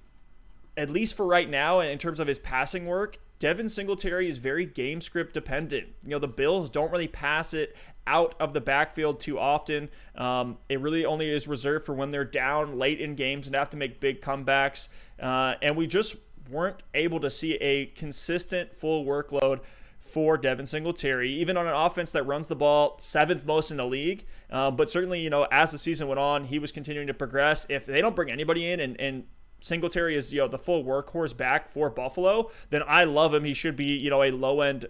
at 0.76 0.90
least 0.90 1.16
for 1.16 1.26
right 1.26 1.50
now, 1.50 1.80
in 1.80 1.98
terms 2.00 2.20
of 2.20 2.28
his 2.28 2.40
passing 2.40 2.88
work, 2.88 3.20
Devin 3.44 3.68
Singletary 3.68 4.30
is 4.30 4.38
very 4.38 4.66
game 4.66 5.02
script 5.02 5.34
dependent. 5.34 5.90
You 6.02 6.12
know, 6.12 6.20
the 6.20 6.30
Bills 6.30 6.70
don't 6.70 6.90
really 6.94 7.10
pass 7.10 7.54
it 7.54 7.76
out 8.08 8.36
of 8.40 8.54
the 8.54 8.62
backfield 8.62 9.20
too 9.20 9.38
often. 9.38 9.90
Um, 10.16 10.60
it 10.70 10.80
really 10.80 11.04
only 11.04 11.30
is 11.30 11.46
reserved 11.46 11.86
for 11.86 11.94
when 11.94 12.10
they're 12.10 12.24
down 12.24 12.80
late 12.80 13.02
in 13.02 13.16
games 13.16 13.48
and 13.48 13.56
have 13.58 13.70
to 13.72 13.76
make 13.76 14.00
big 14.00 14.22
comebacks. 14.22 14.88
Uh, 15.22 15.56
and 15.62 15.76
we 15.76 15.88
just 15.88 16.16
weren't 16.50 16.84
able 16.94 17.20
to 17.20 17.30
see 17.30 17.56
a 17.56 17.88
consistent 17.88 18.74
full 18.74 19.04
workload 19.04 19.60
for 20.00 20.38
Devin 20.38 20.66
Singletary, 20.66 21.34
even 21.34 21.58
on 21.58 21.68
an 21.68 21.74
offense 21.74 22.14
that 22.14 22.24
runs 22.24 22.48
the 22.48 22.56
ball 22.56 22.98
seventh 22.98 23.46
most 23.46 23.72
in 23.72 23.76
the 23.76 23.86
league. 23.86 24.26
Uh, 24.50 24.72
but 24.72 24.90
certainly, 24.90 25.20
you 25.20 25.30
know, 25.30 25.50
as 25.52 25.72
the 25.72 25.80
season 25.80 26.08
went 26.08 26.20
on, 26.20 26.46
he 26.46 26.60
was 26.60 26.72
continuing 26.72 27.08
to 27.08 27.14
progress. 27.14 27.66
If 27.68 27.88
they 27.88 28.00
don't 28.00 28.16
bring 28.16 28.32
anybody 28.32 28.72
in 28.72 28.80
and, 28.80 28.98
and 29.02 29.26
Singletary 29.64 30.16
is, 30.16 30.34
you 30.34 30.42
know, 30.42 30.48
the 30.48 30.58
full 30.58 30.84
workhorse 30.84 31.36
back 31.36 31.70
for 31.70 31.90
Buffalo, 31.90 32.52
then 32.70 32.84
I 32.86 33.06
love 33.06 33.34
him. 33.34 33.44
He 33.44 33.54
should 33.54 33.76
be, 33.76 33.86
you 33.86 34.10
know, 34.10 34.22
a 34.22 34.32
low 34.32 34.62
end 34.62 34.88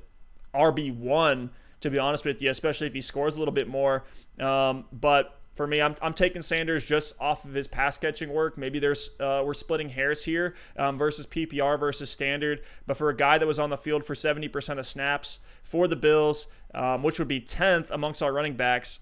RB1 0.53 1.49
to 1.83 1.89
be 1.89 1.99
honest 1.99 2.23
with 2.25 2.41
you, 2.41 2.49
especially 2.49 2.87
if 2.87 2.93
he 2.93 3.01
scores 3.01 3.35
a 3.35 3.39
little 3.39 3.53
bit 3.53 3.67
more. 3.67 4.05
Um, 4.39 4.85
but 4.91 5.37
for 5.53 5.67
me, 5.67 5.81
I'm, 5.81 5.95
I'm 6.01 6.13
taking 6.13 6.41
Sanders 6.41 6.83
just 6.83 7.13
off 7.19 7.45
of 7.45 7.53
his 7.53 7.67
pass 7.67 7.97
catching 7.97 8.33
work. 8.33 8.57
Maybe 8.57 8.79
there's 8.79 9.11
uh, 9.19 9.43
we're 9.45 9.53
splitting 9.53 9.89
hairs 9.89 10.23
here 10.23 10.55
um, 10.77 10.97
versus 10.97 11.27
PPR 11.27 11.79
versus 11.79 12.09
standard. 12.09 12.61
But 12.87 12.97
for 12.97 13.09
a 13.09 13.15
guy 13.15 13.37
that 13.37 13.45
was 13.45 13.59
on 13.59 13.69
the 13.69 13.77
field 13.77 14.03
for 14.03 14.15
70% 14.15 14.79
of 14.79 14.85
snaps 14.85 15.41
for 15.61 15.87
the 15.87 15.97
Bills, 15.97 16.47
um, 16.73 17.03
which 17.03 17.19
would 17.19 17.27
be 17.27 17.41
10th 17.41 17.91
amongst 17.91 18.23
our 18.23 18.31
running 18.31 18.55
backs, 18.55 18.99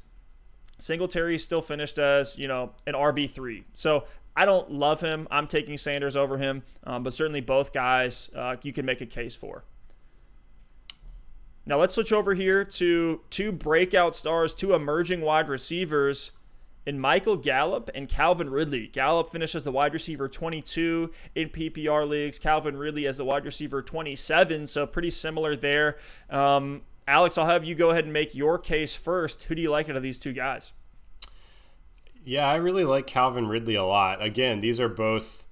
Singletary 0.80 1.38
still 1.38 1.62
finished 1.62 2.00
as 2.00 2.36
you 2.38 2.48
know 2.48 2.72
an 2.88 2.96
RB 2.96 3.30
three. 3.30 3.64
So 3.74 4.06
I 4.36 4.46
don't 4.46 4.72
love 4.72 5.02
him. 5.02 5.28
I'm 5.30 5.48
taking 5.48 5.78
Sanders 5.78 6.15
over 6.15 6.38
him, 6.38 6.63
um, 6.84 7.04
but 7.04 7.13
certainly 7.13 7.41
both 7.41 7.74
guys 7.74 8.30
uh, 8.36 8.56
you 8.63 8.72
can 8.72 8.86
make 8.86 9.02
a 9.02 9.06
case 9.06 9.36
for. 9.36 9.65
Now 11.65 11.80
let's 11.80 11.96
switch 11.96 12.12
over 12.12 12.34
here 12.34 12.65
to 12.65 13.22
two 13.30 13.52
breakout 13.52 14.15
stars, 14.15 14.56
two 14.56 14.74
emerging 14.74 15.22
wide 15.22 15.48
receivers 15.48 16.32
in 16.86 17.00
Michael 17.00 17.38
Gallup 17.38 17.91
and 17.94 18.10
Calvin 18.10 18.50
Ridley. 18.50 18.88
Gallup 18.88 19.30
finishes 19.30 19.63
the 19.63 19.72
wide 19.72 19.94
receiver 19.94 20.28
22 20.28 21.12
in 21.36 21.50
PPR 21.50 22.08
leagues. 22.08 22.39
Calvin 22.39 22.78
Ridley 22.78 23.06
as 23.06 23.17
the 23.17 23.26
wide 23.26 23.46
receiver 23.46 23.82
27, 23.82 24.65
so 24.65 24.88
pretty 24.88 25.12
similar 25.12 25.56
there. 25.56 25.98
Um, 26.30 26.82
Alex, 27.08 27.38
I'll 27.38 27.46
have 27.46 27.63
you 27.63 27.76
go 27.76 27.91
ahead 27.91 28.06
and 28.06 28.13
make 28.13 28.34
your 28.34 28.58
case 28.58 28.96
first. 28.96 29.44
Who 29.44 29.56
do 29.56 29.62
you 29.62 29.70
like 29.70 29.89
out 29.89 29.96
of 29.96 30.04
these 30.04 30.17
two 30.17 30.34
guys? 30.34 30.72
Yeah, 32.24 32.48
I 32.48 32.56
really 32.56 32.86
like 32.86 33.08
Calvin 33.08 33.48
Ridley 33.48 33.76
a 33.76 33.84
lot. 33.84 34.22
Again, 34.22 34.62
these 34.62 34.80
are 34.80 34.90
both 34.90 35.48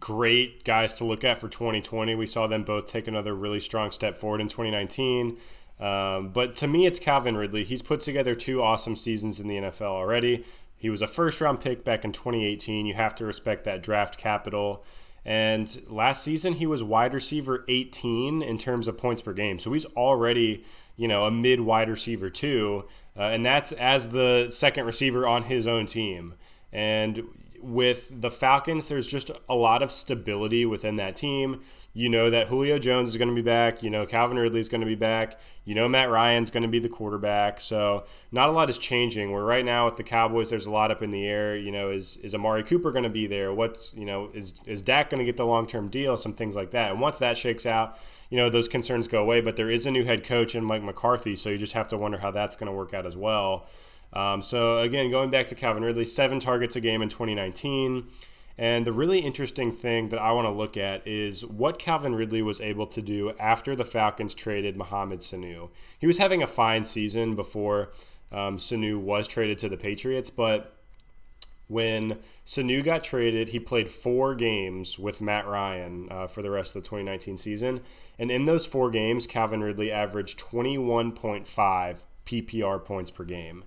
great 0.00 0.64
guys 0.64 0.92
to 0.94 1.04
look 1.04 1.24
at 1.24 1.38
for 1.38 1.48
2020. 1.48 2.14
We 2.14 2.26
saw 2.26 2.46
them 2.46 2.64
both 2.64 2.86
take 2.86 3.06
another 3.06 3.34
really 3.34 3.60
strong 3.60 3.90
step 3.90 4.18
forward 4.18 4.40
in 4.40 4.48
2019. 4.48 5.38
Um, 5.80 6.30
but 6.30 6.56
to 6.56 6.66
me, 6.66 6.86
it's 6.86 6.98
Calvin 6.98 7.36
Ridley. 7.36 7.62
He's 7.64 7.82
put 7.82 8.00
together 8.00 8.34
two 8.34 8.60
awesome 8.60 8.96
seasons 8.96 9.38
in 9.38 9.46
the 9.46 9.58
NFL 9.58 9.82
already. 9.82 10.44
He 10.76 10.90
was 10.90 11.02
a 11.02 11.06
first 11.06 11.40
round 11.40 11.60
pick 11.60 11.84
back 11.84 12.04
in 12.04 12.12
2018. 12.12 12.86
You 12.86 12.94
have 12.94 13.14
to 13.16 13.24
respect 13.24 13.64
that 13.64 13.82
draft 13.82 14.18
capital. 14.18 14.84
And 15.24 15.80
last 15.88 16.22
season, 16.22 16.54
he 16.54 16.66
was 16.66 16.82
wide 16.82 17.14
receiver 17.14 17.64
18 17.68 18.42
in 18.42 18.58
terms 18.58 18.88
of 18.88 18.96
points 18.96 19.22
per 19.22 19.32
game. 19.32 19.58
So 19.58 19.72
he's 19.72 19.86
already, 19.86 20.64
you 20.98 21.08
know, 21.08 21.24
a 21.24 21.30
mid 21.30 21.60
wide 21.60 21.88
receiver, 21.88 22.28
too. 22.28 22.86
Uh, 23.16 23.22
and 23.22 23.46
that's 23.46 23.72
as 23.72 24.10
the 24.10 24.50
second 24.50 24.84
receiver 24.84 25.26
on 25.26 25.44
his 25.44 25.66
own 25.66 25.86
team. 25.86 26.34
And 26.70 27.22
with 27.62 28.20
the 28.20 28.30
Falcons, 28.30 28.88
there's 28.88 29.06
just 29.06 29.30
a 29.48 29.54
lot 29.54 29.82
of 29.82 29.90
stability 29.90 30.66
within 30.66 30.96
that 30.96 31.16
team. 31.16 31.60
You 31.98 32.08
know 32.08 32.30
that 32.30 32.46
Julio 32.46 32.78
Jones 32.78 33.08
is 33.08 33.16
going 33.16 33.28
to 33.28 33.34
be 33.34 33.42
back. 33.42 33.82
You 33.82 33.90
know 33.90 34.06
Calvin 34.06 34.38
Ridley 34.38 34.60
is 34.60 34.68
going 34.68 34.82
to 34.82 34.86
be 34.86 34.94
back. 34.94 35.36
You 35.64 35.74
know 35.74 35.88
Matt 35.88 36.08
Ryan's 36.08 36.48
going 36.48 36.62
to 36.62 36.68
be 36.68 36.78
the 36.78 36.88
quarterback. 36.88 37.60
So 37.60 38.04
not 38.30 38.48
a 38.48 38.52
lot 38.52 38.70
is 38.70 38.78
changing. 38.78 39.32
Where 39.32 39.42
right 39.42 39.64
now 39.64 39.86
with 39.86 39.96
the 39.96 40.04
Cowboys, 40.04 40.48
there's 40.48 40.66
a 40.66 40.70
lot 40.70 40.92
up 40.92 41.02
in 41.02 41.10
the 41.10 41.26
air. 41.26 41.56
You 41.56 41.72
know, 41.72 41.90
is 41.90 42.16
is 42.18 42.36
Amari 42.36 42.62
Cooper 42.62 42.92
going 42.92 43.02
to 43.02 43.10
be 43.10 43.26
there? 43.26 43.52
What's 43.52 43.92
you 43.94 44.04
know 44.04 44.30
is 44.32 44.54
is 44.64 44.80
Dak 44.80 45.10
going 45.10 45.18
to 45.18 45.24
get 45.24 45.36
the 45.36 45.44
long 45.44 45.66
term 45.66 45.88
deal? 45.88 46.16
Some 46.16 46.34
things 46.34 46.54
like 46.54 46.70
that. 46.70 46.92
And 46.92 47.00
once 47.00 47.18
that 47.18 47.36
shakes 47.36 47.66
out, 47.66 47.98
you 48.30 48.36
know 48.36 48.48
those 48.48 48.68
concerns 48.68 49.08
go 49.08 49.20
away. 49.20 49.40
But 49.40 49.56
there 49.56 49.68
is 49.68 49.84
a 49.84 49.90
new 49.90 50.04
head 50.04 50.22
coach 50.22 50.54
in 50.54 50.62
Mike 50.62 50.84
McCarthy, 50.84 51.34
so 51.34 51.50
you 51.50 51.58
just 51.58 51.72
have 51.72 51.88
to 51.88 51.98
wonder 51.98 52.18
how 52.18 52.30
that's 52.30 52.54
going 52.54 52.70
to 52.70 52.76
work 52.76 52.94
out 52.94 53.06
as 53.06 53.16
well. 53.16 53.66
Um, 54.12 54.40
so 54.40 54.78
again, 54.78 55.10
going 55.10 55.30
back 55.30 55.46
to 55.46 55.56
Calvin 55.56 55.82
Ridley, 55.82 56.04
seven 56.04 56.38
targets 56.38 56.76
a 56.76 56.80
game 56.80 57.02
in 57.02 57.08
2019. 57.08 58.06
And 58.58 58.84
the 58.84 58.92
really 58.92 59.20
interesting 59.20 59.70
thing 59.70 60.08
that 60.08 60.20
I 60.20 60.32
want 60.32 60.48
to 60.48 60.52
look 60.52 60.76
at 60.76 61.06
is 61.06 61.46
what 61.46 61.78
Calvin 61.78 62.16
Ridley 62.16 62.42
was 62.42 62.60
able 62.60 62.86
to 62.88 63.00
do 63.00 63.32
after 63.38 63.76
the 63.76 63.84
Falcons 63.84 64.34
traded 64.34 64.76
Mohamed 64.76 65.20
Sanu. 65.20 65.70
He 65.98 66.08
was 66.08 66.18
having 66.18 66.42
a 66.42 66.46
fine 66.48 66.84
season 66.84 67.36
before 67.36 67.90
um, 68.32 68.58
Sanu 68.58 68.98
was 68.98 69.28
traded 69.28 69.58
to 69.58 69.68
the 69.68 69.76
Patriots, 69.76 70.28
but 70.28 70.74
when 71.68 72.18
Sanu 72.44 72.82
got 72.82 73.04
traded, 73.04 73.50
he 73.50 73.60
played 73.60 73.88
four 73.88 74.34
games 74.34 74.98
with 74.98 75.22
Matt 75.22 75.46
Ryan 75.46 76.08
uh, 76.10 76.26
for 76.26 76.42
the 76.42 76.50
rest 76.50 76.74
of 76.74 76.82
the 76.82 76.88
2019 76.88 77.36
season. 77.36 77.80
And 78.18 78.30
in 78.30 78.46
those 78.46 78.66
four 78.66 78.90
games, 78.90 79.26
Calvin 79.26 79.62
Ridley 79.62 79.92
averaged 79.92 80.40
21.5 80.40 82.04
PPR 82.26 82.84
points 82.84 83.10
per 83.10 83.24
game. 83.24 83.64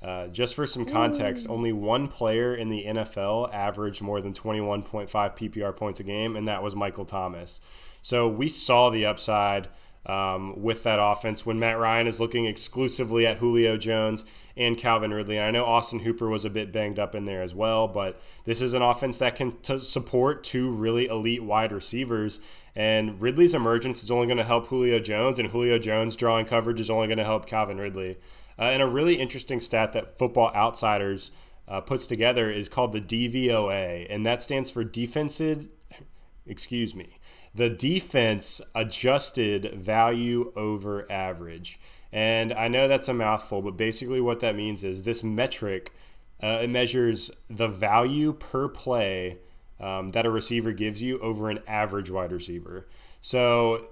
Uh, 0.00 0.28
just 0.28 0.54
for 0.54 0.66
some 0.66 0.84
context, 0.84 1.48
Ooh. 1.48 1.52
only 1.52 1.72
one 1.72 2.06
player 2.06 2.54
in 2.54 2.68
the 2.68 2.84
NFL 2.86 3.52
averaged 3.52 4.00
more 4.00 4.20
than 4.20 4.32
21.5 4.32 5.08
PPR 5.10 5.74
points 5.74 5.98
a 5.98 6.04
game, 6.04 6.36
and 6.36 6.46
that 6.46 6.62
was 6.62 6.76
Michael 6.76 7.04
Thomas. 7.04 7.60
So 8.00 8.28
we 8.28 8.48
saw 8.48 8.90
the 8.90 9.04
upside 9.06 9.68
um, 10.06 10.62
with 10.62 10.84
that 10.84 10.98
offense 11.00 11.44
when 11.44 11.58
Matt 11.58 11.78
Ryan 11.78 12.06
is 12.06 12.20
looking 12.20 12.46
exclusively 12.46 13.26
at 13.26 13.38
Julio 13.38 13.76
Jones 13.76 14.24
and 14.56 14.78
Calvin 14.78 15.12
Ridley. 15.12 15.36
And 15.36 15.46
I 15.46 15.50
know 15.50 15.66
Austin 15.66 16.00
Hooper 16.00 16.28
was 16.28 16.44
a 16.44 16.50
bit 16.50 16.72
banged 16.72 16.98
up 16.98 17.14
in 17.14 17.26
there 17.26 17.42
as 17.42 17.54
well, 17.54 17.86
but 17.88 18.20
this 18.44 18.62
is 18.62 18.74
an 18.74 18.82
offense 18.82 19.18
that 19.18 19.36
can 19.36 19.52
t- 19.52 19.78
support 19.78 20.44
two 20.44 20.70
really 20.70 21.06
elite 21.06 21.42
wide 21.42 21.72
receivers. 21.72 22.40
And 22.74 23.20
Ridley's 23.20 23.54
emergence 23.54 24.02
is 24.02 24.10
only 24.10 24.26
going 24.26 24.38
to 24.38 24.44
help 24.44 24.68
Julio 24.68 25.00
Jones, 25.00 25.38
and 25.38 25.50
Julio 25.50 25.78
Jones 25.78 26.16
drawing 26.16 26.46
coverage 26.46 26.80
is 26.80 26.90
only 26.90 27.08
going 27.08 27.18
to 27.18 27.24
help 27.24 27.46
Calvin 27.46 27.78
Ridley. 27.78 28.16
Uh, 28.58 28.64
and 28.64 28.82
a 28.82 28.86
really 28.86 29.14
interesting 29.14 29.60
stat 29.60 29.92
that 29.92 30.18
Football 30.18 30.52
Outsiders 30.54 31.30
uh, 31.68 31.80
puts 31.80 32.06
together 32.06 32.50
is 32.50 32.68
called 32.68 32.92
the 32.92 33.00
DVOA, 33.00 34.06
and 34.10 34.24
that 34.26 34.42
stands 34.42 34.70
for 34.70 34.84
defensive. 34.84 35.68
Excuse 36.46 36.94
me, 36.94 37.18
the 37.54 37.68
defense 37.68 38.60
adjusted 38.74 39.74
value 39.74 40.52
over 40.56 41.10
average. 41.12 41.78
And 42.10 42.54
I 42.54 42.68
know 42.68 42.88
that's 42.88 43.08
a 43.08 43.14
mouthful, 43.14 43.60
but 43.60 43.76
basically 43.76 44.20
what 44.20 44.40
that 44.40 44.56
means 44.56 44.82
is 44.82 45.02
this 45.02 45.22
metric 45.22 45.92
uh, 46.40 46.60
it 46.62 46.70
measures 46.70 47.30
the 47.50 47.68
value 47.68 48.32
per 48.32 48.68
play 48.68 49.38
um, 49.80 50.10
that 50.10 50.26
a 50.26 50.30
receiver 50.30 50.72
gives 50.72 51.02
you 51.02 51.18
over 51.20 51.50
an 51.50 51.60
average 51.66 52.10
wide 52.10 52.32
receiver. 52.32 52.86
So 53.20 53.88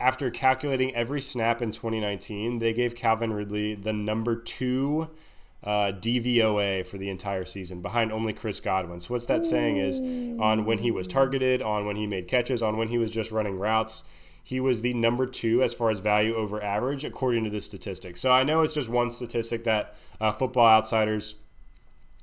after 0.00 0.30
calculating 0.30 0.94
every 0.94 1.20
snap 1.20 1.60
in 1.60 1.70
2019, 1.72 2.58
they 2.58 2.72
gave 2.72 2.96
Calvin 2.96 3.32
Ridley 3.32 3.74
the 3.74 3.92
number 3.92 4.34
two 4.34 5.10
uh, 5.62 5.92
DVOA 5.92 6.86
for 6.86 6.96
the 6.96 7.10
entire 7.10 7.44
season, 7.44 7.82
behind 7.82 8.10
only 8.10 8.32
Chris 8.32 8.60
Godwin. 8.60 9.02
So 9.02 9.12
what's 9.14 9.26
that 9.26 9.44
saying 9.44 9.76
is 9.76 10.00
on 10.40 10.64
when 10.64 10.78
he 10.78 10.90
was 10.90 11.06
targeted, 11.06 11.60
on 11.60 11.84
when 11.84 11.96
he 11.96 12.06
made 12.06 12.28
catches, 12.28 12.62
on 12.62 12.78
when 12.78 12.88
he 12.88 12.96
was 12.96 13.10
just 13.10 13.30
running 13.30 13.58
routes. 13.58 14.02
He 14.42 14.58
was 14.58 14.80
the 14.80 14.94
number 14.94 15.26
two 15.26 15.62
as 15.62 15.74
far 15.74 15.90
as 15.90 16.00
value 16.00 16.34
over 16.34 16.62
average, 16.62 17.04
according 17.04 17.44
to 17.44 17.50
this 17.50 17.66
statistic. 17.66 18.16
So 18.16 18.32
I 18.32 18.42
know 18.42 18.62
it's 18.62 18.72
just 18.72 18.88
one 18.88 19.10
statistic 19.10 19.64
that 19.64 19.96
uh, 20.18 20.32
Football 20.32 20.66
Outsiders 20.66 21.36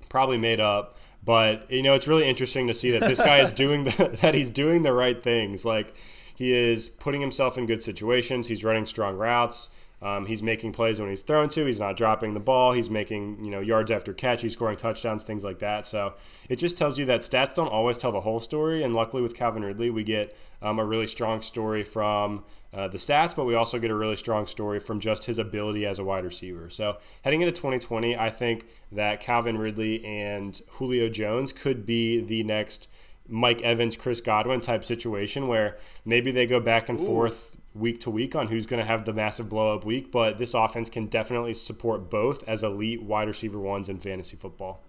probably 0.09 0.39
made 0.39 0.59
up, 0.59 0.97
but 1.23 1.69
you 1.69 1.83
know 1.83 1.93
it's 1.93 2.07
really 2.07 2.27
interesting 2.27 2.65
to 2.67 2.73
see 2.73 2.89
that 2.91 3.01
this 3.01 3.21
guy 3.21 3.39
is 3.39 3.53
doing 3.63 3.83
the, 3.83 4.17
that 4.21 4.33
he's 4.33 4.49
doing 4.49 4.81
the 4.81 4.93
right 4.93 5.21
things. 5.21 5.63
Like 5.63 5.93
he 6.37 6.53
is 6.53 6.87
putting 6.87 7.19
himself 7.19 7.57
in 7.57 7.65
good 7.65 7.81
situations. 7.81 8.47
He's 8.47 8.63
running 8.63 8.85
strong 8.85 9.17
routes. 9.17 9.71
Um, 9.99 10.27
he's 10.27 10.43
making 10.43 10.73
plays 10.73 10.99
when 10.99 11.09
he's 11.09 11.23
thrown 11.23 11.49
to. 11.49 11.65
He's 11.65 11.79
not 11.79 11.97
dropping 11.97 12.35
the 12.35 12.39
ball. 12.39 12.73
He's 12.73 12.89
making 12.89 13.43
you 13.43 13.49
know 13.49 13.59
yards 13.59 13.89
after 13.89 14.13
catch. 14.13 14.43
He's 14.43 14.53
scoring 14.53 14.77
touchdowns, 14.77 15.23
things 15.23 15.43
like 15.43 15.57
that. 15.59 15.87
So 15.87 16.13
it 16.47 16.57
just 16.57 16.77
tells 16.77 16.99
you 16.99 17.05
that 17.05 17.21
stats 17.21 17.55
don't 17.55 17.69
always 17.69 17.97
tell 17.97 18.11
the 18.11 18.21
whole 18.21 18.39
story. 18.39 18.83
And 18.83 18.93
luckily 18.93 19.23
with 19.23 19.35
Calvin 19.35 19.65
Ridley, 19.65 19.89
we 19.89 20.03
get 20.03 20.37
um, 20.61 20.77
a 20.77 20.85
really 20.85 21.07
strong 21.07 21.41
story 21.41 21.83
from 21.83 22.43
uh, 22.71 22.87
the 22.87 22.99
stats, 22.99 23.35
but 23.35 23.45
we 23.45 23.55
also 23.55 23.79
get 23.79 23.89
a 23.89 23.95
really 23.95 24.15
strong 24.15 24.45
story 24.45 24.79
from 24.79 24.99
just 24.99 25.25
his 25.25 25.39
ability 25.39 25.83
as 25.83 25.97
a 25.97 26.03
wide 26.03 26.25
receiver. 26.25 26.69
So 26.69 26.97
heading 27.23 27.41
into 27.41 27.51
2020, 27.51 28.15
I 28.15 28.29
think 28.29 28.67
that 28.91 29.19
Calvin 29.19 29.57
Ridley 29.57 30.05
and 30.05 30.61
Julio 30.73 31.09
Jones 31.09 31.51
could 31.51 31.87
be 31.87 32.21
the 32.21 32.43
next 32.43 32.87
Mike 33.27 33.61
Evans, 33.61 33.95
Chris 33.95 34.21
Godwin 34.21 34.61
type 34.61 34.83
situation 34.83 35.47
where 35.47 35.77
maybe 36.05 36.31
they 36.31 36.45
go 36.45 36.59
back 36.59 36.89
and 36.89 36.99
Ooh. 36.99 37.05
forth 37.05 37.57
week 37.73 37.99
to 38.01 38.09
week 38.09 38.35
on 38.35 38.47
who's 38.47 38.65
going 38.65 38.79
to 38.79 38.85
have 38.85 39.05
the 39.05 39.13
massive 39.13 39.49
blow 39.49 39.75
up 39.75 39.85
week, 39.85 40.11
but 40.11 40.37
this 40.37 40.53
offense 40.53 40.89
can 40.89 41.07
definitely 41.07 41.53
support 41.53 42.09
both 42.09 42.47
as 42.47 42.63
elite 42.63 43.03
wide 43.03 43.27
receiver 43.27 43.59
ones 43.59 43.89
in 43.89 43.99
fantasy 43.99 44.35
football. 44.35 44.81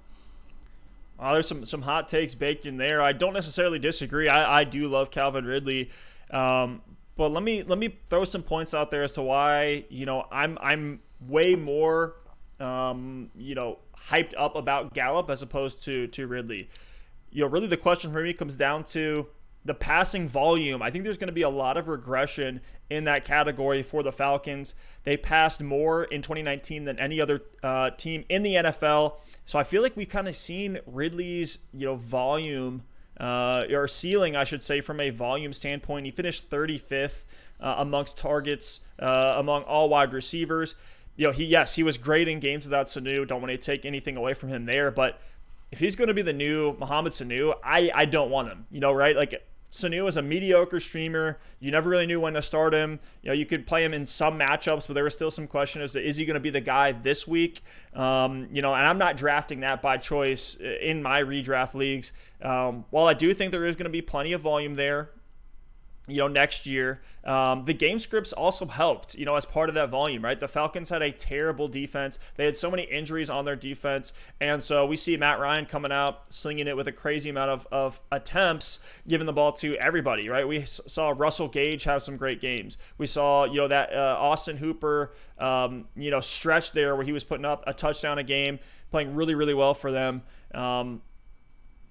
Uh, 1.18 1.32
there's 1.32 1.48
some 1.48 1.64
some 1.64 1.82
hot 1.82 2.08
takes 2.08 2.34
baked 2.34 2.64
in 2.64 2.76
there. 2.76 3.02
I 3.02 3.12
don't 3.12 3.34
necessarily 3.34 3.80
disagree. 3.80 4.28
I, 4.28 4.60
I 4.60 4.64
do 4.64 4.86
love 4.86 5.10
Calvin 5.10 5.44
Ridley, 5.44 5.90
um, 6.30 6.80
but 7.16 7.30
let 7.30 7.42
me 7.42 7.64
let 7.64 7.78
me 7.78 7.98
throw 8.08 8.24
some 8.24 8.42
points 8.42 8.72
out 8.72 8.92
there 8.92 9.02
as 9.02 9.14
to 9.14 9.22
why 9.22 9.84
you 9.88 10.06
know 10.06 10.26
I'm 10.30 10.56
I'm 10.60 11.00
way 11.26 11.56
more 11.56 12.14
um, 12.60 13.30
you 13.36 13.56
know 13.56 13.80
hyped 14.10 14.32
up 14.38 14.54
about 14.54 14.94
Gallup 14.94 15.28
as 15.28 15.42
opposed 15.42 15.82
to 15.84 16.06
to 16.06 16.28
Ridley 16.28 16.68
you 17.30 17.44
know, 17.44 17.48
really 17.48 17.66
the 17.66 17.76
question 17.76 18.12
for 18.12 18.22
me 18.22 18.32
comes 18.32 18.56
down 18.56 18.84
to 18.84 19.26
the 19.64 19.74
passing 19.74 20.26
volume. 20.26 20.82
I 20.82 20.90
think 20.90 21.04
there's 21.04 21.18
going 21.18 21.28
to 21.28 21.34
be 21.34 21.42
a 21.42 21.48
lot 21.48 21.76
of 21.76 21.88
regression 21.88 22.60
in 22.90 23.04
that 23.04 23.24
category 23.24 23.82
for 23.82 24.02
the 24.02 24.12
Falcons. 24.12 24.74
They 25.04 25.16
passed 25.16 25.62
more 25.62 26.04
in 26.04 26.22
2019 26.22 26.84
than 26.84 26.98
any 26.98 27.20
other 27.20 27.42
uh, 27.62 27.90
team 27.90 28.24
in 28.28 28.42
the 28.42 28.54
NFL. 28.54 29.16
So 29.44 29.58
I 29.58 29.64
feel 29.64 29.82
like 29.82 29.96
we've 29.96 30.08
kind 30.08 30.28
of 30.28 30.36
seen 30.36 30.80
Ridley's, 30.86 31.58
you 31.72 31.86
know, 31.86 31.96
volume 31.96 32.82
uh, 33.18 33.64
or 33.70 33.88
ceiling, 33.88 34.36
I 34.36 34.44
should 34.44 34.62
say, 34.62 34.80
from 34.80 35.00
a 35.00 35.10
volume 35.10 35.52
standpoint. 35.52 36.06
He 36.06 36.12
finished 36.12 36.50
35th 36.50 37.24
uh, 37.60 37.74
amongst 37.78 38.16
targets 38.16 38.80
uh, 38.98 39.34
among 39.36 39.62
all 39.64 39.88
wide 39.88 40.12
receivers. 40.12 40.74
You 41.16 41.26
know, 41.26 41.32
he 41.32 41.44
yes, 41.44 41.74
he 41.74 41.82
was 41.82 41.98
great 41.98 42.28
in 42.28 42.38
games 42.38 42.66
without 42.66 42.86
Sanu. 42.86 43.26
Don't 43.26 43.42
want 43.42 43.50
to 43.50 43.58
take 43.58 43.84
anything 43.84 44.16
away 44.16 44.34
from 44.34 44.50
him 44.50 44.66
there, 44.66 44.90
but 44.90 45.20
if 45.70 45.80
he's 45.80 45.96
going 45.96 46.08
to 46.08 46.14
be 46.14 46.22
the 46.22 46.32
new 46.32 46.76
Mohamed 46.78 47.12
Sanu, 47.12 47.54
I 47.62 47.90
I 47.94 48.04
don't 48.04 48.30
want 48.30 48.48
him. 48.48 48.66
You 48.70 48.80
know, 48.80 48.92
right? 48.92 49.16
Like 49.16 49.42
Sanu 49.70 50.08
is 50.08 50.16
a 50.16 50.22
mediocre 50.22 50.80
streamer. 50.80 51.38
You 51.60 51.70
never 51.70 51.90
really 51.90 52.06
knew 52.06 52.20
when 52.20 52.34
to 52.34 52.42
start 52.42 52.72
him. 52.72 53.00
You 53.22 53.28
know, 53.28 53.34
you 53.34 53.44
could 53.44 53.66
play 53.66 53.84
him 53.84 53.92
in 53.92 54.06
some 54.06 54.38
matchups, 54.38 54.86
but 54.86 54.94
there 54.94 55.04
was 55.04 55.12
still 55.12 55.30
some 55.30 55.46
question 55.46 55.82
as 55.82 55.92
to 55.92 56.02
is 56.02 56.16
he 56.16 56.24
going 56.24 56.34
to 56.34 56.40
be 56.40 56.50
the 56.50 56.60
guy 56.60 56.92
this 56.92 57.26
week? 57.26 57.62
Um, 57.94 58.48
you 58.50 58.62
know, 58.62 58.74
and 58.74 58.86
I'm 58.86 58.98
not 58.98 59.16
drafting 59.16 59.60
that 59.60 59.82
by 59.82 59.98
choice 59.98 60.54
in 60.54 61.02
my 61.02 61.22
redraft 61.22 61.74
leagues. 61.74 62.12
Um, 62.40 62.84
while 62.90 63.06
I 63.06 63.14
do 63.14 63.34
think 63.34 63.52
there 63.52 63.66
is 63.66 63.76
going 63.76 63.84
to 63.84 63.90
be 63.90 64.02
plenty 64.02 64.32
of 64.32 64.40
volume 64.40 64.76
there, 64.76 65.10
you 66.08 66.18
know, 66.18 66.28
next 66.28 66.66
year. 66.66 67.00
Um, 67.24 67.66
the 67.66 67.74
game 67.74 67.98
scripts 67.98 68.32
also 68.32 68.66
helped, 68.66 69.14
you 69.14 69.26
know, 69.26 69.36
as 69.36 69.44
part 69.44 69.68
of 69.68 69.74
that 69.74 69.90
volume, 69.90 70.24
right? 70.24 70.40
The 70.40 70.48
Falcons 70.48 70.88
had 70.88 71.02
a 71.02 71.12
terrible 71.12 71.68
defense. 71.68 72.18
They 72.36 72.46
had 72.46 72.56
so 72.56 72.70
many 72.70 72.84
injuries 72.84 73.28
on 73.28 73.44
their 73.44 73.56
defense. 73.56 74.14
And 74.40 74.62
so 74.62 74.86
we 74.86 74.96
see 74.96 75.16
Matt 75.16 75.38
Ryan 75.38 75.66
coming 75.66 75.92
out, 75.92 76.32
slinging 76.32 76.66
it 76.66 76.76
with 76.76 76.88
a 76.88 76.92
crazy 76.92 77.28
amount 77.28 77.50
of, 77.50 77.66
of 77.70 78.00
attempts, 78.10 78.80
giving 79.06 79.26
the 79.26 79.32
ball 79.32 79.52
to 79.54 79.76
everybody, 79.76 80.28
right? 80.28 80.48
We 80.48 80.64
saw 80.64 81.12
Russell 81.14 81.48
Gage 81.48 81.84
have 81.84 82.02
some 82.02 82.16
great 82.16 82.40
games. 82.40 82.78
We 82.96 83.06
saw, 83.06 83.44
you 83.44 83.56
know, 83.56 83.68
that 83.68 83.92
uh, 83.92 84.16
Austin 84.18 84.56
Hooper, 84.56 85.12
um, 85.38 85.86
you 85.96 86.10
know, 86.10 86.20
stretch 86.20 86.72
there 86.72 86.96
where 86.96 87.04
he 87.04 87.12
was 87.12 87.24
putting 87.24 87.44
up 87.44 87.62
a 87.66 87.74
touchdown 87.74 88.18
a 88.18 88.22
game, 88.22 88.58
playing 88.90 89.14
really, 89.14 89.34
really 89.34 89.54
well 89.54 89.74
for 89.74 89.92
them. 89.92 90.22
Um, 90.54 91.02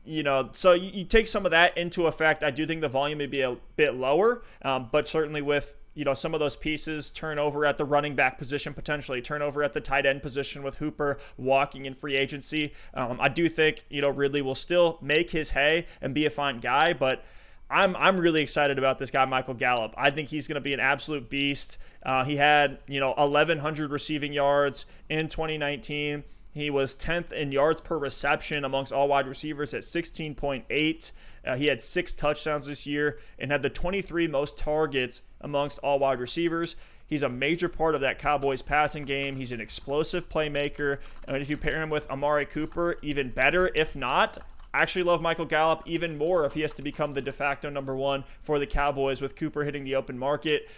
you 0.08 0.24
know, 0.24 0.49
so 0.53 0.72
you, 0.72 0.89
you, 0.91 1.05
take 1.05 1.28
some 1.28 1.45
of 1.45 1.51
that 1.51 1.78
into 1.78 2.08
effect. 2.08 2.43
I 2.43 2.49
do 2.49 2.66
think 2.66 2.82
the 2.82 2.88
volume 2.88 3.18
may 3.18 3.26
be 3.26 3.41
a 3.41 3.58
bit 3.76 3.93
lower, 3.93 4.41
um, 4.62 4.88
but 4.91 5.08
certainly 5.08 5.41
with 5.41 5.76
you 5.93 6.05
know 6.05 6.14
some 6.14 6.34
of 6.34 6.39
those 6.39 6.55
pieces 6.55 7.12
turnover 7.12 7.66
at 7.66 7.78
the 7.78 7.84
running 7.84 8.16
back 8.16 8.38
position 8.38 8.74
potentially 8.74 9.22
turnover 9.22 9.64
at 9.64 9.74
the 9.74 9.82
tight 9.82 10.05
end 10.05 10.22
position 10.22 10.64
with 10.64 10.76
Hooper 10.76 11.18
walking 11.36 11.86
in 11.86 11.93
free 11.93 12.16
agency. 12.16 12.74
Um, 12.93 13.20
I 13.20 13.28
do 13.30 13.49
think 13.49 13.84
you 13.89 14.01
know 14.01 14.10
Ridley 14.10 14.41
will 14.41 14.55
still 14.55 14.97
make 15.01 15.32
his 15.32 15.51
hay 15.51 15.88
and 16.01 16.14
be 16.14 16.26
a 16.26 16.30
fine 16.30 16.60
guy, 16.60 16.93
but. 16.93 17.24
I'm, 17.70 17.97
I'm 17.97 18.18
really 18.18 18.41
excited 18.41 18.78
about 18.78 18.97
this 18.97 19.12
guy, 19.12 19.26
Michael 19.26 19.53
Gallup. 19.53 19.93
I 19.97 20.10
think 20.10 20.30
he's 20.30 20.47
going 20.47 20.55
to 20.55 20.62
be 20.62 20.74
an 20.74 20.80
absolute 20.80 21.30
beast. 21.30 21.78
Uh, 22.01 22.24
he 22.24 22.38
had, 22.38 22.80
you 22.88 23.01
know, 23.01 23.12
1,100 23.18 23.91
receiving 23.91 24.32
yards 24.32 24.86
in 25.10 25.28
2019. 25.28 26.24
He 26.58 26.70
was 26.70 26.95
10th 26.95 27.32
in 27.32 27.51
yards 27.51 27.82
per 27.82 27.97
reception 27.97 28.66
amongst 28.66 28.91
all 28.91 29.08
wide 29.08 29.28
receivers 29.28 29.74
at 29.74 29.84
16.8. 29.84 31.12
Uh, 31.45 31.55
he 31.55 31.68
had 31.68 31.82
six 31.82 32.14
touchdowns 32.14 32.66
this 32.66 32.86
year 32.86 33.20
and 33.39 33.51
had 33.51 33.62
the 33.62 33.70
23 33.70 34.28
most 34.28 34.58
targets 34.58 35.22
amongst 35.39 35.80
all 35.80 35.99
wide 35.99 36.20
receivers. 36.20 36.76
He's 37.05 37.24
a 37.24 37.30
major 37.30 37.70
part 37.70 37.95
of 37.95 38.01
that 38.01 38.20
Cowboys 38.20 38.62
passing 38.62 39.03
game. 39.03 39.38
He's 39.38 39.53
an 39.53 39.62
explosive 39.62 40.28
playmaker. 40.28 40.97
And 41.28 41.38
if 41.38 41.49
you 41.49 41.58
pair 41.58 41.82
him 41.82 41.89
with 41.89 42.10
Amari 42.10 42.45
Cooper, 42.45 42.97
even 43.01 43.30
better. 43.30 43.72
If 43.74 43.95
not, 43.95 44.39
I 44.74 44.82
actually 44.82 45.03
love 45.03 45.22
Michael 45.22 45.45
Gallup 45.45 45.84
even 45.86 46.18
more 46.18 46.45
if 46.45 46.53
he 46.53 46.62
has 46.62 46.74
to 46.74 46.82
become 46.82 47.14
the 47.14 47.22
de 47.22 47.32
facto 47.32 47.70
number 47.70 47.95
one 47.95 48.26
for 48.41 48.60
the 48.60 48.68
Cowboys 48.68 49.22
with 49.22 49.36
Cooper 49.36 49.64
hitting 49.64 49.86
the 49.86 49.95
open 49.95 50.20
market. 50.20 50.70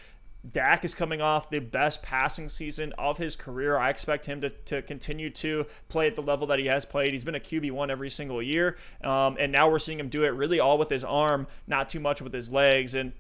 Dak 0.49 0.85
is 0.85 0.95
coming 0.95 1.21
off 1.21 1.49
the 1.49 1.59
best 1.59 2.01
passing 2.01 2.47
season 2.47 2.93
of 2.97 3.17
his 3.17 3.35
career. 3.35 3.77
I 3.77 3.89
expect 3.89 4.25
him 4.25 4.39
to, 4.41 4.49
to 4.49 4.81
continue 4.81 5.29
to 5.31 5.65
play 5.89 6.07
at 6.07 6.15
the 6.15 6.21
level 6.21 6.47
that 6.47 6.59
he 6.59 6.67
has 6.67 6.85
played. 6.85 7.11
He's 7.11 7.25
been 7.25 7.35
a 7.35 7.41
QB1 7.41 7.89
every 7.89 8.09
single 8.09 8.41
year. 8.41 8.77
Um, 9.03 9.35
and 9.37 9.51
now 9.51 9.69
we're 9.69 9.79
seeing 9.79 9.99
him 9.99 10.07
do 10.07 10.23
it 10.23 10.29
really 10.29 10.59
all 10.59 10.77
with 10.77 10.89
his 10.89 11.03
arm, 11.03 11.47
not 11.67 11.89
too 11.89 11.99
much 11.99 12.21
with 12.21 12.33
his 12.33 12.51
legs. 12.51 12.95
And, 12.95 13.11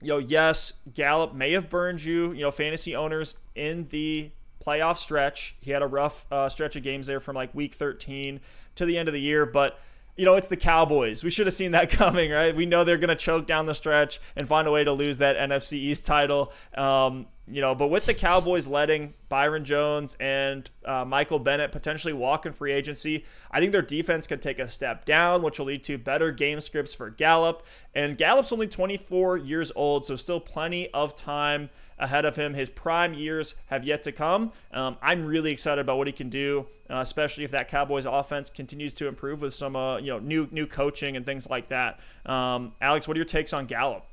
you 0.00 0.08
know, 0.08 0.18
yes, 0.18 0.74
Gallup 0.94 1.34
may 1.34 1.52
have 1.52 1.68
burned 1.68 2.02
you, 2.02 2.32
you 2.32 2.40
know, 2.40 2.50
fantasy 2.50 2.96
owners 2.96 3.36
in 3.54 3.88
the 3.88 4.30
playoff 4.64 4.96
stretch. 4.96 5.56
He 5.60 5.72
had 5.72 5.82
a 5.82 5.86
rough 5.86 6.24
uh, 6.32 6.48
stretch 6.48 6.74
of 6.74 6.82
games 6.82 7.06
there 7.06 7.20
from 7.20 7.36
like 7.36 7.54
week 7.54 7.74
13 7.74 8.40
to 8.76 8.86
the 8.86 8.96
end 8.96 9.08
of 9.08 9.12
the 9.12 9.20
year. 9.20 9.44
But, 9.44 9.78
you 10.16 10.24
know, 10.24 10.34
it's 10.34 10.48
the 10.48 10.56
Cowboys. 10.56 11.24
We 11.24 11.30
should 11.30 11.46
have 11.46 11.54
seen 11.54 11.72
that 11.72 11.90
coming, 11.90 12.30
right? 12.30 12.54
We 12.54 12.66
know 12.66 12.84
they're 12.84 12.98
going 12.98 13.08
to 13.08 13.16
choke 13.16 13.46
down 13.46 13.66
the 13.66 13.74
stretch 13.74 14.20
and 14.36 14.46
find 14.46 14.68
a 14.68 14.70
way 14.70 14.84
to 14.84 14.92
lose 14.92 15.18
that 15.18 15.36
NFC 15.36 15.74
East 15.74 16.06
title. 16.06 16.52
Um, 16.76 17.26
you 17.46 17.60
know, 17.60 17.74
but 17.74 17.88
with 17.88 18.06
the 18.06 18.14
Cowboys 18.14 18.66
letting 18.68 19.12
Byron 19.28 19.66
Jones 19.66 20.16
and 20.18 20.70
uh, 20.84 21.04
Michael 21.04 21.38
Bennett 21.38 21.72
potentially 21.72 22.14
walk 22.14 22.46
in 22.46 22.52
free 22.54 22.72
agency, 22.72 23.24
I 23.50 23.60
think 23.60 23.72
their 23.72 23.82
defense 23.82 24.26
could 24.26 24.40
take 24.40 24.58
a 24.58 24.68
step 24.68 25.04
down, 25.04 25.42
which 25.42 25.58
will 25.58 25.66
lead 25.66 25.84
to 25.84 25.98
better 25.98 26.32
game 26.32 26.60
scripts 26.60 26.94
for 26.94 27.10
Gallup. 27.10 27.66
And 27.94 28.16
Gallup's 28.16 28.50
only 28.50 28.66
24 28.66 29.36
years 29.36 29.70
old, 29.76 30.06
so 30.06 30.16
still 30.16 30.40
plenty 30.40 30.88
of 30.94 31.14
time 31.14 31.68
ahead 31.98 32.24
of 32.24 32.36
him. 32.36 32.54
His 32.54 32.68
prime 32.68 33.14
years 33.14 33.54
have 33.66 33.84
yet 33.84 34.02
to 34.04 34.12
come. 34.12 34.52
Um, 34.72 34.96
I'm 35.02 35.24
really 35.24 35.52
excited 35.52 35.80
about 35.80 35.98
what 35.98 36.06
he 36.06 36.12
can 36.12 36.28
do, 36.28 36.66
uh, 36.90 36.96
especially 36.96 37.44
if 37.44 37.50
that 37.52 37.68
Cowboys 37.68 38.06
offense 38.06 38.50
continues 38.50 38.92
to 38.94 39.08
improve 39.08 39.40
with 39.40 39.54
some 39.54 39.76
uh, 39.76 39.98
you 39.98 40.12
know 40.12 40.18
new 40.18 40.48
new 40.50 40.66
coaching 40.66 41.16
and 41.16 41.24
things 41.24 41.48
like 41.48 41.68
that. 41.68 42.00
Um, 42.26 42.72
Alex, 42.80 43.08
what 43.08 43.16
are 43.16 43.18
your 43.18 43.24
takes 43.24 43.52
on 43.52 43.66
Gallup? 43.66 44.04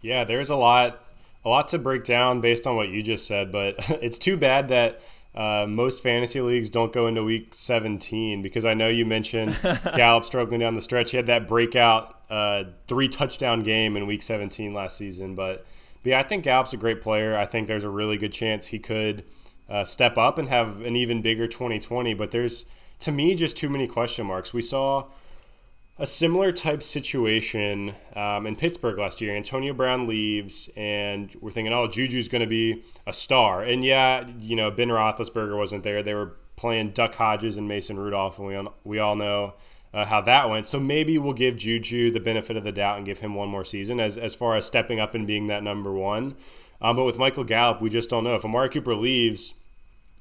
Yeah, 0.00 0.24
there's 0.24 0.50
a 0.50 0.56
lot 0.56 1.04
a 1.44 1.48
lot 1.48 1.68
to 1.68 1.78
break 1.78 2.04
down 2.04 2.40
based 2.40 2.66
on 2.66 2.76
what 2.76 2.88
you 2.88 3.02
just 3.02 3.26
said, 3.26 3.52
but 3.52 3.74
it's 4.02 4.18
too 4.18 4.36
bad 4.36 4.68
that. 4.68 5.00
Uh, 5.32 5.64
most 5.64 6.02
fantasy 6.02 6.40
leagues 6.40 6.68
don't 6.70 6.92
go 6.92 7.06
into 7.06 7.22
week 7.22 7.54
17 7.54 8.42
because 8.42 8.64
I 8.64 8.74
know 8.74 8.88
you 8.88 9.06
mentioned 9.06 9.56
Gallup 9.94 10.24
struggling 10.24 10.58
down 10.58 10.74
the 10.74 10.80
stretch. 10.82 11.12
He 11.12 11.16
had 11.16 11.26
that 11.26 11.46
breakout 11.46 12.20
uh, 12.30 12.64
three 12.88 13.08
touchdown 13.08 13.60
game 13.60 13.96
in 13.96 14.08
week 14.08 14.22
17 14.22 14.72
last 14.72 14.96
season, 14.96 15.36
but 15.36 15.64
but 16.02 16.10
yeah, 16.10 16.18
I 16.18 16.22
think 16.22 16.44
Gallup's 16.44 16.72
a 16.72 16.76
great 16.76 17.00
player. 17.00 17.36
I 17.36 17.46
think 17.46 17.66
there's 17.66 17.84
a 17.84 17.90
really 17.90 18.16
good 18.16 18.32
chance 18.32 18.68
he 18.68 18.78
could 18.78 19.24
uh, 19.68 19.84
step 19.84 20.16
up 20.18 20.38
and 20.38 20.48
have 20.48 20.80
an 20.80 20.96
even 20.96 21.22
bigger 21.22 21.46
2020. 21.46 22.14
But 22.14 22.30
there's, 22.30 22.64
to 23.00 23.12
me, 23.12 23.34
just 23.34 23.56
too 23.56 23.68
many 23.68 23.86
question 23.86 24.26
marks. 24.26 24.54
We 24.54 24.62
saw 24.62 25.06
a 25.98 26.06
similar 26.06 26.50
type 26.50 26.82
situation 26.82 27.94
um, 28.16 28.46
in 28.46 28.56
Pittsburgh 28.56 28.98
last 28.98 29.20
year. 29.20 29.36
Antonio 29.36 29.74
Brown 29.74 30.06
leaves, 30.06 30.70
and 30.74 31.34
we're 31.40 31.50
thinking, 31.50 31.74
oh, 31.74 31.86
Juju's 31.86 32.30
going 32.30 32.40
to 32.40 32.48
be 32.48 32.82
a 33.06 33.12
star. 33.12 33.62
And 33.62 33.84
yeah, 33.84 34.26
you 34.38 34.56
know, 34.56 34.70
Ben 34.70 34.88
Roethlisberger 34.88 35.56
wasn't 35.56 35.84
there. 35.84 36.02
They 36.02 36.14
were 36.14 36.36
playing 36.56 36.90
Duck 36.90 37.14
Hodges 37.14 37.58
and 37.58 37.68
Mason 37.68 37.98
Rudolph, 37.98 38.38
and 38.38 38.48
we 38.48 38.56
all, 38.56 38.74
we 38.84 38.98
all 38.98 39.14
know 39.14 39.54
uh, 39.92 40.06
how 40.06 40.20
that 40.22 40.48
went. 40.48 40.66
So 40.66 40.78
maybe 40.78 41.18
we'll 41.18 41.32
give 41.32 41.56
Juju 41.56 42.10
the 42.10 42.20
benefit 42.20 42.56
of 42.56 42.64
the 42.64 42.72
doubt 42.72 42.96
and 42.96 43.06
give 43.06 43.18
him 43.18 43.34
one 43.34 43.48
more 43.48 43.64
season 43.64 44.00
as, 44.00 44.16
as 44.16 44.34
far 44.34 44.56
as 44.56 44.66
stepping 44.66 45.00
up 45.00 45.14
and 45.14 45.26
being 45.26 45.46
that 45.48 45.62
number 45.62 45.92
one. 45.92 46.36
Um, 46.80 46.96
but 46.96 47.04
with 47.04 47.18
Michael 47.18 47.44
Gallup, 47.44 47.80
we 47.80 47.90
just 47.90 48.08
don't 48.08 48.24
know. 48.24 48.34
If 48.34 48.44
Amari 48.44 48.70
Cooper 48.70 48.94
leaves, 48.94 49.54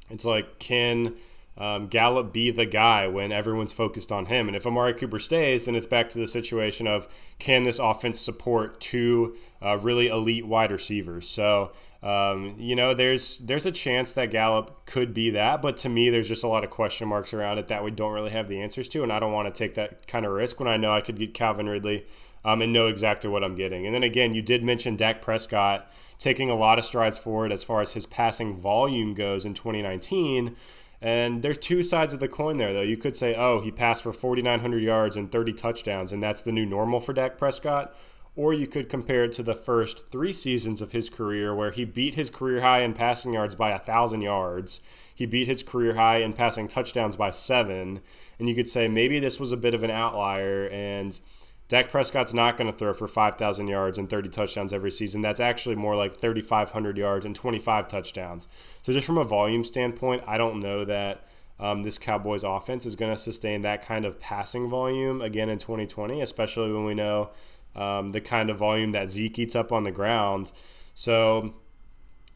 it's 0.10 0.26
like, 0.26 0.60
can 0.60 1.16
um, 1.60 1.88
Gallup 1.88 2.34
be 2.34 2.52
the 2.52 2.66
guy 2.66 3.08
when 3.08 3.32
everyone's 3.32 3.74
focused 3.74 4.12
on 4.12 4.28
him? 4.28 4.48
And 4.48 4.56
if 4.56 4.66
Amari 4.66 4.94
Cooper 4.94 5.20
stays, 5.20 5.66
then 5.66 5.76
it's 5.76 5.88
back 5.88 6.10
to 6.10 6.20
the 6.20 6.28
situation 6.28 6.88
of 6.88 7.08
can 7.38 7.64
this 7.64 7.80
offense 7.80 8.20
support 8.20 8.80
two 8.80 9.36
uh, 9.62 9.78
really 9.78 10.08
elite 10.08 10.48
wide 10.48 10.72
receivers? 10.72 11.28
So 11.28 11.72
um, 12.02 12.56
you 12.58 12.78
know, 12.78 12.94
there's 12.94 13.40
there's 13.40 13.66
a 13.66 13.74
chance 13.74 14.14
that 14.14 14.32
Gallup 14.32 14.86
could 14.86 15.14
be 15.14 15.32
that, 15.32 15.62
but 15.62 15.76
to 15.78 15.90
me, 15.90 16.10
there's 16.10 16.30
just 16.30 16.46
a 16.46 16.48
lot 16.48 16.64
of 16.64 16.70
question 16.70 17.10
marks 17.10 17.34
around 17.34 17.58
it 17.58 17.68
that 17.68 17.84
we 17.84 17.92
don't 17.92 18.14
really 18.14 18.30
have 18.30 18.48
the 18.48 18.62
answers 18.62 18.88
to, 18.90 19.04
and 19.04 19.12
I 19.12 19.20
don't 19.20 19.34
want 19.34 19.54
to 19.54 19.58
take 19.58 19.74
that 19.74 20.08
kind 20.08 20.26
of 20.26 20.32
risk 20.32 20.60
when 20.60 20.70
I 20.70 20.78
know 20.78 20.94
I 20.94 21.02
could 21.02 21.20
get 21.20 21.34
Calvin 21.34 21.68
Ridley 21.68 22.06
um, 22.46 22.62
and 22.62 22.74
know 22.74 22.88
exactly 22.88 23.30
what 23.30 23.44
I'm 23.44 23.56
getting. 23.56 23.86
And 23.86 23.94
then 23.94 24.04
again, 24.04 24.34
you 24.34 24.42
did 24.42 24.64
mention 24.64 24.96
Dak 24.96 25.22
Prescott 25.22 25.90
taking 26.18 26.50
a 26.50 26.56
lot 26.56 26.78
of 26.78 26.86
strides 26.86 27.18
forward 27.18 27.52
as 27.52 27.64
far 27.64 27.82
as 27.82 27.94
his 27.94 28.06
passing 28.06 28.56
volume 28.56 29.14
goes 29.14 29.46
in 29.46 29.54
2019. 29.54 30.56
And 31.02 31.42
there's 31.42 31.58
two 31.58 31.82
sides 31.82 32.14
of 32.14 32.20
the 32.20 32.28
coin 32.28 32.58
there, 32.58 32.74
though. 32.74 32.82
You 32.82 32.98
could 32.98 33.16
say, 33.16 33.34
oh, 33.36 33.62
he 33.62 33.72
passed 33.72 34.04
for 34.04 34.12
4,900 34.12 34.84
yards 34.84 35.16
and 35.16 35.32
30 35.32 35.54
touchdowns, 35.54 36.12
and 36.12 36.22
that's 36.22 36.42
the 36.42 36.52
new 36.52 36.66
normal 36.66 37.00
for 37.00 37.14
Dak 37.14 37.38
Prescott. 37.38 37.96
Or 38.36 38.54
you 38.54 38.68
could 38.68 38.90
compare 38.90 39.24
it 39.24 39.32
to 39.34 39.44
the 39.44 39.56
first 39.56 40.12
three 40.12 40.34
seasons 40.34 40.82
of 40.82 40.92
his 40.92 41.10
career, 41.10 41.56
where 41.56 41.72
he 41.72 41.86
beat 41.86 42.16
his 42.16 42.30
career 42.30 42.62
high 42.62 42.82
in 42.82 42.94
passing 42.94 43.34
yards 43.34 43.56
by 43.56 43.72
a 43.72 43.80
thousand 43.80 44.22
yards. 44.22 44.82
He 45.14 45.26
beat 45.26 45.48
his 45.48 45.64
career 45.64 45.96
high 45.96 46.18
in 46.18 46.34
passing 46.34 46.68
touchdowns 46.68 47.16
by 47.16 47.32
seven. 47.32 48.02
And 48.38 48.48
you 48.48 48.56
could 48.56 48.70
say 48.70 48.88
maybe 48.88 49.20
this 49.20 49.40
was 49.40 49.52
a 49.52 49.58
bit 49.58 49.74
of 49.74 49.84
an 49.84 49.92
outlier, 49.92 50.68
and 50.68 51.18
Dak 51.70 51.90
Prescott's 51.90 52.34
not 52.34 52.58
going 52.58 52.70
to 52.70 52.76
throw 52.76 52.94
for 52.94 53.08
5,000 53.08 53.68
yards 53.68 54.00
and 54.00 54.10
30 54.10 54.30
touchdowns 54.30 54.74
every 54.74 54.90
season. 54.90 55.22
That's 55.22 55.40
actually 55.40 55.76
more 55.76 55.96
like 55.96 56.20
3,500 56.20 56.98
yards 56.98 57.26
and 57.26 57.36
25 57.36 57.88
touchdowns. 57.88 58.48
So, 58.82 58.92
just 58.92 59.06
from 59.06 59.20
a 59.20 59.24
volume 59.24 59.64
standpoint, 59.64 60.24
I 60.28 60.38
don't 60.38 60.60
know 60.60 60.84
that 60.86 61.26
um, 61.60 61.84
this 61.84 62.00
Cowboys 62.00 62.44
offense 62.44 62.88
is 62.88 62.96
going 62.96 63.12
to 63.12 63.18
sustain 63.18 63.62
that 63.62 63.86
kind 63.86 64.06
of 64.06 64.20
passing 64.20 64.68
volume 64.68 65.22
again 65.22 65.48
in 65.48 65.60
2020, 65.60 66.22
especially 66.22 66.74
when 66.74 66.86
we 66.86 66.96
know 66.96 67.30
um, 67.76 68.10
the 68.10 68.22
kind 68.22 68.50
of 68.50 68.58
volume 68.58 68.92
that 68.94 69.12
Zeke 69.12 69.38
eats 69.38 69.56
up 69.56 69.72
on 69.72 69.84
the 69.84 69.92
ground. 69.92 70.52
So, 70.96 71.54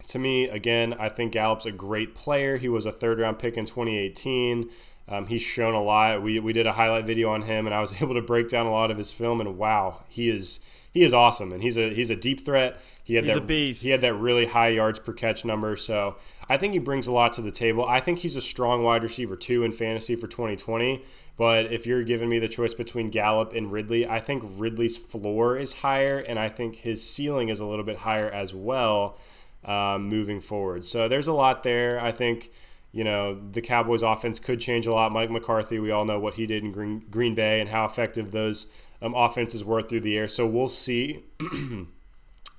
to 0.07 0.19
me, 0.19 0.47
again, 0.47 0.93
I 0.93 1.09
think 1.09 1.31
Gallup's 1.31 1.65
a 1.65 1.71
great 1.71 2.13
player. 2.13 2.57
He 2.57 2.69
was 2.69 2.85
a 2.85 2.91
third 2.91 3.19
round 3.19 3.39
pick 3.39 3.57
in 3.57 3.65
2018. 3.65 4.69
Um, 5.07 5.27
he's 5.27 5.41
shown 5.41 5.73
a 5.73 5.81
lot. 5.81 6.21
We, 6.21 6.39
we 6.39 6.53
did 6.53 6.65
a 6.65 6.73
highlight 6.73 7.05
video 7.05 7.29
on 7.29 7.43
him, 7.43 7.65
and 7.65 7.75
I 7.75 7.81
was 7.81 8.01
able 8.01 8.13
to 8.15 8.21
break 8.21 8.47
down 8.47 8.65
a 8.65 8.71
lot 8.71 8.91
of 8.91 8.97
his 8.97 9.11
film. 9.11 9.41
And 9.41 9.57
wow, 9.57 10.03
he 10.07 10.29
is 10.29 10.59
he 10.93 11.01
is 11.01 11.13
awesome, 11.13 11.51
and 11.51 11.63
he's 11.63 11.75
a 11.75 11.89
he's 11.89 12.09
a 12.09 12.15
deep 12.15 12.45
threat. 12.45 12.79
He 13.03 13.15
had 13.15 13.25
he's 13.25 13.33
that 13.33 13.41
he 13.81 13.89
had 13.89 14.01
that 14.01 14.13
really 14.13 14.45
high 14.45 14.69
yards 14.69 14.99
per 14.99 15.11
catch 15.11 15.43
number. 15.43 15.75
So 15.75 16.17
I 16.47 16.57
think 16.57 16.73
he 16.73 16.79
brings 16.79 17.07
a 17.07 17.11
lot 17.11 17.33
to 17.33 17.41
the 17.41 17.51
table. 17.51 17.85
I 17.85 17.99
think 17.99 18.19
he's 18.19 18.35
a 18.35 18.41
strong 18.41 18.83
wide 18.83 19.03
receiver 19.03 19.35
too 19.35 19.63
in 19.63 19.71
fantasy 19.71 20.15
for 20.15 20.27
2020. 20.27 21.03
But 21.35 21.71
if 21.71 21.87
you're 21.87 22.03
giving 22.03 22.29
me 22.29 22.37
the 22.37 22.47
choice 22.47 22.75
between 22.75 23.09
Gallup 23.09 23.53
and 23.53 23.71
Ridley, 23.71 24.07
I 24.07 24.19
think 24.19 24.43
Ridley's 24.45 24.95
floor 24.95 25.57
is 25.57 25.73
higher, 25.73 26.19
and 26.19 26.37
I 26.37 26.47
think 26.47 26.75
his 26.75 27.07
ceiling 27.07 27.49
is 27.49 27.59
a 27.59 27.65
little 27.65 27.85
bit 27.85 27.97
higher 27.97 28.29
as 28.29 28.53
well 28.53 29.17
um, 29.65 30.07
moving 30.07 30.41
forward. 30.41 30.85
So 30.85 31.07
there's 31.07 31.27
a 31.27 31.33
lot 31.33 31.63
there. 31.63 31.99
I 31.99 32.11
think 32.11 32.51
you 32.93 33.03
know, 33.03 33.33
the 33.33 33.61
Cowboys 33.61 34.03
offense 34.03 34.39
could 34.39 34.59
change 34.59 34.85
a 34.85 34.93
lot. 34.93 35.11
Mike 35.11 35.31
McCarthy, 35.31 35.79
we 35.79 35.89
all 35.89 36.05
know 36.05 36.19
what 36.19 36.35
he 36.35 36.45
did 36.45 36.63
in 36.63 36.71
Green, 36.71 37.03
Green 37.09 37.33
Bay 37.33 37.59
and 37.59 37.69
how 37.69 37.85
effective 37.85 38.31
those 38.31 38.67
um, 39.01 39.15
offenses 39.15 39.65
were 39.65 39.81
through 39.81 40.01
the 40.01 40.15
air. 40.15 40.27
So 40.27 40.45
we'll 40.45 40.69
see. 40.69 41.25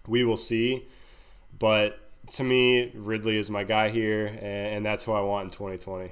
we 0.08 0.24
will 0.24 0.36
see. 0.36 0.86
But 1.56 2.00
to 2.32 2.42
me, 2.42 2.90
Ridley 2.94 3.38
is 3.38 3.48
my 3.48 3.62
guy 3.62 3.90
here, 3.90 4.26
and, 4.26 4.42
and 4.42 4.86
that's 4.86 5.04
who 5.04 5.12
I 5.12 5.20
want 5.20 5.44
in 5.44 5.50
2020. 5.50 6.10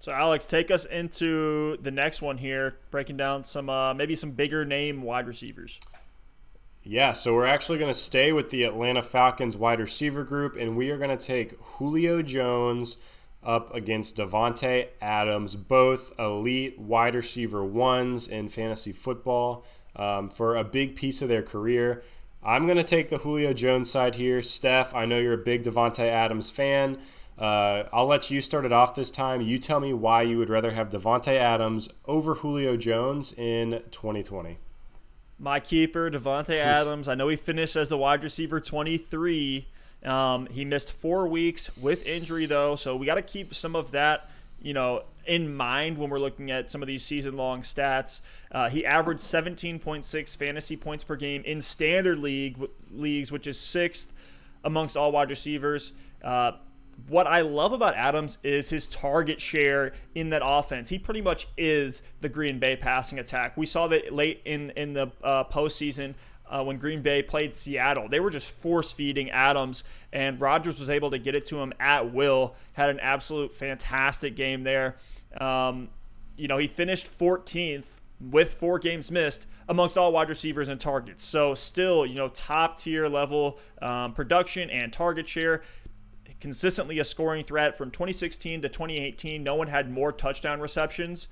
So 0.00 0.12
Alex, 0.12 0.44
take 0.44 0.70
us 0.70 0.84
into 0.84 1.78
the 1.78 1.90
next 1.90 2.20
one 2.20 2.36
here, 2.36 2.76
breaking 2.90 3.16
down 3.16 3.42
some 3.42 3.70
uh, 3.70 3.94
maybe 3.94 4.14
some 4.16 4.32
bigger 4.32 4.66
name 4.66 5.02
wide 5.02 5.26
receivers. 5.26 5.80
Yeah, 6.82 7.12
so 7.12 7.34
we're 7.34 7.46
actually 7.46 7.78
going 7.78 7.90
to 7.90 7.98
stay 7.98 8.32
with 8.32 8.50
the 8.50 8.64
Atlanta 8.64 9.02
Falcons 9.02 9.56
wide 9.56 9.80
receiver 9.80 10.24
group, 10.24 10.56
and 10.56 10.76
we 10.76 10.90
are 10.90 10.96
going 10.96 11.16
to 11.16 11.22
take 11.22 11.58
Julio 11.60 12.22
Jones 12.22 12.96
up 13.42 13.74
against 13.74 14.16
Davante 14.16 14.88
Adams, 15.00 15.56
both 15.56 16.12
elite 16.18 16.78
wide 16.78 17.14
receiver 17.14 17.64
ones 17.64 18.28
in 18.28 18.48
fantasy 18.48 18.92
football 18.92 19.64
um, 19.96 20.28
for 20.30 20.56
a 20.56 20.64
big 20.64 20.96
piece 20.96 21.22
of 21.22 21.28
their 21.28 21.42
career. 21.42 22.02
I'm 22.42 22.64
going 22.64 22.78
to 22.78 22.84
take 22.84 23.10
the 23.10 23.18
Julio 23.18 23.52
Jones 23.52 23.90
side 23.90 24.14
here. 24.14 24.40
Steph, 24.40 24.94
I 24.94 25.04
know 25.04 25.18
you're 25.18 25.34
a 25.34 25.38
big 25.38 25.62
Davante 25.62 26.04
Adams 26.04 26.50
fan. 26.50 26.98
Uh, 27.38 27.84
I'll 27.92 28.06
let 28.06 28.30
you 28.30 28.40
start 28.40 28.64
it 28.64 28.72
off 28.72 28.94
this 28.94 29.10
time. 29.10 29.40
You 29.40 29.58
tell 29.58 29.80
me 29.80 29.92
why 29.92 30.22
you 30.22 30.38
would 30.38 30.50
rather 30.50 30.72
have 30.72 30.90
Davante 30.90 31.32
Adams 31.32 31.88
over 32.04 32.34
Julio 32.36 32.76
Jones 32.76 33.32
in 33.32 33.82
2020. 33.90 34.58
My 35.38 35.58
keeper, 35.58 36.10
Davante 36.10 36.56
Adams. 36.56 37.08
I 37.08 37.14
know 37.14 37.28
he 37.28 37.36
finished 37.36 37.76
as 37.76 37.90
a 37.90 37.96
wide 37.96 38.22
receiver 38.22 38.60
23 38.60 39.68
um, 40.04 40.46
he 40.46 40.64
missed 40.64 40.92
four 40.92 41.28
weeks 41.28 41.76
with 41.76 42.06
injury, 42.06 42.46
though, 42.46 42.76
so 42.76 42.96
we 42.96 43.06
got 43.06 43.16
to 43.16 43.22
keep 43.22 43.54
some 43.54 43.76
of 43.76 43.90
that, 43.92 44.30
you 44.62 44.72
know, 44.72 45.02
in 45.26 45.54
mind 45.54 45.98
when 45.98 46.10
we're 46.10 46.18
looking 46.18 46.50
at 46.50 46.70
some 46.70 46.82
of 46.82 46.88
these 46.88 47.04
season-long 47.04 47.62
stats. 47.62 48.22
Uh, 48.50 48.68
he 48.68 48.84
averaged 48.84 49.20
17.6 49.20 50.36
fantasy 50.36 50.76
points 50.76 51.04
per 51.04 51.16
game 51.16 51.42
in 51.44 51.60
standard 51.60 52.18
league 52.18 52.58
leagues, 52.90 53.30
which 53.30 53.46
is 53.46 53.60
sixth 53.60 54.12
amongst 54.64 54.96
all 54.96 55.12
wide 55.12 55.30
receivers. 55.30 55.92
Uh, 56.22 56.52
what 57.08 57.26
I 57.26 57.40
love 57.42 57.72
about 57.72 57.94
Adams 57.94 58.38
is 58.42 58.70
his 58.70 58.86
target 58.86 59.40
share 59.40 59.92
in 60.14 60.30
that 60.30 60.42
offense. 60.44 60.88
He 60.88 60.98
pretty 60.98 61.22
much 61.22 61.48
is 61.56 62.02
the 62.20 62.28
Green 62.28 62.58
Bay 62.58 62.76
passing 62.76 63.18
attack. 63.18 63.56
We 63.56 63.66
saw 63.66 63.88
that 63.88 64.12
late 64.12 64.42
in 64.44 64.70
in 64.70 64.92
the 64.92 65.10
uh, 65.22 65.44
postseason 65.44 66.14
uh, 66.50 66.62
when 66.64 66.78
Green 66.78 67.00
Bay 67.00 67.22
played 67.22 67.54
Seattle. 67.54 68.08
They 68.08 68.20
were 68.20 68.30
just 68.30 68.50
force 68.50 68.92
feeding 68.92 69.30
Adams, 69.30 69.84
and 70.12 70.40
Rodgers 70.40 70.80
was 70.80 70.90
able 70.90 71.10
to 71.12 71.18
get 71.18 71.34
it 71.34 71.46
to 71.46 71.60
him 71.60 71.72
at 71.78 72.12
will. 72.12 72.56
Had 72.72 72.90
an 72.90 73.00
absolute 73.00 73.52
fantastic 73.52 74.34
game 74.36 74.64
there. 74.64 74.96
Um, 75.40 75.88
you 76.36 76.48
know, 76.48 76.58
he 76.58 76.66
finished 76.66 77.06
14th 77.06 77.84
with 78.20 78.52
four 78.54 78.78
games 78.78 79.10
missed 79.10 79.46
amongst 79.68 79.96
all 79.96 80.12
wide 80.12 80.28
receivers 80.28 80.68
and 80.68 80.80
targets. 80.80 81.22
So 81.22 81.54
still, 81.54 82.04
you 82.04 82.16
know, 82.16 82.28
top 82.28 82.78
tier 82.78 83.08
level 83.08 83.58
um, 83.80 84.12
production 84.12 84.68
and 84.68 84.92
target 84.92 85.28
share. 85.28 85.62
Consistently 86.40 86.98
a 86.98 87.04
scoring 87.04 87.44
threat 87.44 87.76
from 87.76 87.90
2016 87.90 88.62
to 88.62 88.68
2018. 88.68 89.42
No 89.42 89.54
one 89.54 89.68
had 89.68 89.90
more 89.90 90.10
touchdown 90.10 90.58
receptions 90.58 91.28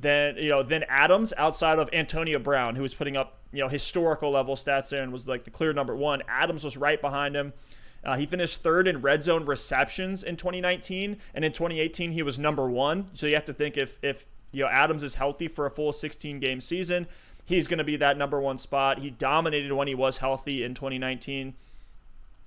than 0.00 0.36
you 0.36 0.50
know 0.50 0.62
than 0.62 0.84
Adams 0.88 1.32
outside 1.36 1.78
of 1.78 1.88
Antonio 1.92 2.38
Brown, 2.38 2.76
who 2.76 2.82
was 2.82 2.94
putting 2.94 3.16
up 3.16 3.38
you 3.52 3.60
know 3.60 3.68
historical 3.68 4.30
level 4.30 4.54
stats 4.54 4.90
there 4.90 5.02
and 5.02 5.12
was 5.12 5.26
like 5.26 5.44
the 5.44 5.50
clear 5.50 5.72
number 5.72 5.96
one. 5.96 6.22
Adams 6.28 6.64
was 6.64 6.76
right 6.76 7.00
behind 7.00 7.34
him. 7.34 7.52
Uh, 8.04 8.16
he 8.16 8.26
finished 8.26 8.62
third 8.62 8.86
in 8.86 9.02
red 9.02 9.22
zone 9.22 9.44
receptions 9.44 10.22
in 10.22 10.36
2019, 10.36 11.16
and 11.34 11.44
in 11.44 11.52
2018 11.52 12.12
he 12.12 12.22
was 12.22 12.38
number 12.38 12.68
one. 12.70 13.08
So 13.12 13.26
you 13.26 13.34
have 13.34 13.44
to 13.46 13.52
think 13.52 13.76
if 13.76 13.98
if 14.02 14.26
you 14.52 14.64
know 14.64 14.70
Adams 14.70 15.02
is 15.02 15.16
healthy 15.16 15.48
for 15.48 15.66
a 15.66 15.70
full 15.70 15.92
16 15.92 16.38
game 16.38 16.60
season, 16.60 17.06
he's 17.44 17.66
going 17.66 17.78
to 17.78 17.84
be 17.84 17.96
that 17.96 18.16
number 18.16 18.40
one 18.40 18.58
spot. 18.58 19.00
He 19.00 19.10
dominated 19.10 19.72
when 19.72 19.88
he 19.88 19.94
was 19.94 20.18
healthy 20.18 20.62
in 20.62 20.74
2019. 20.74 21.54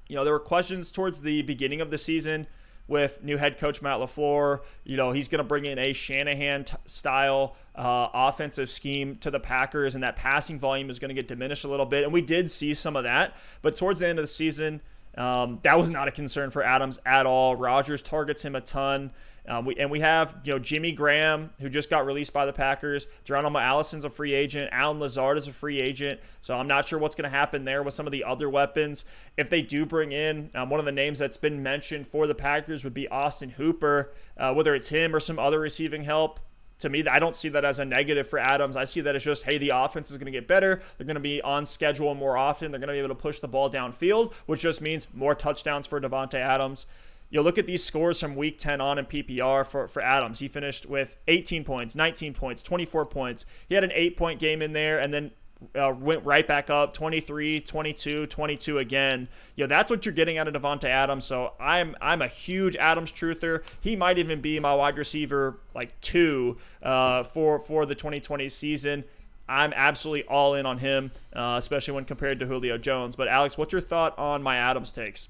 You 0.08 0.16
know 0.16 0.24
there 0.24 0.34
were 0.34 0.40
questions 0.40 0.92
towards 0.92 1.22
the 1.22 1.42
beginning 1.42 1.82
of 1.82 1.92
the 1.92 1.98
season 1.98 2.48
with 2.92 3.24
new 3.24 3.38
head 3.38 3.58
coach 3.58 3.82
Matt 3.82 4.00
LaFleur. 4.00 4.60
You 4.84 4.98
know, 4.98 5.12
he's 5.12 5.28
going 5.28 5.40
to 5.40 5.44
bring 5.44 5.66
in 5.66 5.80
a 5.80 5.94
Shanahan 5.94 6.66
t- 6.66 6.76
style 6.86 7.56
uh, 7.76 8.10
offensive 8.14 8.70
scheme 8.70 9.16
to 9.18 9.32
the 9.32 9.40
Packers, 9.40 9.96
and 9.96 10.04
that 10.04 10.16
passing 10.16 10.60
volume 10.60 10.90
is 10.90 11.00
going 11.00 11.10
to 11.10 11.16
get 11.16 11.28
diminished 11.28 11.64
a 11.64 11.68
little 11.68 11.86
bit. 11.86 12.04
And 12.04 12.14
we 12.14 12.22
did 12.22 12.52
see 12.52 12.74
some 12.74 12.96
of 12.96 13.06
that. 13.06 13.36
But 13.62 13.76
towards 13.76 14.02
the 14.02 14.08
end 14.08 14.20
of 14.20 14.24
the 14.24 14.28
season, 14.28 14.82
um, 15.18 15.60
that 15.64 15.78
was 15.78 15.90
not 15.90 16.08
a 16.08 16.12
concern 16.12 16.52
for 16.52 16.64
Adams 16.64 17.00
at 17.06 17.26
all. 17.26 17.56
Rodgers 17.56 18.02
targets 18.02 18.46
him 18.46 18.56
a 18.56 18.62
ton. 18.62 19.12
Um, 19.48 19.66
we, 19.66 19.76
and 19.76 19.90
we 19.90 20.02
have 20.02 20.36
you 20.44 20.54
know 20.54 20.60
Jimmy 20.60 20.92
Graham 20.92 21.50
who 21.60 21.70
just 21.70 21.90
got 21.90 22.06
released 22.06 22.34
by 22.34 22.46
the 22.46 22.54
Packers. 22.54 23.08
Geronimo 23.24 23.60
Allison's 23.60 24.06
a 24.06 24.10
free 24.10 24.34
agent. 24.34 24.70
Allen 24.72 25.00
Lazard 25.00 25.38
is 25.38 25.48
a 25.48 25.52
free 25.52 25.80
agent. 25.80 26.20
So 26.42 26.56
I'm 26.56 26.68
not 26.68 26.88
sure 26.88 27.00
what's 27.00 27.16
going 27.16 27.30
to 27.30 27.36
happen 27.36 27.66
there 27.66 27.84
with 27.84 27.94
some 27.94 28.06
of 28.06 28.12
the 28.12 28.24
other 28.24 28.50
weapons. 28.50 29.06
If 29.38 29.50
they 29.50 29.62
do 29.62 29.86
bring 29.86 30.12
in 30.12 30.52
um, 30.54 30.70
one 30.70 30.80
of 30.80 30.86
the 30.86 30.92
names 30.92 31.20
that's 31.20 31.38
been 31.38 31.64
mentioned 31.64 32.08
for 32.08 32.28
the 32.28 32.36
Packers 32.36 32.84
would 32.84 32.94
be 32.94 33.08
Austin 33.08 33.52
Hooper. 33.52 34.14
Uh, 34.38 34.54
whether 34.54 34.74
it's 34.74 34.90
him 34.90 35.16
or 35.16 35.20
some 35.20 35.38
other 35.38 35.60
receiving 35.60 36.04
help, 36.04 36.40
to 36.82 36.90
me, 36.90 37.06
I 37.06 37.20
don't 37.20 37.36
see 37.36 37.50
that 37.50 37.64
as 37.64 37.80
a 37.80 37.86
negative 37.86 38.28
for 38.28 38.40
Adams. 38.40 38.76
I 38.76 38.86
see 38.86 39.02
that 39.02 39.16
as 39.16 39.24
just, 39.24 39.44
hey, 39.44 39.60
the 39.60 39.70
offense 39.70 40.10
is 40.10 40.18
going 40.18 40.26
to 40.26 40.32
get 40.32 40.48
better. 40.48 40.82
They're 40.98 41.06
going 41.06 41.16
to 41.16 41.22
be 41.22 41.40
on 41.42 41.66
schedule 41.66 42.16
more 42.16 42.38
often. 42.38 42.72
They're 42.72 42.80
going 42.80 42.88
to 42.88 42.94
be 42.94 43.00
able 43.00 43.10
to 43.10 43.16
push 43.16 43.40
the 43.40 43.48
ball 43.48 43.70
downfield, 43.70 44.34
which 44.48 44.62
just 44.62 44.82
means 44.82 45.08
more 45.14 45.36
touchdowns 45.36 45.86
for 45.86 46.02
Davante 46.02 46.40
Adams. 46.40 46.88
You 47.32 47.42
look 47.42 47.58
at 47.58 47.66
these 47.66 47.84
scores 47.84 48.20
from 48.20 48.36
week 48.36 48.58
10 48.60 48.82
on 48.82 49.00
in 49.00 49.06
PPR 49.06 49.66
for, 49.66 49.88
for 49.88 50.02
Adams. 50.02 50.40
He 50.40 50.50
finished 50.50 50.86
with 50.86 51.16
18 51.30 51.64
points, 51.64 51.96
19 51.96 52.34
points, 52.34 52.62
24 52.62 53.06
points. 53.06 53.46
He 53.70 53.76
had 53.76 53.86
an 53.86 53.92
eight 53.94 54.18
point 54.18 54.40
game 54.40 54.62
in 54.62 54.74
there 54.74 55.00
and 55.00 55.14
then 55.14 55.32
uh, 55.76 55.94
went 55.98 56.26
right 56.26 56.48
back 56.48 56.70
up 56.70 56.94
23 56.94 57.62
22 57.62 58.26
22 58.26 58.80
again. 58.80 59.28
You 59.56 59.64
know 59.64 59.68
that's 59.68 59.92
what 59.92 60.06
you're 60.06 60.14
getting 60.14 60.38
out 60.38 60.48
of 60.48 60.54
Davante 60.54 60.86
Adams. 60.86 61.24
So 61.24 61.54
I'm 61.60 61.96
I'm 62.02 62.22
a 62.22 62.28
huge 62.28 62.76
Adams 62.76 63.12
truther. 63.12 63.64
He 63.80 63.96
might 63.96 64.18
even 64.18 64.42
be 64.42 64.60
my 64.60 64.74
wide 64.74 64.98
receiver 64.98 65.60
like 65.74 66.00
two 66.02 66.58
uh, 66.82 67.24
for 67.24 67.60
for 67.60 67.86
the 67.86 67.96
2020 67.96 68.50
season. 68.50 69.04
I'm 69.48 69.74
absolutely 69.76 70.24
all 70.24 70.56
in 70.56 70.66
on 70.66 70.80
him 70.80 71.12
uh, 71.34 71.56
especially 71.58 71.94
when 71.94 72.06
compared 72.06 72.40
to 72.40 72.46
Julio 72.46 72.78
Jones. 72.78 73.16
But 73.16 73.28
Alex 73.28 73.58
what's 73.58 73.72
your 73.72 73.82
thought 73.82 74.18
on 74.18 74.42
my 74.42 74.58
Adams 74.58 74.92
takes 74.92 75.30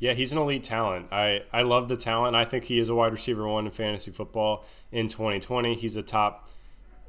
yeah, 0.00 0.14
he's 0.14 0.32
an 0.32 0.38
elite 0.38 0.64
talent. 0.64 1.08
I, 1.12 1.42
I 1.52 1.60
love 1.60 1.88
the 1.88 1.96
talent. 1.96 2.34
I 2.34 2.46
think 2.46 2.64
he 2.64 2.80
is 2.80 2.88
a 2.88 2.94
wide 2.94 3.12
receiver 3.12 3.46
one 3.46 3.66
in 3.66 3.70
fantasy 3.70 4.10
football 4.10 4.64
in 4.90 5.08
2020. 5.08 5.74
He's 5.74 5.94
a 5.94 6.02
top 6.02 6.48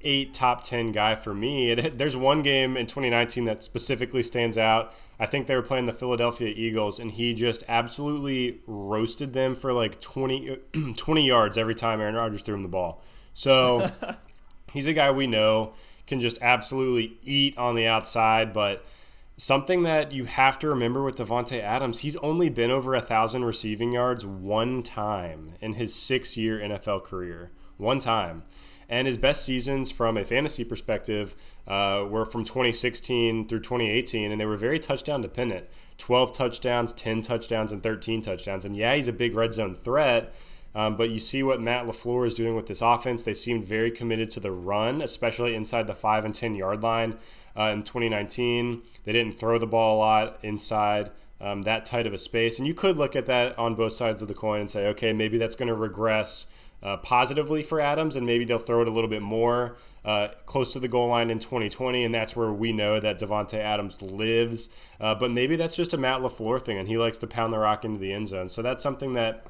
eight, 0.02 0.34
top 0.34 0.62
10 0.62 0.92
guy 0.92 1.16
for 1.16 1.34
me. 1.34 1.72
It, 1.72 1.98
there's 1.98 2.18
one 2.18 2.42
game 2.42 2.76
in 2.76 2.88
2019 2.88 3.46
that 3.46 3.64
specifically 3.64 4.22
stands 4.22 4.58
out. 4.58 4.94
I 5.18 5.26
think 5.26 5.48
they 5.48 5.56
were 5.56 5.62
playing 5.62 5.86
the 5.86 5.94
Philadelphia 5.94 6.54
Eagles, 6.54 7.00
and 7.00 7.12
he 7.12 7.34
just 7.34 7.64
absolutely 7.70 8.60
roasted 8.68 9.32
them 9.32 9.56
for 9.56 9.72
like 9.72 10.02
20, 10.02 10.58
20 10.98 11.26
yards 11.26 11.58
every 11.58 11.76
time 11.76 12.02
Aaron 12.02 12.16
Rodgers 12.16 12.44
threw 12.44 12.56
him 12.56 12.62
the 12.62 12.68
ball. 12.68 13.02
So 13.34 13.90
he's 14.74 14.86
a 14.86 14.94
guy 14.94 15.12
we 15.12 15.28
know 15.28 15.74
can 16.08 16.20
just 16.20 16.40
absolutely 16.42 17.18
eat 17.24 17.58
on 17.58 17.76
the 17.76 17.88
outside, 17.88 18.52
but– 18.52 18.86
Something 19.42 19.82
that 19.82 20.12
you 20.12 20.26
have 20.26 20.60
to 20.60 20.70
remember 20.70 21.02
with 21.02 21.16
Davante 21.16 21.60
Adams, 21.60 22.02
he's 22.02 22.16
only 22.18 22.48
been 22.48 22.70
over 22.70 22.94
a 22.94 23.02
thousand 23.02 23.44
receiving 23.44 23.92
yards 23.92 24.24
one 24.24 24.84
time 24.84 25.56
in 25.60 25.74
his 25.74 25.96
six-year 25.96 26.60
NFL 26.60 27.04
career. 27.04 27.50
One 27.78 27.98
time. 27.98 28.44
And 28.88 29.08
his 29.08 29.18
best 29.18 29.44
seasons 29.44 29.90
from 29.90 30.16
a 30.16 30.24
fantasy 30.24 30.64
perspective 30.64 31.34
uh, 31.68 32.06
were 32.08 32.24
from 32.24 32.44
2016 32.44 33.48
through 33.48 33.62
2018, 33.62 34.32
and 34.32 34.40
they 34.40 34.46
were 34.46 34.58
very 34.58 34.78
touchdown 34.78 35.22
dependent 35.22 35.66
12 35.98 36.34
touchdowns, 36.34 36.94
10 36.94 37.24
touchdowns, 37.24 37.72
and 37.72 37.82
13 37.82 38.22
touchdowns. 38.22 38.64
And 38.64 38.78
yeah, 38.78 38.94
he's 38.94 39.08
a 39.08 39.14
big 39.14 39.34
red 39.34 39.56
zone 39.56 39.74
threat, 39.74 40.36
um, 40.74 40.96
but 40.98 41.10
you 41.10 41.20
see 41.20 41.44
what 41.44 41.62
Matt 41.62 41.86
LaFleur 41.86 42.26
is 42.26 42.34
doing 42.34 42.56
with 42.56 42.68
this 42.68 42.82
offense. 42.82 43.24
They 43.24 43.34
seemed 43.34 43.66
very 43.66 43.92
committed 43.92 44.32
to 44.32 44.40
the 44.40 44.52
run, 44.52 45.02
especially 45.02 45.56
inside 45.56 45.88
the 45.88 45.96
5 45.96 46.26
and 46.26 46.34
10 46.34 46.56
yard 46.56 46.82
line 46.82 47.18
uh, 47.58 47.72
in 47.74 47.84
2019. 47.84 48.84
They 49.04 49.12
didn't 49.14 49.34
throw 49.34 49.58
the 49.58 49.68
ball 49.68 49.98
a 49.98 50.00
lot 50.00 50.40
inside. 50.44 51.12
um, 51.42 51.64
that 51.64 51.86
tight 51.86 52.06
of 52.06 52.14
a 52.14 52.18
space. 52.18 52.60
And 52.60 52.68
you 52.68 52.74
could 52.74 52.98
look 52.98 53.16
at 53.16 53.26
that 53.26 53.58
on 53.58 53.76
both 53.76 53.94
sides 53.94 54.22
of 54.22 54.28
the 54.28 54.34
coin 54.34 54.62
and 54.62 54.72
say, 54.72 54.88
okay, 54.88 55.12
maybe 55.12 55.38
that's 55.38 55.56
going 55.56 55.68
to 55.68 55.76
regress 55.76 56.46
uh, 56.84 56.98
positively 56.98 57.62
for 57.62 57.80
Adams, 57.80 58.16
and 58.16 58.26
maybe 58.26 58.44
they'll 58.44 58.58
throw 58.58 58.82
it 58.82 58.88
a 58.88 58.92
little 58.92 59.10
bit 59.10 59.22
more 59.22 59.76
uh, 60.04 60.30
close 60.46 60.74
to 60.74 60.80
the 60.80 60.88
goal 60.88 61.10
line 61.10 61.30
in 61.30 61.38
2020, 61.38 62.04
and 62.04 62.14
that's 62.14 62.36
where 62.36 62.52
we 62.52 62.74
know 62.74 63.00
that 63.00 63.20
Davante 63.20 63.60
Adams 63.60 64.02
lives. 64.02 64.70
Uh, 65.00 65.14
but 65.14 65.30
maybe 65.30 65.56
that's 65.56 65.76
just 65.76 65.94
a 65.94 65.98
Matt 65.98 66.22
LaFleur 66.22 66.60
thing, 66.62 66.78
and 66.78 66.88
he 66.88 66.98
likes 66.98 67.20
to 67.20 67.28
pound 67.28 67.54
the 67.54 67.60
rock 67.60 67.86
into 67.86 68.00
the 68.00 68.12
end 68.12 68.28
zone. 68.28 68.50
So 68.50 68.64
that's 68.64 68.82
something 68.82 69.14
that 69.14 69.46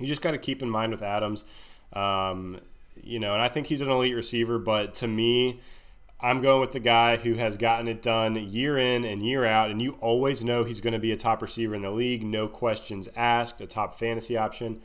you 0.00 0.06
just 0.06 0.22
got 0.22 0.32
to 0.32 0.38
keep 0.38 0.62
in 0.62 0.70
mind 0.70 0.92
with 0.92 1.02
Adams. 1.02 1.44
Um, 1.92 2.60
you 3.02 3.18
know, 3.18 3.34
and 3.34 3.42
I 3.42 3.48
think 3.48 3.66
he's 3.66 3.80
an 3.80 3.90
elite 3.90 4.14
receiver, 4.14 4.58
but 4.58 4.94
to 4.94 5.08
me, 5.08 5.60
I'm 6.20 6.42
going 6.42 6.60
with 6.60 6.72
the 6.72 6.80
guy 6.80 7.16
who 7.16 7.34
has 7.34 7.56
gotten 7.56 7.88
it 7.88 8.02
done 8.02 8.36
year 8.36 8.76
in 8.76 9.04
and 9.04 9.24
year 9.24 9.46
out, 9.46 9.70
and 9.70 9.80
you 9.80 9.92
always 10.00 10.44
know 10.44 10.64
he's 10.64 10.80
going 10.80 10.92
to 10.92 10.98
be 10.98 11.12
a 11.12 11.16
top 11.16 11.40
receiver 11.40 11.74
in 11.74 11.82
the 11.82 11.90
league, 11.90 12.22
no 12.22 12.46
questions 12.46 13.08
asked, 13.16 13.60
a 13.60 13.66
top 13.66 13.94
fantasy 13.94 14.36
option 14.36 14.80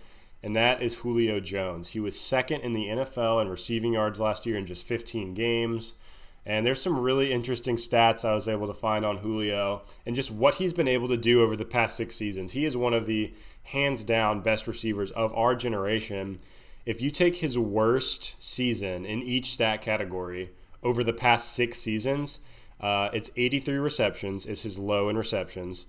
and 0.46 0.56
that 0.56 0.80
is 0.80 1.00
Julio 1.00 1.40
Jones. 1.40 1.90
He 1.90 2.00
was 2.00 2.20
second 2.20 2.62
in 2.62 2.74
the 2.74 2.86
NFL 2.86 3.42
in 3.42 3.50
receiving 3.50 3.94
yards 3.94 4.20
last 4.20 4.46
year 4.46 4.56
in 4.58 4.68
just 4.68 4.86
15 4.86 5.34
games. 5.34 5.96
And 6.46 6.66
there's 6.66 6.82
some 6.82 7.00
really 7.00 7.34
interesting 7.34 7.76
stats 7.76 8.24
I 8.24 8.34
was 8.34 8.48
able 8.48 8.68
to 8.68 8.74
find 8.74 9.04
on 9.04 9.18
Julio 9.18 9.82
and 10.06 10.16
just 10.16 10.32
what 10.32 10.56
he's 10.56 10.74
been 10.74 10.88
able 10.88 11.08
to 11.08 11.18
do 11.18 11.42
over 11.42 11.56
the 11.56 11.66
past 11.66 11.98
six 11.98 12.16
seasons. 12.16 12.52
He 12.52 12.66
is 12.66 12.78
one 12.78 12.94
of 12.94 13.08
the 13.08 13.34
hands 13.64 14.04
down 14.04 14.42
best 14.42 14.68
receivers 14.68 15.10
of 15.12 15.34
our 15.34 15.56
generation. 15.56 16.38
If 16.86 17.02
you 17.02 17.10
take 17.10 17.38
his 17.38 17.58
worst 17.58 18.42
season 18.44 19.06
in 19.06 19.24
each 19.24 19.48
stat 19.48 19.82
category 19.82 20.52
over 20.84 21.04
the 21.04 21.14
past 21.14 21.52
six 21.52 21.80
seasons, 21.80 22.42
uh, 22.80 23.10
it's 23.12 23.32
83 23.36 23.78
receptions 23.78 24.46
is 24.46 24.62
his 24.62 24.78
low 24.78 25.10
in 25.10 25.18
receptions. 25.18 25.88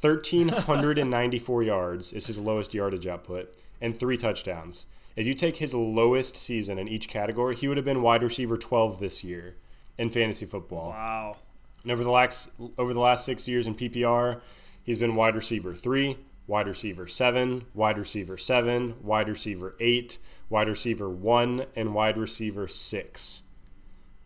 1,394 0.00 1.62
yards 1.64 2.14
is 2.14 2.28
his 2.28 2.38
lowest 2.38 2.72
yardage 2.72 3.06
output 3.06 3.54
and 3.78 3.94
three 3.94 4.16
touchdowns. 4.16 4.86
If 5.16 5.26
you 5.26 5.34
take 5.34 5.56
his 5.56 5.74
lowest 5.74 6.34
season 6.38 6.78
in 6.78 6.88
each 6.88 7.08
category, 7.08 7.54
he 7.54 7.68
would 7.68 7.76
have 7.76 7.84
been 7.84 8.00
wide 8.00 8.22
receiver 8.22 8.56
12 8.56 8.98
this 8.98 9.22
year 9.22 9.56
in 9.98 10.10
fantasy 10.10 10.46
football. 10.46 10.90
Wow. 10.90 11.36
And 11.82 11.92
over 11.92 12.04
the 12.04 12.10
last 12.10 12.50
over 12.78 12.92
the 12.94 13.00
last 13.00 13.24
6 13.24 13.48
years 13.48 13.66
in 13.66 13.74
PPR, 13.74 14.40
he's 14.82 14.98
been 14.98 15.16
wide 15.16 15.34
receiver 15.34 15.74
3, 15.74 16.16
wide 16.46 16.68
receiver 16.68 17.06
7, 17.06 17.66
wide 17.74 17.98
receiver 17.98 18.36
7, 18.36 18.96
wide 19.02 19.28
receiver 19.28 19.74
8, 19.80 20.18
wide 20.48 20.68
receiver 20.68 21.10
1 21.10 21.66
and 21.74 21.94
wide 21.94 22.18
receiver 22.18 22.68
6. 22.68 23.42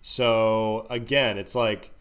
So, 0.00 0.86
again, 0.88 1.38
it's 1.38 1.54
like 1.54 1.92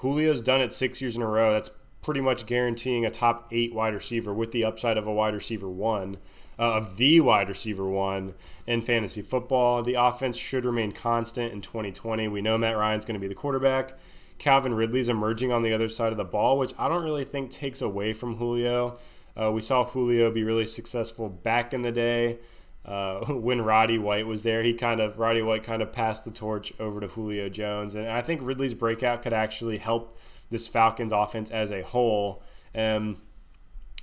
Julio's 0.00 0.40
done 0.40 0.60
it 0.60 0.72
6 0.72 1.00
years 1.00 1.16
in 1.16 1.22
a 1.22 1.28
row. 1.28 1.52
That's 1.52 1.70
pretty 2.02 2.20
much 2.20 2.46
guaranteeing 2.46 3.06
a 3.06 3.10
top 3.10 3.48
8 3.52 3.72
wide 3.72 3.94
receiver 3.94 4.34
with 4.34 4.50
the 4.50 4.64
upside 4.64 4.98
of 4.98 5.06
a 5.06 5.12
wide 5.12 5.34
receiver 5.34 5.70
1 5.70 6.16
uh, 6.62 6.76
of 6.76 6.96
the 6.96 7.20
wide 7.20 7.48
receiver 7.48 7.88
one 7.88 8.34
in 8.68 8.80
fantasy 8.80 9.20
football. 9.20 9.82
The 9.82 9.94
offense 9.94 10.36
should 10.36 10.64
remain 10.64 10.92
constant 10.92 11.52
in 11.52 11.60
2020. 11.60 12.28
We 12.28 12.40
know 12.40 12.56
Matt 12.56 12.76
Ryan's 12.76 13.04
going 13.04 13.16
to 13.16 13.20
be 13.20 13.26
the 13.26 13.34
quarterback. 13.34 13.98
Calvin 14.38 14.72
Ridley's 14.72 15.08
emerging 15.08 15.50
on 15.50 15.62
the 15.62 15.74
other 15.74 15.88
side 15.88 16.12
of 16.12 16.18
the 16.18 16.24
ball, 16.24 16.56
which 16.56 16.72
I 16.78 16.88
don't 16.88 17.02
really 17.02 17.24
think 17.24 17.50
takes 17.50 17.82
away 17.82 18.12
from 18.12 18.36
Julio. 18.36 18.96
Uh, 19.36 19.50
we 19.50 19.60
saw 19.60 19.84
Julio 19.84 20.30
be 20.30 20.44
really 20.44 20.66
successful 20.66 21.28
back 21.28 21.74
in 21.74 21.82
the 21.82 21.90
day 21.90 22.38
uh, 22.84 23.24
when 23.32 23.62
Roddy 23.62 23.98
White 23.98 24.28
was 24.28 24.44
there. 24.44 24.62
He 24.62 24.72
kind 24.72 25.00
of 25.00 25.18
Roddy 25.18 25.42
White 25.42 25.64
kind 25.64 25.82
of 25.82 25.92
passed 25.92 26.24
the 26.24 26.30
torch 26.30 26.72
over 26.78 27.00
to 27.00 27.08
Julio 27.08 27.48
Jones, 27.48 27.96
and 27.96 28.06
I 28.06 28.22
think 28.22 28.40
Ridley's 28.40 28.74
breakout 28.74 29.22
could 29.22 29.32
actually 29.32 29.78
help 29.78 30.16
this 30.50 30.68
Falcons 30.68 31.12
offense 31.12 31.50
as 31.50 31.72
a 31.72 31.82
whole. 31.82 32.40
Um, 32.72 33.16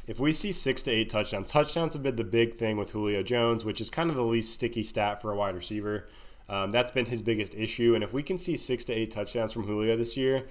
if 0.09 0.19
we 0.19 0.33
see 0.33 0.51
six 0.51 0.81
to 0.81 0.91
eight 0.91 1.07
touchdowns, 1.07 1.51
touchdowns 1.51 1.93
have 1.93 2.01
been 2.01 2.15
the 2.15 2.23
big 2.23 2.55
thing 2.55 2.77
with 2.77 2.89
Julio 2.89 3.21
Jones, 3.21 3.63
which 3.63 3.79
is 3.79 3.91
kind 3.91 4.09
of 4.09 4.15
the 4.15 4.23
least 4.23 4.51
sticky 4.51 4.81
stat 4.81 5.21
for 5.21 5.31
a 5.31 5.35
wide 5.35 5.53
receiver. 5.53 6.07
Um, 6.49 6.71
that's 6.71 6.89
been 6.89 7.05
his 7.05 7.21
biggest 7.21 7.53
issue. 7.53 7.93
And 7.93 8.03
if 8.03 8.11
we 8.11 8.23
can 8.23 8.39
see 8.39 8.57
six 8.57 8.83
to 8.85 8.93
eight 8.93 9.11
touchdowns 9.11 9.53
from 9.53 9.67
Julio 9.67 9.95
this 9.95 10.17
year, 10.17 10.47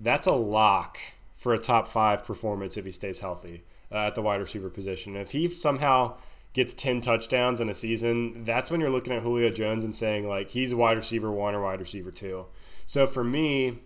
that's 0.00 0.26
a 0.26 0.32
lock 0.32 0.96
for 1.36 1.52
a 1.52 1.58
top 1.58 1.86
five 1.86 2.24
performance 2.24 2.78
if 2.78 2.86
he 2.86 2.90
stays 2.90 3.20
healthy 3.20 3.62
uh, 3.92 4.06
at 4.06 4.14
the 4.14 4.22
wide 4.22 4.40
receiver 4.40 4.70
position. 4.70 5.16
If 5.16 5.32
he 5.32 5.50
somehow 5.50 6.16
gets 6.54 6.72
10 6.72 7.02
touchdowns 7.02 7.60
in 7.60 7.68
a 7.68 7.74
season, 7.74 8.44
that's 8.44 8.70
when 8.70 8.80
you're 8.80 8.88
looking 8.88 9.12
at 9.12 9.20
Julio 9.20 9.50
Jones 9.50 9.84
and 9.84 9.94
saying, 9.94 10.26
like, 10.26 10.48
he's 10.48 10.72
a 10.72 10.78
wide 10.78 10.96
receiver 10.96 11.30
one 11.30 11.54
or 11.54 11.60
wide 11.60 11.80
receiver 11.80 12.10
two. 12.10 12.46
So 12.86 13.06
for 13.06 13.22
me, 13.22 13.80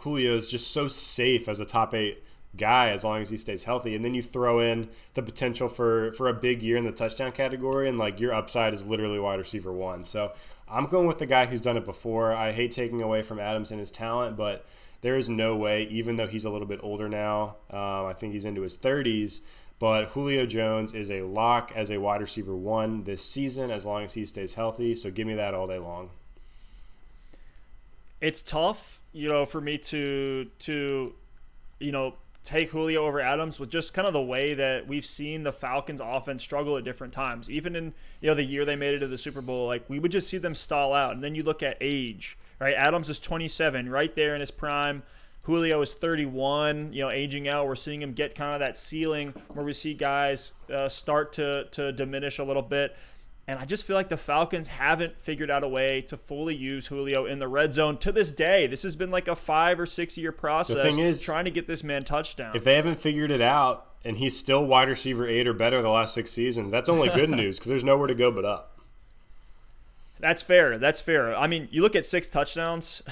Julio 0.00 0.34
is 0.34 0.50
just 0.50 0.70
so 0.70 0.86
safe 0.86 1.48
as 1.48 1.60
a 1.60 1.64
top 1.64 1.94
eight 1.94 2.22
guy 2.56 2.90
as 2.90 3.04
long 3.04 3.20
as 3.20 3.30
he 3.30 3.36
stays 3.36 3.64
healthy. 3.64 3.94
And 3.94 4.04
then 4.04 4.14
you 4.14 4.22
throw 4.22 4.60
in 4.60 4.88
the 5.14 5.22
potential 5.22 5.68
for 5.68 6.12
for 6.12 6.28
a 6.28 6.34
big 6.34 6.62
year 6.62 6.76
in 6.76 6.84
the 6.84 6.92
touchdown 6.92 7.32
category, 7.32 7.88
and 7.88 7.98
like 7.98 8.20
your 8.20 8.32
upside 8.32 8.74
is 8.74 8.86
literally 8.86 9.18
wide 9.18 9.38
receiver 9.38 9.72
one. 9.72 10.04
So 10.04 10.32
I'm 10.68 10.86
going 10.86 11.06
with 11.06 11.18
the 11.18 11.26
guy 11.26 11.46
who's 11.46 11.60
done 11.60 11.76
it 11.76 11.84
before. 11.84 12.32
I 12.32 12.52
hate 12.52 12.72
taking 12.72 13.02
away 13.02 13.22
from 13.22 13.38
Adams 13.38 13.70
and 13.70 13.80
his 13.80 13.90
talent, 13.90 14.36
but 14.36 14.66
there 15.02 15.16
is 15.16 15.28
no 15.28 15.56
way, 15.56 15.84
even 15.84 16.16
though 16.16 16.28
he's 16.28 16.44
a 16.44 16.50
little 16.50 16.66
bit 16.66 16.80
older 16.82 17.08
now, 17.08 17.56
um, 17.70 18.06
I 18.06 18.14
think 18.16 18.32
he's 18.32 18.44
into 18.44 18.62
his 18.62 18.78
30s. 18.78 19.40
But 19.80 20.10
Julio 20.10 20.46
Jones 20.46 20.94
is 20.94 21.10
a 21.10 21.22
lock 21.22 21.72
as 21.74 21.90
a 21.90 21.98
wide 21.98 22.20
receiver 22.20 22.54
one 22.54 23.02
this 23.02 23.24
season 23.24 23.72
as 23.72 23.84
long 23.84 24.04
as 24.04 24.14
he 24.14 24.24
stays 24.24 24.54
healthy. 24.54 24.94
So 24.94 25.10
give 25.10 25.26
me 25.26 25.34
that 25.34 25.54
all 25.54 25.66
day 25.66 25.78
long. 25.78 26.10
It's 28.20 28.40
tough, 28.40 29.00
you 29.12 29.28
know, 29.28 29.44
for 29.44 29.60
me 29.60 29.78
to 29.78 30.48
to 30.60 31.14
you 31.80 31.90
know 31.90 32.14
take 32.44 32.70
Julio 32.70 33.06
over 33.06 33.20
Adams 33.20 33.60
with 33.60 33.70
just 33.70 33.94
kind 33.94 34.06
of 34.06 34.12
the 34.12 34.22
way 34.22 34.54
that 34.54 34.88
we've 34.88 35.04
seen 35.04 35.42
the 35.42 35.52
Falcons 35.52 36.00
offense 36.02 36.42
struggle 36.42 36.76
at 36.76 36.84
different 36.84 37.12
times. 37.12 37.48
Even 37.48 37.76
in 37.76 37.94
you 38.20 38.28
know 38.28 38.34
the 38.34 38.44
year 38.44 38.64
they 38.64 38.76
made 38.76 38.94
it 38.94 38.98
to 39.00 39.06
the 39.06 39.18
Super 39.18 39.40
Bowl, 39.40 39.66
like 39.66 39.88
we 39.88 39.98
would 39.98 40.12
just 40.12 40.28
see 40.28 40.38
them 40.38 40.54
stall 40.54 40.92
out. 40.92 41.12
And 41.12 41.22
then 41.22 41.34
you 41.34 41.42
look 41.42 41.62
at 41.62 41.76
age, 41.80 42.36
right? 42.58 42.74
Adams 42.74 43.08
is 43.08 43.20
27, 43.20 43.88
right 43.88 44.14
there 44.14 44.34
in 44.34 44.40
his 44.40 44.50
prime. 44.50 45.02
Julio 45.42 45.80
is 45.80 45.92
31, 45.92 46.92
you 46.92 47.02
know, 47.02 47.10
aging 47.10 47.48
out. 47.48 47.66
We're 47.66 47.74
seeing 47.74 48.00
him 48.00 48.12
get 48.12 48.36
kind 48.36 48.54
of 48.54 48.60
that 48.60 48.76
ceiling 48.76 49.34
where 49.48 49.64
we 49.64 49.72
see 49.72 49.92
guys 49.92 50.52
uh, 50.72 50.88
start 50.88 51.32
to 51.34 51.64
to 51.72 51.92
diminish 51.92 52.38
a 52.38 52.44
little 52.44 52.62
bit. 52.62 52.96
And 53.48 53.58
I 53.58 53.64
just 53.64 53.84
feel 53.84 53.96
like 53.96 54.08
the 54.08 54.16
Falcons 54.16 54.68
haven't 54.68 55.18
figured 55.20 55.50
out 55.50 55.64
a 55.64 55.68
way 55.68 56.00
to 56.02 56.16
fully 56.16 56.54
use 56.54 56.86
Julio 56.86 57.26
in 57.26 57.40
the 57.40 57.48
red 57.48 57.72
zone 57.72 57.98
to 57.98 58.12
this 58.12 58.30
day. 58.30 58.68
This 58.68 58.84
has 58.84 58.94
been 58.94 59.10
like 59.10 59.26
a 59.26 59.34
five 59.34 59.80
or 59.80 59.86
six 59.86 60.16
year 60.16 60.30
process 60.30 60.76
the 60.76 60.82
thing 60.82 60.98
is, 60.98 61.22
trying 61.22 61.46
to 61.46 61.50
get 61.50 61.66
this 61.66 61.82
man 61.82 62.04
touchdown. 62.04 62.52
If 62.54 62.62
they 62.62 62.76
haven't 62.76 62.98
figured 62.98 63.32
it 63.32 63.40
out 63.40 63.88
and 64.04 64.16
he's 64.16 64.36
still 64.36 64.64
wide 64.64 64.88
receiver 64.88 65.26
eight 65.26 65.48
or 65.48 65.52
better 65.52 65.82
the 65.82 65.90
last 65.90 66.14
six 66.14 66.30
seasons, 66.30 66.70
that's 66.70 66.88
only 66.88 67.08
good 67.08 67.30
news 67.42 67.58
because 67.58 67.68
there's 67.68 67.84
nowhere 67.84 68.06
to 68.06 68.14
go 68.14 68.30
but 68.30 68.44
up. 68.44 68.78
That's 70.20 70.40
fair. 70.40 70.78
That's 70.78 71.00
fair. 71.00 71.36
I 71.36 71.48
mean, 71.48 71.66
you 71.72 71.82
look 71.82 71.96
at 71.96 72.06
six 72.06 72.28
touchdowns. 72.28 73.02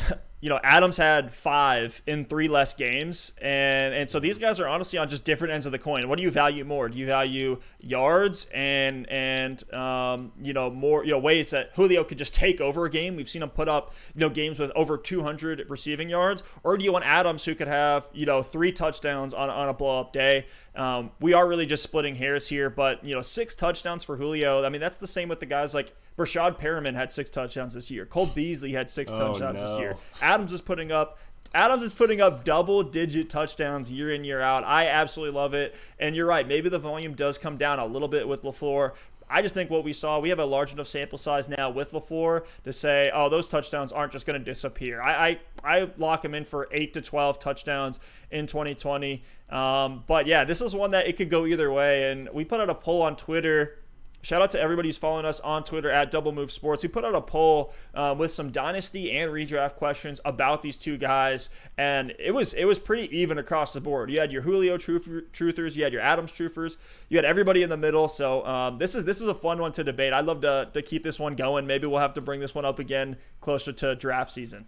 You 0.41 0.49
know, 0.49 0.59
Adams 0.63 0.97
had 0.97 1.33
five 1.33 2.01
in 2.07 2.25
three 2.25 2.49
less 2.49 2.73
games, 2.73 3.33
and 3.43 3.95
and 3.95 4.09
so 4.09 4.19
these 4.19 4.39
guys 4.39 4.59
are 4.59 4.67
honestly 4.67 4.99
on 4.99 5.09
just 5.09 5.25
different 5.25 5.53
ends 5.53 5.67
of 5.67 5.73
the 5.73 5.79
coin. 5.79 6.09
What 6.09 6.17
do 6.17 6.23
you 6.23 6.31
value 6.31 6.65
more? 6.65 6.89
Do 6.89 6.99
you 6.99 7.07
value 7.07 7.61
yards 7.83 8.47
and 8.55 9.07
and 9.11 9.71
um, 9.75 10.33
you 10.41 10.55
know 10.55 10.71
more 10.71 11.05
you 11.05 11.11
know 11.11 11.19
ways 11.19 11.51
that 11.51 11.73
Julio 11.75 12.05
could 12.05 12.17
just 12.17 12.35
take 12.35 12.61
over 12.61 12.87
a 12.87 12.91
game? 12.91 13.17
We've 13.17 13.29
seen 13.29 13.43
him 13.43 13.51
put 13.51 13.69
up 13.69 13.95
you 14.15 14.21
know 14.21 14.31
games 14.31 14.59
with 14.59 14.71
over 14.75 14.97
200 14.97 15.67
receiving 15.69 16.09
yards, 16.09 16.43
or 16.65 16.79
do 16.79 16.85
you 16.85 16.93
want 16.93 17.05
Adams 17.05 17.45
who 17.45 17.55
could 17.55 17.69
have 17.69 18.09
you 18.15 18.25
know 18.25 18.43
three 18.43 18.73
touchdowns 18.73 19.35
on 19.35 19.51
on 19.51 19.69
a 19.69 19.75
blow 19.75 20.01
up 20.01 20.13
day? 20.13 20.47
Um, 20.75 21.11
we 21.21 21.33
are 21.33 21.49
really 21.49 21.67
just 21.67 21.83
splitting 21.83 22.15
hairs 22.15 22.49
here, 22.49 22.71
but 22.71 23.05
you 23.05 23.15
know 23.15 23.23
six 23.23 23.55
touchdowns 23.55 24.05
for 24.05 24.17
Julio. 24.17 24.65
I 24.65 24.69
mean 24.69 24.81
that's 24.81 24.99
the 24.99 25.07
same 25.07 25.29
with 25.29 25.41
the 25.41 25.47
guys 25.47 25.75
like 25.75 25.95
Breshad 26.17 26.61
Perriman 26.61 26.95
had 26.95 27.11
six 27.11 27.31
touchdowns 27.31 27.75
this 27.75 27.91
year. 27.91 28.07
Cole 28.07 28.27
Beasley 28.27 28.73
had 28.73 28.89
six 28.89 29.11
oh, 29.13 29.19
touchdowns 29.19 29.59
no. 29.59 29.69
this 29.69 29.81
year. 29.81 29.97
Adams 30.23 30.53
is 30.53 30.61
putting 30.61 30.93
up 30.93 31.19
Adams 31.53 31.83
is 31.83 31.93
putting 31.93 32.21
up 32.21 32.45
double 32.45 32.83
digit 32.85 33.29
touchdowns 33.29 33.91
year 33.91 34.13
in, 34.13 34.23
year 34.23 34.41
out. 34.41 34.63
I 34.63 34.87
absolutely 34.87 35.35
love 35.35 35.53
it. 35.53 35.75
And 35.99 36.15
you're 36.15 36.27
right, 36.27 36.47
maybe 36.47 36.69
the 36.69 36.79
volume 36.79 37.15
does 37.15 37.39
come 37.39 37.57
down 37.57 37.81
a 37.81 37.87
little 37.87 38.07
bit 38.07 38.29
with 38.29 38.43
LaFleur. 38.43 38.93
I 39.31 39.43
just 39.43 39.55
think 39.55 39.71
what 39.71 39.85
we 39.85 39.93
saw, 39.93 40.19
we 40.19 40.29
have 40.31 40.41
a 40.41 40.45
large 40.45 40.73
enough 40.73 40.89
sample 40.89 41.19
size 41.19 41.49
now 41.49 41.71
with 41.71 41.93
LaFleur 41.93 42.45
to 42.65 42.73
say, 42.73 43.11
oh, 43.15 43.29
those 43.29 43.47
touchdowns 43.47 43.93
aren't 43.93 44.13
just 44.13 44.27
going 44.27 44.39
to 44.39 44.45
disappear. 44.45 45.01
I, 45.01 45.39
I, 45.65 45.81
I, 45.81 45.91
lock 45.99 46.25
him 46.25 46.35
in 46.35 46.45
for 46.45 46.69
8 46.73 46.93
to 46.95 47.03
12 47.03 47.39
touchdowns 47.39 48.01
in 48.31 48.47
2020. 48.47 49.23
Um, 49.49 50.05
but 50.07 50.27
yeah, 50.27 50.45
this 50.45 50.61
is 50.61 50.75
one 50.75 50.91
that 50.93 51.07
it 51.07 51.17
could 51.17 51.31
go 51.31 51.47
either 51.47 51.71
way. 51.73 52.11
And 52.11 52.29
we 52.33 52.45
put 52.45 52.61
out 52.61 52.69
a 52.69 52.75
poll 52.75 53.03
on 53.03 53.17
Twitter 53.17 53.80
Shout 54.23 54.43
out 54.43 54.51
to 54.51 54.61
everybody 54.61 54.89
who's 54.89 54.99
following 54.99 55.25
us 55.25 55.41
on 55.41 55.65
Twitter 55.65 55.91
at 55.91 56.11
Double 56.11 56.33
Move 56.33 56.53
Sports. 56.53 56.83
We 56.83 56.91
put 56.91 57.05
out 57.05 57.15
a 57.15 57.23
poll 57.23 57.73
uh, 57.95 58.15
with 58.17 58.31
some 58.31 58.51
dynasty 58.51 59.11
and 59.13 59.33
redraft 59.33 59.77
questions 59.77 60.21
about 60.27 60.63
these 60.63 60.77
two 60.77 60.99
guys, 60.99 61.49
and 61.79 62.13
it 62.19 62.33
was 62.33 62.53
it 62.53 62.67
was 62.67 62.79
pretty 62.79 63.17
even 63.17 63.39
across 63.39 63.73
the 63.73 63.81
board. 63.81 64.11
You 64.11 64.21
had 64.21 64.31
your 64.31 64.43
Julio 64.43 64.77
truthers, 64.77 65.75
you 65.75 65.85
had 65.85 65.93
your 65.93 66.03
Adams 66.03 66.33
truthers, 66.33 66.77
you 67.09 67.17
had 67.17 67.25
everybody 67.25 67.63
in 67.63 67.71
the 67.71 67.79
middle. 67.79 68.09
So 68.09 68.45
um, 68.45 68.77
this 68.77 68.95
is 68.95 69.07
this 69.07 69.23
is 69.23 69.29
a 69.29 69.35
fun 69.35 69.59
one 69.59 69.73
to 69.73 69.85
debate. 69.85 70.13
I'd 70.13 70.27
love 70.27 70.43
to 70.43 70.69
to 70.73 70.83
keep 70.83 71.03
this 71.03 71.19
one 71.19 71.35
going. 71.35 71.67
Maybe 71.67 71.87
we'll 71.87 72.01
have 72.01 72.15
to 72.15 72.21
bring 72.21 72.41
this 72.41 72.55
one 72.55 72.67
up 72.67 72.79
again 72.79 73.17
closer 73.41 73.73
to 73.73 73.95
draft 73.95 74.31
season. 74.33 74.67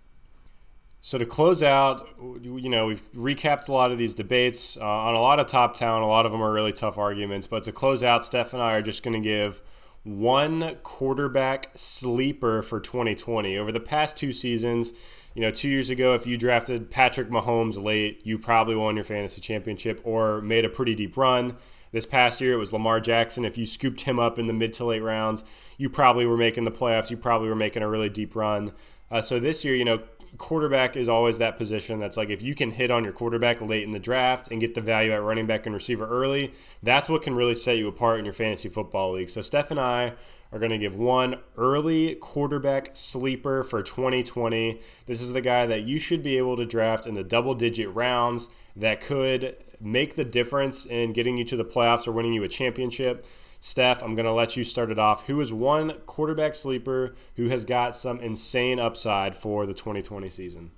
So 1.05 1.19
to 1.19 1.27
close 1.27 1.65
out, 1.65 2.09
you 2.21 2.69
know, 2.69 2.87
we've 2.87 3.03
recapped 3.13 3.69
a 3.69 3.73
lot 3.73 3.91
of 3.91 3.99
these 3.99 4.15
debates 4.15 4.77
uh, 4.77 4.87
on 4.87 5.15
a 5.15 5.21
lot 5.21 5.41
of 5.41 5.49
top 5.49 5.75
talent. 5.75 6.05
A 6.05 6.07
lot 6.07 6.27
of 6.27 6.33
them 6.33 6.41
are 6.41 6.53
really 6.53 6.73
tough 6.73 6.97
arguments. 6.97 7.49
But 7.49 7.65
to 7.65 7.73
close 7.73 8.05
out, 8.05 8.25
Steph 8.25 8.53
and 8.53 8.63
I 8.63 8.75
are 8.75 8.83
just 8.83 9.03
going 9.03 9.21
to 9.21 9.21
give 9.21 9.61
one 10.05 10.77
quarterback 10.85 11.73
sleeper 11.75 12.63
for 12.63 12.79
2020. 12.79 13.59
Over 13.59 13.73
the 13.73 13.81
past 13.81 14.17
two 14.17 14.33
seasons, 14.33 14.93
you 15.35 15.43
know, 15.43 15.51
two 15.51 15.69
years 15.69 15.91
ago, 15.91 16.15
if 16.15 16.25
you 16.25 16.39
drafted 16.39 16.89
Patrick 16.89 17.31
Mahomes 17.31 17.83
late, 17.83 18.25
you 18.25 18.39
probably 18.39 18.77
won 18.77 18.95
your 18.95 19.05
fantasy 19.05 19.41
championship 19.41 20.01
or 20.05 20.41
made 20.41 20.65
a 20.65 20.69
pretty 20.69 20.95
deep 20.95 21.17
run. 21.17 21.57
This 21.91 22.07
past 22.07 22.41
year, 22.41 22.53
it 22.53 22.59
was 22.59 22.73
Lamar 22.73 23.01
Jackson. 23.01 23.45
If 23.45 23.59
you 23.59 23.67
scooped 23.67 24.03
him 24.03 24.21
up 24.21 24.39
in 24.39 24.47
the 24.47 24.53
mid 24.53 24.73
to 24.75 24.85
late 24.85 25.03
rounds, 25.03 25.43
you 25.79 25.91
probably 25.91 26.27
were 26.27 26.37
making 26.37 26.63
the 26.63 26.71
playoffs. 26.71 27.11
You 27.11 27.17
probably 27.17 27.49
were 27.49 27.57
making 27.57 27.83
a 27.83 27.89
really 27.89 28.09
deep 28.09 28.37
run. 28.37 28.73
Uh, 29.13 29.21
so 29.21 29.39
this 29.39 29.63
year, 29.63 29.75
you 29.75 29.85
know, 29.85 29.99
quarterback 30.39 30.97
is 30.97 31.09
always 31.09 31.39
that 31.39 31.59
position 31.59 31.99
that's 31.99 32.17
like 32.17 32.31
if 32.31 32.43
you 32.43 32.55
can 32.55 32.71
hit 32.71 32.91
on 32.91 33.05
your 33.05 33.13
quarterback 33.13 33.61
late 33.61 33.83
in 33.83 33.91
the 33.91 33.99
draft 33.99 34.49
and 34.51 34.61
get 34.61 34.75
the 34.75 34.81
value 34.81 35.13
at 35.13 35.23
running 35.23 35.47
back 35.47 35.67
and 35.67 35.75
receiver 35.75 36.07
early, 36.07 36.53
that's 36.83 37.09
what 37.09 37.23
can 37.23 37.35
really 37.35 37.55
set 37.55 37.77
you 37.77 37.89
apart 37.89 38.19
in 38.19 38.25
your 38.25 38.35
fantasy 38.35 38.69
football 38.69 39.13
league. 39.13 39.31
So 39.31 39.43
Steph 39.43 39.71
and 39.71 39.81
I 39.81 40.15
are 40.51 40.59
going 40.59 40.71
to 40.71 40.79
give 40.79 40.97
one 40.97 41.37
early 41.57 42.15
quarterback 42.17 42.91
sleeper 42.95 43.63
for 43.63 43.83
2020. 43.83 44.81
This 45.07 45.23
is 45.23 45.33
the 45.33 45.41
guy 45.41 45.67
that 45.67 45.83
you 45.83 45.99
should 45.99 46.23
be 46.23 46.39
able 46.39 46.57
to 46.57 46.67
draft 46.67 47.07
in 47.07 47.15
the 47.15 47.25
double 47.25 47.55
digit 47.55 47.93
rounds 47.95 48.51
that 48.77 49.01
could 49.01 49.57
make 49.81 50.15
the 50.15 50.25
difference 50.25 50.87
in 50.87 51.13
getting 51.13 51.37
you 51.37 51.45
to 51.45 51.57
the 51.57 51.65
playoffs 51.65 52.07
or 52.07 52.13
winning 52.13 52.35
you 52.35 52.45
a 52.45 52.49
championship. 52.49 53.27
Steph, 53.65 54.03
I'm 54.03 54.17
going 54.17 54.27
to 54.27 54.33
let 54.33 54.57
you 54.57 54.65
start 54.65 54.91
it 54.91 54.99
off. 54.99 55.29
Who 55.29 55.41
is 55.41 55.53
one 55.53 55.93
quarterback 56.05 56.57
sleeper 56.57 57.15
who 57.37 57.49
has 57.49 57.65
got 57.65 57.95
some 57.95 58.19
insane 58.19 58.81
upside 58.81 59.37
for 59.37 59.67
the 59.67 59.73
2020 59.73 60.29
season? 60.29 60.73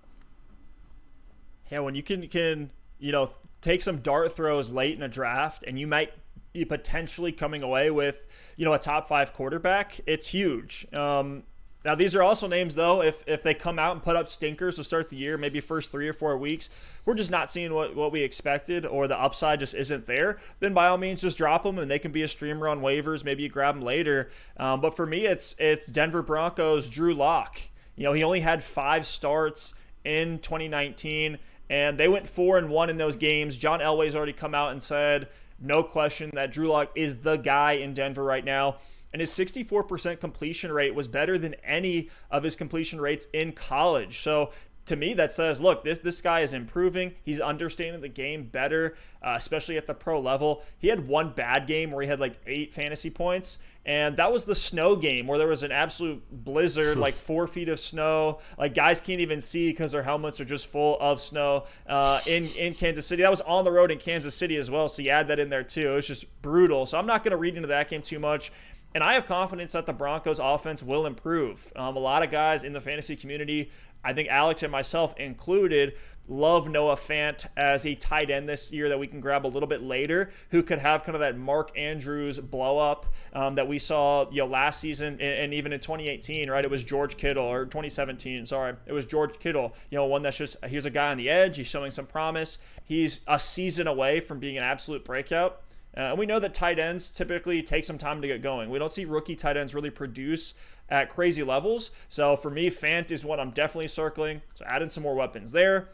Yeah, 1.70 1.78
when 1.78 1.94
you 1.94 2.02
can 2.02 2.28
can 2.28 2.70
you 2.98 3.10
know 3.10 3.30
take 3.62 3.80
some 3.80 4.00
dart 4.00 4.32
throws 4.32 4.70
late 4.70 4.94
in 4.94 5.02
a 5.02 5.08
draft, 5.08 5.64
and 5.66 5.78
you 5.78 5.86
might 5.86 6.12
be 6.52 6.66
potentially 6.66 7.32
coming 7.32 7.62
away 7.62 7.90
with 7.90 8.26
you 8.58 8.66
know 8.66 8.74
a 8.74 8.78
top 8.78 9.08
five 9.08 9.32
quarterback, 9.32 10.00
it's 10.04 10.26
huge. 10.26 10.86
Um, 10.92 11.44
now 11.84 11.94
these 11.94 12.14
are 12.14 12.22
also 12.22 12.46
names 12.46 12.74
though. 12.74 13.02
If 13.02 13.22
if 13.26 13.42
they 13.42 13.52
come 13.52 13.78
out 13.78 13.92
and 13.92 14.02
put 14.02 14.16
up 14.16 14.28
stinkers 14.28 14.76
to 14.76 14.84
start 14.84 15.10
the 15.10 15.16
year, 15.16 15.36
maybe 15.36 15.60
first 15.60 15.92
three 15.92 16.08
or 16.08 16.14
four 16.14 16.36
weeks, 16.38 16.70
we're 17.04 17.14
just 17.14 17.30
not 17.30 17.50
seeing 17.50 17.74
what, 17.74 17.94
what 17.94 18.10
we 18.10 18.22
expected, 18.22 18.86
or 18.86 19.06
the 19.06 19.20
upside 19.20 19.60
just 19.60 19.74
isn't 19.74 20.06
there. 20.06 20.38
Then 20.60 20.72
by 20.72 20.86
all 20.86 20.96
means, 20.96 21.20
just 21.20 21.36
drop 21.36 21.62
them, 21.62 21.78
and 21.78 21.90
they 21.90 21.98
can 21.98 22.10
be 22.10 22.22
a 22.22 22.28
streamer 22.28 22.68
on 22.68 22.80
waivers. 22.80 23.24
Maybe 23.24 23.42
you 23.42 23.50
grab 23.50 23.74
them 23.74 23.84
later. 23.84 24.30
Um, 24.56 24.80
but 24.80 24.96
for 24.96 25.04
me, 25.04 25.26
it's 25.26 25.54
it's 25.58 25.86
Denver 25.86 26.22
Broncos 26.22 26.88
Drew 26.88 27.12
Lock. 27.12 27.60
You 27.96 28.04
know, 28.04 28.12
he 28.12 28.24
only 28.24 28.40
had 28.40 28.62
five 28.62 29.06
starts 29.06 29.74
in 30.04 30.38
2019, 30.38 31.38
and 31.68 31.98
they 31.98 32.08
went 32.08 32.26
four 32.26 32.56
and 32.56 32.70
one 32.70 32.88
in 32.88 32.96
those 32.96 33.16
games. 33.16 33.58
John 33.58 33.80
Elway's 33.80 34.16
already 34.16 34.32
come 34.32 34.54
out 34.54 34.72
and 34.72 34.82
said, 34.82 35.28
no 35.60 35.82
question, 35.82 36.30
that 36.34 36.52
Drew 36.52 36.68
Lock 36.68 36.90
is 36.94 37.18
the 37.18 37.36
guy 37.36 37.72
in 37.72 37.94
Denver 37.94 38.24
right 38.24 38.44
now 38.44 38.76
and 39.14 39.20
his 39.20 39.30
64% 39.30 40.18
completion 40.18 40.72
rate 40.72 40.92
was 40.92 41.06
better 41.06 41.38
than 41.38 41.54
any 41.62 42.10
of 42.32 42.42
his 42.42 42.56
completion 42.56 43.00
rates 43.00 43.28
in 43.32 43.52
college. 43.52 44.18
So 44.18 44.50
to 44.86 44.96
me, 44.96 45.14
that 45.14 45.32
says, 45.32 45.60
look, 45.60 45.84
this 45.84 46.00
this 46.00 46.20
guy 46.20 46.40
is 46.40 46.52
improving. 46.52 47.14
He's 47.22 47.40
understanding 47.40 48.00
the 48.00 48.08
game 48.08 48.44
better, 48.44 48.96
uh, 49.22 49.34
especially 49.36 49.76
at 49.76 49.86
the 49.86 49.94
pro 49.94 50.20
level. 50.20 50.64
He 50.78 50.88
had 50.88 51.06
one 51.06 51.30
bad 51.30 51.68
game 51.68 51.92
where 51.92 52.02
he 52.02 52.08
had 52.08 52.18
like 52.18 52.40
eight 52.44 52.74
fantasy 52.74 53.08
points, 53.08 53.58
and 53.86 54.16
that 54.16 54.32
was 54.32 54.46
the 54.46 54.54
snow 54.56 54.96
game 54.96 55.28
where 55.28 55.38
there 55.38 55.46
was 55.46 55.62
an 55.62 55.70
absolute 55.70 56.22
blizzard, 56.30 56.98
like 56.98 57.14
four 57.28 57.46
feet 57.46 57.68
of 57.68 57.78
snow. 57.78 58.40
Like 58.58 58.74
guys 58.74 59.00
can't 59.00 59.20
even 59.20 59.40
see 59.40 59.70
because 59.70 59.92
their 59.92 60.02
helmets 60.02 60.40
are 60.40 60.44
just 60.44 60.66
full 60.66 60.98
of 61.00 61.20
snow 61.20 61.66
uh, 61.86 62.20
in 62.26 62.46
in 62.58 62.74
Kansas 62.74 63.06
City. 63.06 63.22
That 63.22 63.30
was 63.30 63.42
on 63.42 63.64
the 63.64 63.72
road 63.72 63.92
in 63.92 63.98
Kansas 63.98 64.34
City 64.34 64.56
as 64.56 64.72
well, 64.72 64.88
so 64.88 65.02
you 65.02 65.10
add 65.10 65.28
that 65.28 65.38
in 65.38 65.50
there 65.50 65.62
too. 65.62 65.92
It 65.92 65.94
was 65.94 66.08
just 66.08 66.42
brutal. 66.42 66.84
So 66.84 66.98
I'm 66.98 67.06
not 67.06 67.22
going 67.22 67.30
to 67.30 67.38
read 67.38 67.54
into 67.54 67.68
that 67.68 67.88
game 67.88 68.02
too 68.02 68.18
much. 68.18 68.50
And 68.94 69.02
I 69.02 69.14
have 69.14 69.26
confidence 69.26 69.72
that 69.72 69.86
the 69.86 69.92
Broncos 69.92 70.38
offense 70.38 70.82
will 70.82 71.04
improve. 71.04 71.72
Um, 71.74 71.96
a 71.96 72.00
lot 72.00 72.22
of 72.22 72.30
guys 72.30 72.62
in 72.62 72.72
the 72.72 72.80
fantasy 72.80 73.16
community, 73.16 73.70
I 74.04 74.12
think 74.12 74.28
Alex 74.28 74.62
and 74.62 74.70
myself 74.70 75.18
included, 75.18 75.94
love 76.28 76.68
Noah 76.68 76.96
Fant 76.96 77.46
as 77.56 77.84
a 77.84 77.94
tight 77.94 78.30
end 78.30 78.48
this 78.48 78.72
year 78.72 78.88
that 78.88 78.98
we 78.98 79.06
can 79.06 79.20
grab 79.20 79.44
a 79.44 79.48
little 79.48 79.68
bit 79.68 79.82
later, 79.82 80.30
who 80.50 80.62
could 80.62 80.78
have 80.78 81.04
kind 81.04 81.14
of 81.14 81.20
that 81.20 81.36
Mark 81.36 81.76
Andrews 81.76 82.38
blow 82.38 82.78
up 82.78 83.06
um, 83.32 83.56
that 83.56 83.68
we 83.68 83.78
saw 83.78 84.30
you 84.30 84.38
know 84.38 84.46
last 84.46 84.80
season 84.80 85.14
and, 85.14 85.22
and, 85.22 85.54
even 85.54 85.72
in 85.72 85.80
2018, 85.80 86.48
right? 86.48 86.64
It 86.64 86.70
was 86.70 86.84
George 86.84 87.16
Kittle 87.16 87.44
or 87.44 87.64
2017, 87.64 88.46
sorry, 88.46 88.74
it 88.86 88.92
was 88.92 89.04
George 89.04 89.38
Kittle. 89.38 89.74
You 89.90 89.98
know, 89.98 90.06
one 90.06 90.22
that's 90.22 90.36
just 90.36 90.56
here's 90.64 90.86
a 90.86 90.90
guy 90.90 91.10
on 91.10 91.18
the 91.18 91.28
edge, 91.28 91.56
he's 91.56 91.66
showing 91.66 91.90
some 91.90 92.06
promise. 92.06 92.58
He's 92.84 93.20
a 93.26 93.38
season 93.38 93.86
away 93.86 94.20
from 94.20 94.38
being 94.38 94.56
an 94.56 94.62
absolute 94.62 95.04
breakout. 95.04 95.60
Uh, 95.96 96.00
and 96.00 96.18
we 96.18 96.26
know 96.26 96.40
that 96.40 96.54
tight 96.54 96.78
ends 96.78 97.10
typically 97.10 97.62
take 97.62 97.84
some 97.84 97.98
time 97.98 98.20
to 98.20 98.28
get 98.28 98.42
going. 98.42 98.68
We 98.68 98.78
don't 98.78 98.92
see 98.92 99.04
rookie 99.04 99.36
tight 99.36 99.56
ends 99.56 99.74
really 99.74 99.90
produce 99.90 100.54
at 100.88 101.08
crazy 101.08 101.42
levels. 101.42 101.90
So 102.08 102.36
for 102.36 102.50
me, 102.50 102.70
Fant 102.70 103.10
is 103.10 103.24
what 103.24 103.40
I'm 103.40 103.50
definitely 103.50 103.88
circling. 103.88 104.42
So 104.54 104.64
adding 104.66 104.88
some 104.88 105.02
more 105.02 105.14
weapons 105.14 105.52
there. 105.52 105.88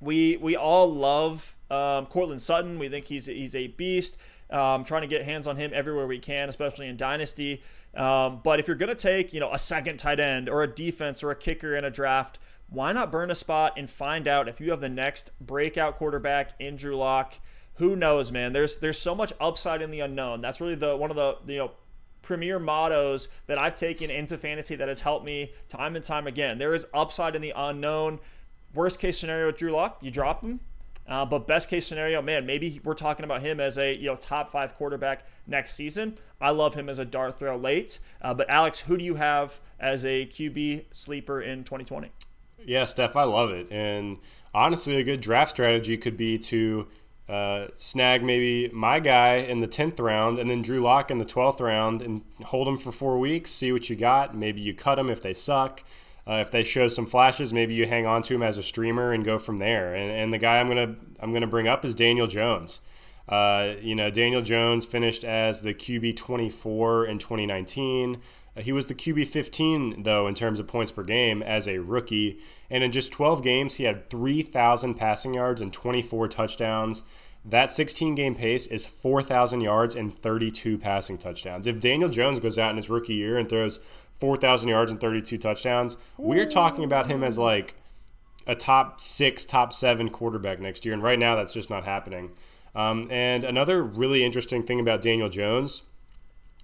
We 0.00 0.36
we 0.36 0.56
all 0.56 0.92
love 0.92 1.56
um, 1.70 2.06
Courtland 2.06 2.42
Sutton. 2.42 2.78
We 2.78 2.88
think 2.88 3.06
he's 3.06 3.26
he's 3.26 3.54
a 3.54 3.68
beast. 3.68 4.18
Um, 4.50 4.84
trying 4.84 5.02
to 5.02 5.08
get 5.08 5.24
hands 5.24 5.48
on 5.48 5.56
him 5.56 5.72
everywhere 5.74 6.06
we 6.06 6.20
can, 6.20 6.48
especially 6.48 6.86
in 6.86 6.96
dynasty. 6.96 7.62
Um, 7.96 8.40
but 8.44 8.60
if 8.60 8.68
you're 8.68 8.76
gonna 8.76 8.94
take 8.94 9.32
you 9.32 9.40
know 9.40 9.52
a 9.52 9.58
second 9.58 9.96
tight 9.96 10.20
end 10.20 10.48
or 10.48 10.62
a 10.62 10.68
defense 10.68 11.22
or 11.22 11.30
a 11.30 11.36
kicker 11.36 11.74
in 11.74 11.84
a 11.84 11.90
draft, 11.90 12.38
why 12.68 12.92
not 12.92 13.10
burn 13.10 13.30
a 13.30 13.34
spot 13.34 13.72
and 13.76 13.88
find 13.88 14.28
out 14.28 14.48
if 14.48 14.60
you 14.60 14.70
have 14.70 14.80
the 14.80 14.88
next 14.88 15.30
breakout 15.40 15.96
quarterback 15.96 16.50
in 16.58 16.76
Drew 16.76 16.96
Lock? 16.96 17.38
Who 17.76 17.96
knows, 17.96 18.32
man? 18.32 18.52
There's 18.52 18.78
there's 18.78 18.98
so 18.98 19.14
much 19.14 19.32
upside 19.40 19.82
in 19.82 19.90
the 19.90 20.00
unknown. 20.00 20.40
That's 20.40 20.60
really 20.60 20.74
the 20.74 20.96
one 20.96 21.10
of 21.10 21.16
the 21.16 21.36
you 21.46 21.58
know 21.58 21.70
premier 22.22 22.58
mottos 22.58 23.28
that 23.46 23.56
I've 23.56 23.74
taken 23.74 24.10
into 24.10 24.36
fantasy 24.36 24.74
that 24.76 24.88
has 24.88 25.02
helped 25.02 25.24
me 25.24 25.52
time 25.68 25.94
and 25.94 26.04
time 26.04 26.26
again. 26.26 26.58
There 26.58 26.74
is 26.74 26.86
upside 26.92 27.36
in 27.36 27.42
the 27.42 27.52
unknown. 27.54 28.18
Worst 28.74 28.98
case 28.98 29.18
scenario 29.18 29.46
with 29.46 29.56
Drew 29.56 29.72
Lock, 29.72 29.98
you 30.02 30.10
drop 30.10 30.42
him. 30.42 30.60
Uh, 31.08 31.24
but 31.24 31.46
best 31.46 31.70
case 31.70 31.86
scenario, 31.86 32.20
man, 32.20 32.44
maybe 32.46 32.80
we're 32.82 32.94
talking 32.94 33.24
about 33.24 33.40
him 33.40 33.60
as 33.60 33.78
a 33.78 33.94
you 33.94 34.06
know 34.06 34.16
top 34.16 34.48
five 34.48 34.74
quarterback 34.74 35.24
next 35.46 35.74
season. 35.74 36.18
I 36.40 36.50
love 36.50 36.74
him 36.74 36.88
as 36.88 36.98
a 36.98 37.04
dart 37.04 37.38
throw 37.38 37.56
late. 37.56 37.98
Uh, 38.20 38.34
but 38.34 38.50
Alex, 38.50 38.80
who 38.80 38.96
do 38.96 39.04
you 39.04 39.14
have 39.14 39.60
as 39.78 40.04
a 40.04 40.26
QB 40.26 40.86
sleeper 40.92 41.40
in 41.40 41.64
2020? 41.64 42.10
Yeah, 42.64 42.84
Steph, 42.84 43.14
I 43.14 43.22
love 43.22 43.50
it. 43.50 43.68
And 43.70 44.18
honestly, 44.52 44.96
a 44.96 45.04
good 45.04 45.20
draft 45.20 45.52
strategy 45.52 45.96
could 45.96 46.16
be 46.16 46.36
to 46.38 46.88
uh, 47.28 47.66
snag 47.74 48.22
maybe 48.22 48.72
my 48.72 49.00
guy 49.00 49.36
in 49.36 49.60
the 49.60 49.68
10th 49.68 50.00
round 50.00 50.38
and 50.38 50.48
then 50.48 50.62
Drew 50.62 50.80
Lock 50.80 51.10
in 51.10 51.18
the 51.18 51.24
12th 51.24 51.60
round 51.60 52.02
and 52.02 52.22
hold 52.46 52.68
him 52.68 52.76
for 52.76 52.92
four 52.92 53.18
weeks, 53.18 53.50
see 53.50 53.72
what 53.72 53.90
you 53.90 53.96
got. 53.96 54.36
Maybe 54.36 54.60
you 54.60 54.74
cut 54.74 54.94
them 54.94 55.10
if 55.10 55.22
they 55.22 55.34
suck. 55.34 55.82
Uh, 56.28 56.42
if 56.44 56.50
they 56.50 56.64
show 56.64 56.88
some 56.88 57.06
flashes, 57.06 57.52
maybe 57.52 57.74
you 57.74 57.86
hang 57.86 58.04
on 58.06 58.22
to 58.22 58.34
him 58.34 58.42
as 58.42 58.58
a 58.58 58.62
streamer 58.62 59.12
and 59.12 59.24
go 59.24 59.38
from 59.38 59.58
there. 59.58 59.94
And, 59.94 60.10
and 60.10 60.32
the 60.32 60.38
guy 60.38 60.58
I'm 60.58 60.66
gonna 60.66 60.96
I'm 61.20 61.32
gonna 61.32 61.46
bring 61.46 61.68
up 61.68 61.84
is 61.84 61.94
Daniel 61.94 62.26
Jones. 62.26 62.80
Uh, 63.28 63.74
you 63.80 63.94
know, 63.94 64.10
Daniel 64.10 64.42
Jones 64.42 64.86
finished 64.86 65.24
as 65.24 65.62
the 65.62 65.74
QB 65.74 66.16
24 66.16 67.06
in 67.06 67.18
2019. 67.18 68.20
He 68.58 68.72
was 68.72 68.86
the 68.86 68.94
QB 68.94 69.26
15, 69.28 70.02
though, 70.04 70.26
in 70.26 70.34
terms 70.34 70.58
of 70.58 70.66
points 70.66 70.90
per 70.90 71.02
game 71.02 71.42
as 71.42 71.68
a 71.68 71.78
rookie. 71.78 72.38
And 72.70 72.82
in 72.82 72.90
just 72.92 73.12
12 73.12 73.42
games, 73.42 73.74
he 73.74 73.84
had 73.84 74.08
3,000 74.08 74.94
passing 74.94 75.34
yards 75.34 75.60
and 75.60 75.72
24 75.72 76.28
touchdowns. 76.28 77.02
That 77.44 77.70
16 77.70 78.14
game 78.14 78.34
pace 78.34 78.66
is 78.66 78.86
4,000 78.86 79.60
yards 79.60 79.94
and 79.94 80.12
32 80.12 80.78
passing 80.78 81.18
touchdowns. 81.18 81.66
If 81.66 81.80
Daniel 81.80 82.08
Jones 82.08 82.40
goes 82.40 82.58
out 82.58 82.70
in 82.70 82.76
his 82.76 82.90
rookie 82.90 83.14
year 83.14 83.36
and 83.36 83.48
throws 83.48 83.78
4,000 84.18 84.68
yards 84.68 84.90
and 84.90 85.00
32 85.00 85.38
touchdowns, 85.38 85.96
we're 86.16 86.46
talking 86.46 86.82
about 86.82 87.06
him 87.06 87.22
as 87.22 87.38
like 87.38 87.74
a 88.46 88.54
top 88.54 89.00
six, 89.00 89.44
top 89.44 89.72
seven 89.72 90.08
quarterback 90.08 90.60
next 90.60 90.84
year. 90.84 90.94
And 90.94 91.02
right 91.02 91.18
now, 91.18 91.36
that's 91.36 91.52
just 91.52 91.70
not 91.70 91.84
happening. 91.84 92.32
Um, 92.74 93.06
and 93.10 93.44
another 93.44 93.82
really 93.82 94.24
interesting 94.24 94.62
thing 94.62 94.80
about 94.80 95.02
Daniel 95.02 95.28
Jones 95.28 95.84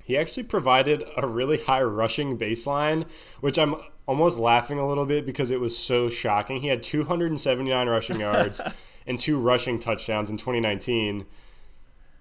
he 0.05 0.17
actually 0.17 0.45
provided 0.45 1.05
a 1.17 1.27
really 1.27 1.59
high 1.59 1.83
rushing 1.83 2.39
baseline, 2.39 3.09
which 3.41 3.59
I'm 3.59 3.77
almost 4.07 4.39
laughing 4.39 4.79
a 4.79 4.87
little 4.87 5.07
bit 5.07 5.25
because 5.25 5.51
it 5.51 5.61
was 5.61 5.77
so 5.77 6.09
shocking. 6.09 6.61
He 6.61 6.69
had 6.69 6.83
279 6.83 7.89
rushing 7.89 8.21
yards 8.21 8.61
and 9.07 9.19
two 9.19 9.39
rushing 9.39 9.79
touchdowns 9.79 10.31
in 10.31 10.37
2019. 10.37 11.27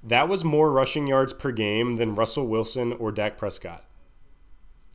That 0.03 0.27
was 0.27 0.43
more 0.43 0.71
rushing 0.71 1.07
yards 1.07 1.33
per 1.33 1.51
game 1.51 1.95
than 1.95 2.15
Russell 2.15 2.47
Wilson 2.47 2.93
or 2.93 3.11
Dak 3.11 3.37
Prescott, 3.37 3.83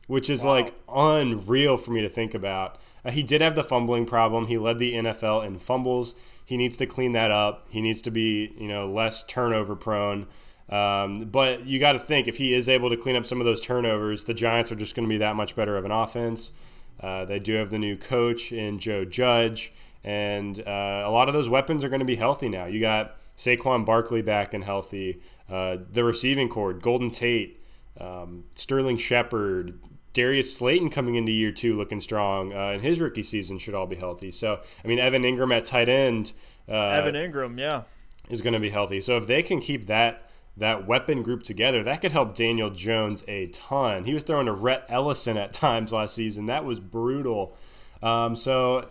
which 0.07 0.29
is 0.29 0.43
wow. 0.43 0.51
like 0.51 0.73
unreal 0.89 1.77
for 1.77 1.91
me 1.91 2.01
to 2.01 2.09
think 2.09 2.33
about. 2.33 2.79
Uh, 3.05 3.11
he 3.11 3.23
did 3.23 3.41
have 3.41 3.55
the 3.55 3.63
fumbling 3.63 4.05
problem. 4.05 4.47
He 4.47 4.57
led 4.57 4.79
the 4.79 4.93
NFL 4.93 5.45
in 5.45 5.59
fumbles. 5.59 6.15
He 6.43 6.57
needs 6.57 6.77
to 6.77 6.85
clean 6.85 7.11
that 7.13 7.31
up. 7.31 7.67
He 7.69 7.81
needs 7.81 8.01
to 8.03 8.11
be, 8.11 8.53
you 8.57 8.67
know, 8.67 8.89
less 8.89 9.23
turnover 9.23 9.75
prone. 9.75 10.27
Um, 10.69 11.25
but 11.25 11.65
you 11.65 11.79
got 11.79 11.93
to 11.93 11.99
think 11.99 12.27
if 12.27 12.37
he 12.37 12.53
is 12.53 12.67
able 12.67 12.89
to 12.89 12.97
clean 12.97 13.15
up 13.15 13.25
some 13.25 13.39
of 13.39 13.45
those 13.45 13.61
turnovers, 13.61 14.25
the 14.25 14.33
Giants 14.33 14.71
are 14.71 14.75
just 14.75 14.95
going 14.95 15.07
to 15.07 15.09
be 15.09 15.17
that 15.17 15.35
much 15.35 15.55
better 15.55 15.77
of 15.77 15.85
an 15.85 15.91
offense. 15.91 16.51
Uh, 16.99 17.25
they 17.25 17.39
do 17.39 17.53
have 17.53 17.69
the 17.69 17.79
new 17.79 17.95
coach 17.95 18.51
in 18.51 18.79
Joe 18.79 19.05
Judge, 19.05 19.71
and 20.03 20.59
uh, 20.59 21.03
a 21.05 21.11
lot 21.11 21.27
of 21.27 21.33
those 21.33 21.49
weapons 21.49 21.83
are 21.83 21.89
going 21.89 21.99
to 21.99 22.05
be 22.05 22.15
healthy 22.15 22.49
now. 22.49 22.65
You 22.65 22.81
got 22.81 23.17
Saquon 23.37 23.85
Barkley 23.85 24.21
back 24.21 24.53
and 24.53 24.63
healthy. 24.63 25.21
Uh, 25.49 25.77
the 25.91 26.03
receiving 26.03 26.49
corps, 26.49 26.73
Golden 26.73 27.11
Tate, 27.11 27.61
um, 27.99 28.45
Sterling 28.55 28.97
Shepard, 28.97 29.79
Darius 30.13 30.55
Slayton 30.57 30.89
coming 30.89 31.15
into 31.15 31.31
year 31.31 31.51
two 31.51 31.77
looking 31.77 32.01
strong, 32.01 32.51
uh, 32.51 32.71
and 32.71 32.81
his 32.81 32.99
rookie 32.99 33.23
season 33.23 33.59
should 33.59 33.75
all 33.75 33.85
be 33.85 33.95
healthy. 33.95 34.31
So, 34.31 34.59
I 34.83 34.87
mean, 34.87 34.97
Evan 34.97 35.21
Engram 35.21 35.55
at 35.55 35.65
tight 35.65 35.87
end. 35.87 36.33
Uh, 36.67 36.89
Evan 36.89 37.13
Engram, 37.13 37.59
yeah, 37.59 37.83
is 38.27 38.41
going 38.41 38.53
to 38.53 38.59
be 38.59 38.69
healthy. 38.69 38.99
So 38.99 39.17
if 39.17 39.27
they 39.27 39.43
can 39.43 39.59
keep 39.59 39.85
that 39.85 40.26
that 40.57 40.87
weapon 40.87 41.23
group 41.23 41.43
together, 41.43 41.83
that 41.83 42.01
could 42.01 42.11
help 42.11 42.33
Daniel 42.35 42.69
Jones 42.69 43.23
a 43.27 43.47
ton. 43.47 44.05
He 44.05 44.13
was 44.13 44.23
throwing 44.23 44.47
to 44.47 44.53
Rhett 44.53 44.85
Ellison 44.89 45.37
at 45.37 45.53
times 45.53 45.93
last 45.93 46.15
season. 46.15 46.47
That 46.47 46.65
was 46.65 46.79
brutal. 46.79 47.55
Um, 48.01 48.35
so 48.35 48.87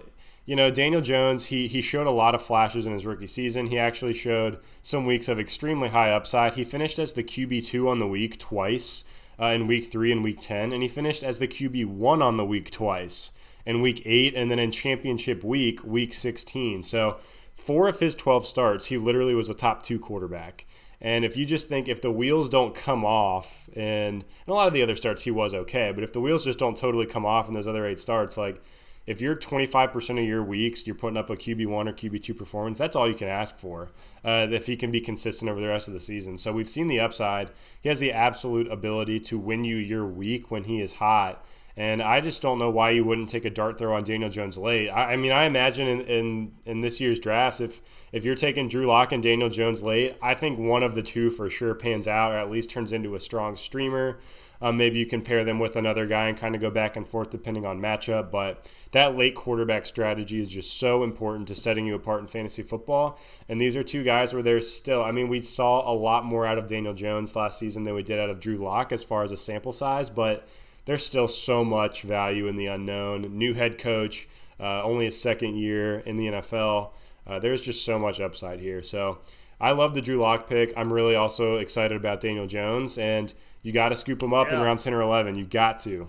you 0.47 0.55
know, 0.55 0.71
Daniel 0.71 1.01
Jones, 1.01 1.47
he, 1.47 1.67
he 1.67 1.81
showed 1.81 2.07
a 2.07 2.13
lot 2.13 2.35
of 2.35 2.41
flashes 2.41 2.87
in 2.87 2.93
his 2.93 3.05
rookie 3.05 3.27
season. 3.27 3.67
He 3.67 3.79
actually 3.79 4.13
showed 4.13 4.61
some 4.81 5.05
weeks 5.05 5.29
of 5.29 5.41
extremely 5.41 5.89
high 5.89 6.13
upside. 6.13 6.55
He 6.55 6.63
finished 6.63 7.01
as 7.01 7.13
the 7.13 7.25
QB2 7.25 7.89
on 7.89 7.99
the 7.99 8.07
week 8.07 8.39
twice 8.39 9.03
uh, 9.41 9.47
in 9.47 9.67
week 9.67 9.87
three 9.87 10.13
and 10.13 10.23
week 10.23 10.39
10, 10.39 10.73
and 10.73 10.83
he 10.83 10.89
finished 10.89 11.25
as 11.25 11.41
the 11.41 11.49
QB1 11.49 12.23
on 12.23 12.37
the 12.37 12.45
week 12.45 12.71
twice 12.71 13.33
in 13.67 13.83
week 13.83 14.01
eight, 14.05 14.37
and 14.37 14.49
then 14.49 14.61
in 14.61 14.71
championship 14.71 15.43
week, 15.43 15.83
week 15.83 16.15
16. 16.15 16.85
So, 16.85 17.19
four 17.67 17.89
of 17.89 17.99
his 17.99 18.15
12 18.15 18.47
starts, 18.47 18.87
he 18.87 18.97
literally 18.97 19.35
was 19.35 19.51
a 19.51 19.55
top 19.55 19.83
two 19.83 19.99
quarterback. 19.99 20.67
And 21.01 21.25
if 21.25 21.37
you 21.37 21.45
just 21.45 21.69
think 21.69 21.89
if 21.89 22.01
the 22.01 22.13
wheels 22.13 22.49
don't 22.49 22.75
come 22.75 23.05
off, 23.05 23.69
and, 23.75 24.23
and 24.23 24.25
a 24.49 24.55
lot 24.55 24.69
of 24.69 24.73
the 24.73 24.83
other 24.83 24.97
starts 24.97 25.25
he 25.25 25.31
was 25.31 25.53
okay, 25.53 25.93
but 25.93 26.05
if 26.05 26.13
the 26.13 26.21
wheels 26.21 26.45
just 26.45 26.59
don't 26.59 26.77
totally 26.77 27.07
come 27.07 27.27
off 27.27 27.49
in 27.49 27.55
those 27.55 27.67
other 27.67 27.85
eight 27.85 27.99
starts, 27.99 28.39
like 28.39 28.63
if 29.07 29.21
you're 29.21 29.37
25% 29.37 30.19
of 30.19 30.25
your 30.25 30.43
weeks, 30.43 30.87
you're 30.87 30.97
putting 30.97 31.17
up 31.17 31.29
a 31.29 31.37
QB1 31.37 31.89
or 31.89 31.93
QB2 31.93 32.37
performance, 32.37 32.79
that's 32.79 32.97
all 32.97 33.09
you 33.09 33.15
can 33.15 33.29
ask 33.29 33.59
for 33.59 33.91
uh, 34.25 34.47
if 34.51 34.67
he 34.67 34.77
can 34.77 34.91
be 34.91 35.01
consistent 35.01 35.51
over 35.51 35.61
the 35.61 35.69
rest 35.69 35.89
of 35.89 35.95
the 35.95 36.01
season. 36.01 36.39
So 36.39 36.53
we've 36.53 36.69
seen 36.69 36.89
the 36.89 37.01
upside. 37.01 37.51
He 37.81 37.89
has 37.89 38.01
the 38.01 38.13
absolute 38.13 38.71
ability 38.71 39.21
to 39.21 39.39
win 39.39 39.65
you 39.65 39.77
your 39.77 40.07
week 40.07 40.51
when 40.51 40.65
he 40.65 40.81
is 40.81 40.95
hot. 40.95 41.45
And 41.79 42.01
I 42.01 42.23
just 42.23 42.41
don't 42.41 42.59
know 42.59 42.71
why 42.71 42.91
you 42.91 43.05
wouldn't 43.05 43.29
take 43.29 43.45
a 43.45 43.51
dart 43.51 43.77
throw 43.77 43.95
on 43.95 44.03
Daniel 44.03 44.31
Jones 44.31 44.57
late. 44.57 44.89
I, 44.89 45.13
I 45.13 45.17
mean, 45.17 45.31
I 45.31 45.45
imagine 45.45 45.87
in, 45.87 46.01
in, 46.03 46.53
in 46.65 46.81
this 46.81 47.01
year's 47.01 47.19
drafts, 47.19 47.61
if 47.61 47.83
if 48.13 48.25
you're 48.25 48.35
taking 48.35 48.69
Drew 48.69 48.87
Lock 48.87 49.13
and 49.13 49.23
Daniel 49.23 49.51
Jones 49.51 49.83
late, 49.83 50.17
I 50.23 50.35
think 50.35 50.59
one 50.59 50.83
of 50.83 50.95
the 50.95 51.03
two 51.03 51.31
for 51.31 51.51
sure 51.51 51.75
pans 51.75 52.09
out, 52.09 52.33
or 52.33 52.37
at 52.37 52.51
least 52.51 52.71
turns 52.71 52.93
into 52.93 53.15
a 53.15 53.21
strong 53.21 53.57
streamer. 53.57 54.19
Um, 54.61 54.79
maybe 54.79 54.99
you 54.99 55.05
can 55.05 55.21
pair 55.21 55.45
them 55.45 55.59
with 55.59 55.77
another 55.77 56.07
guy 56.07 56.29
and 56.29 56.39
kind 56.39 56.55
of 56.55 56.63
go 56.63 56.71
back 56.71 56.97
and 56.97 57.07
forth 57.07 57.29
depending 57.29 57.67
on 57.67 57.79
matchup. 57.79 58.31
But 58.31 58.71
that 58.93 59.15
late 59.15 59.35
quarterback 59.35 59.85
strategy 59.85 60.41
is 60.41 60.49
just 60.49 60.79
so 60.79 61.03
important 61.03 61.47
to 61.49 61.55
setting 61.55 61.87
you 61.87 61.95
apart 61.95 62.23
in 62.23 62.27
fantasy 62.27 62.63
football. 62.63 63.19
And 63.51 63.61
these 63.61 63.77
are 63.77 63.83
two 63.83 64.03
guys 64.03 64.33
where 64.33 64.43
there's 64.43 64.71
still, 64.71 65.05
I 65.05 65.11
mean, 65.11 65.29
we 65.29 65.43
saw 65.43 65.91
a 65.91 65.93
lot 65.93 66.25
more 66.25 66.47
out 66.47 66.57
of 66.57 66.67
Daniel 66.67 66.95
Jones 66.95 67.37
last 67.37 67.59
season 67.59 67.85
than 67.85 67.95
we 67.95 68.03
did 68.03 68.19
out 68.19 68.31
of 68.31 68.41
Drew 68.41 68.57
Lock 68.57 68.93
as 68.93 69.05
far 69.05 69.23
as 69.23 69.31
a 69.31 69.37
sample 69.37 69.73
size, 69.73 70.09
but 70.09 70.49
there's 70.87 71.05
still 71.05 71.29
so 71.29 71.65
much 71.65 72.03
value 72.03 72.47
in 72.47 72.57
the 72.57 72.67
unknown. 72.67 73.23
New 73.37 73.55
head 73.55 73.79
coach, 73.79 74.29
uh, 74.59 74.83
only 74.83 75.07
a 75.07 75.13
second 75.13 75.57
year 75.57 75.99
in 76.01 76.17
the 76.17 76.29
NFL. 76.29 76.93
Uh, 77.27 77.39
there's 77.39 77.61
just 77.61 77.85
so 77.85 77.99
much 77.99 78.21
upside 78.21 78.61
here. 78.61 78.83
So 78.83 79.19
I 79.61 79.73
love 79.73 79.95
the 79.95 80.01
Drew 80.01 80.17
Lock 80.17 80.49
pick. 80.49 80.73
I'm 80.77 80.93
really 80.93 81.17
also 81.17 81.57
excited 81.57 81.97
about 81.97 82.21
Daniel 82.21 82.47
Jones, 82.47 82.99
and 82.99 83.35
you 83.63 83.73
got 83.73 83.89
to 83.89 83.97
scoop 83.97 84.23
him 84.23 84.33
up 84.33 84.49
yeah. 84.49 84.57
in 84.57 84.63
round 84.63 84.81
10 84.81 84.95
or 84.95 85.03
11. 85.03 85.35
You 85.35 85.45
got 85.45 85.81
to. 85.81 86.09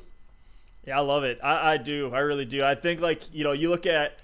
Yeah, 0.85 0.99
I 0.99 1.01
love 1.01 1.23
it. 1.23 1.39
I, 1.43 1.73
I 1.73 1.77
do. 1.77 2.13
I 2.13 2.19
really 2.19 2.45
do. 2.45 2.63
I 2.63 2.75
think, 2.75 3.01
like, 3.01 3.33
you 3.33 3.43
know, 3.43 3.51
you 3.51 3.69
look 3.69 3.85
at 3.85 4.21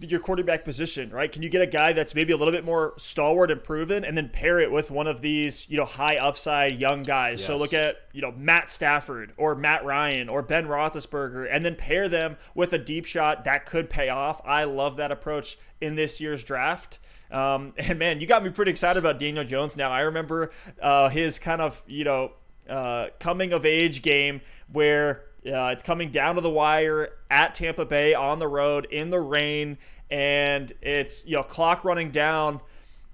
your 0.00 0.20
quarterback 0.20 0.64
position, 0.64 1.10
right? 1.10 1.30
Can 1.30 1.42
you 1.42 1.48
get 1.48 1.62
a 1.62 1.66
guy 1.66 1.92
that's 1.92 2.14
maybe 2.14 2.32
a 2.32 2.36
little 2.36 2.52
bit 2.52 2.64
more 2.64 2.94
stalwart 2.96 3.50
and 3.50 3.62
proven 3.62 4.04
and 4.04 4.16
then 4.16 4.28
pair 4.28 4.58
it 4.58 4.72
with 4.72 4.90
one 4.90 5.06
of 5.06 5.20
these, 5.20 5.68
you 5.68 5.76
know, 5.76 5.84
high 5.84 6.16
upside 6.16 6.80
young 6.80 7.02
guys? 7.02 7.40
Yes. 7.40 7.46
So 7.46 7.56
look 7.56 7.74
at, 7.74 7.96
you 8.12 8.22
know, 8.22 8.32
Matt 8.32 8.70
Stafford 8.70 9.32
or 9.36 9.54
Matt 9.54 9.84
Ryan 9.84 10.28
or 10.28 10.42
Ben 10.42 10.66
Roethlisberger 10.66 11.48
and 11.50 11.64
then 11.64 11.76
pair 11.76 12.08
them 12.08 12.36
with 12.54 12.72
a 12.72 12.78
deep 12.78 13.04
shot 13.04 13.44
that 13.44 13.66
could 13.66 13.90
pay 13.90 14.08
off. 14.08 14.40
I 14.44 14.64
love 14.64 14.96
that 14.96 15.10
approach 15.10 15.58
in 15.80 15.96
this 15.96 16.20
year's 16.20 16.44
draft. 16.44 16.98
Um, 17.30 17.74
and 17.76 17.98
man, 17.98 18.20
you 18.20 18.26
got 18.26 18.42
me 18.42 18.50
pretty 18.50 18.70
excited 18.70 18.98
about 18.98 19.18
Daniel 19.18 19.44
Jones 19.44 19.76
now. 19.76 19.90
I 19.90 20.00
remember 20.00 20.50
uh, 20.80 21.08
his 21.08 21.38
kind 21.38 21.60
of, 21.60 21.82
you 21.86 22.04
know, 22.04 22.32
uh, 22.68 23.08
coming 23.18 23.52
of 23.52 23.66
age 23.66 24.00
game 24.00 24.40
where 24.72 25.24
uh, 25.46 25.70
it's 25.72 25.82
coming 25.82 26.10
down 26.10 26.34
to 26.34 26.40
the 26.40 26.50
wire 26.50 27.10
at 27.30 27.54
Tampa 27.54 27.84
Bay 27.84 28.14
on 28.14 28.38
the 28.38 28.48
road 28.48 28.86
in 28.90 29.10
the 29.10 29.20
rain, 29.20 29.78
and 30.10 30.72
it's 30.82 31.24
you 31.26 31.36
know 31.36 31.42
clock 31.42 31.84
running 31.84 32.10
down, 32.10 32.60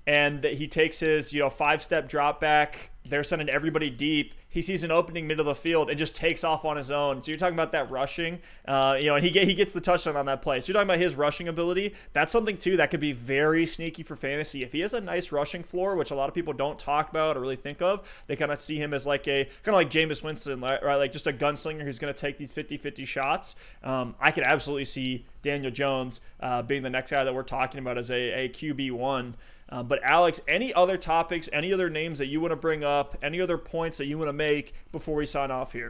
and 0.07 0.43
that 0.43 0.55
he 0.55 0.69
takes 0.69 1.01
his 1.01 1.33
you 1.33 1.41
know 1.41 1.51
five 1.51 1.83
step 1.83 2.09
drop 2.09 2.41
back. 2.41 2.91
They're 3.05 3.25
sending 3.25 3.49
everybody 3.49 3.89
deep, 3.89 4.35
he 4.57 4.63
sees 4.63 4.83
an 4.83 4.91
opening 4.91 5.27
middle 5.27 5.47
of 5.47 5.55
the 5.55 5.61
field 5.61 5.91
and 5.91 5.99
just 5.99 6.17
takes 6.17 6.43
off 6.43 6.65
on 6.65 6.79
his 6.79 6.91
own. 6.91 7.23
So 7.23 7.31
you're 7.31 7.37
talking 7.37 7.53
about 7.53 7.73
that 7.73 7.91
rushing, 7.91 8.41
uh, 8.67 8.97
you 8.99 9.05
know, 9.05 9.17
and 9.17 9.23
he 9.23 9.31
get, 9.31 9.47
he 9.47 9.53
gets 9.53 9.75
the 9.75 9.83
touchdown 9.83 10.17
on 10.17 10.25
that 10.25 10.41
play. 10.41 10.61
So 10.61 10.69
you're 10.69 10.73
talking 10.73 10.89
about 10.89 10.99
his 10.99 11.15
rushing 11.15 11.47
ability. 11.47 11.95
That's 12.15 12.33
something 12.33 12.57
too 12.57 12.79
that 12.79 12.91
could 12.91 13.01
be 13.01 13.13
very 13.13 13.67
sneaky 13.67 14.03
for 14.03 14.17
fantasy. 14.17 14.63
If 14.63 14.73
he 14.73 14.81
has 14.81 14.95
a 14.95 15.01
nice 15.03 15.31
rushing 15.31 15.63
floor, 15.63 15.95
which 15.95 16.11
a 16.11 16.15
lot 16.15 16.31
of 16.31 16.35
people 16.35 16.55
don't 16.55 16.79
talk 16.79 17.11
about 17.11 17.37
or 17.37 17.41
really 17.41 17.57
think 17.57 17.83
of, 17.83 18.09
they 18.29 18.35
kind 18.37 18.51
of 18.51 18.59
see 18.59 18.79
him 18.79 18.95
as 18.95 19.07
like 19.07 19.29
a 19.29 19.45
kind 19.63 19.69
of 19.69 19.75
like 19.75 19.91
Jameis 19.91 20.25
Winston, 20.25 20.63
right? 20.63 20.83
Like 20.83 21.13
just 21.13 21.27
a 21.27 21.35
gunslinger 21.35 21.83
who's 21.83 21.99
going 21.99 22.15
to 22.15 22.19
take 22.19 22.39
these 22.39 22.55
50-50 22.55 23.07
shots. 23.07 23.57
Um, 23.85 24.15
I 24.19 24.31
could 24.31 24.45
absolutely 24.45 24.87
see 24.87 25.27
Daniel 25.43 25.71
Jones 25.71 26.23
uh, 26.41 26.63
being 26.63 26.83
the 26.83 26.89
next 26.89 27.11
guy 27.11 27.25
that 27.25 27.35
we're 27.35 27.43
talking 27.43 27.79
about 27.79 27.99
as 27.99 28.11
a, 28.11 28.47
a 28.47 28.49
QB 28.49 28.93
one. 28.93 29.37
Uh, 29.69 29.83
but 29.83 30.01
Alex, 30.03 30.41
any 30.47 30.73
other 30.73 30.97
topics, 30.97 31.49
any 31.53 31.73
other 31.73 31.91
names 31.91 32.19
that 32.19 32.27
you 32.27 32.41
want 32.41 32.53
to 32.53 32.57
bring 32.57 32.85
up, 32.85 33.19
any 33.23 33.41
other 33.41 33.59
points 33.59 33.97
that 33.99 34.07
you 34.07 34.17
want 34.17 34.29
to 34.29 34.33
make 34.33 34.75
before 34.93 35.17
we 35.17 35.27
sign 35.27 35.51
off 35.51 35.73
here? 35.73 35.89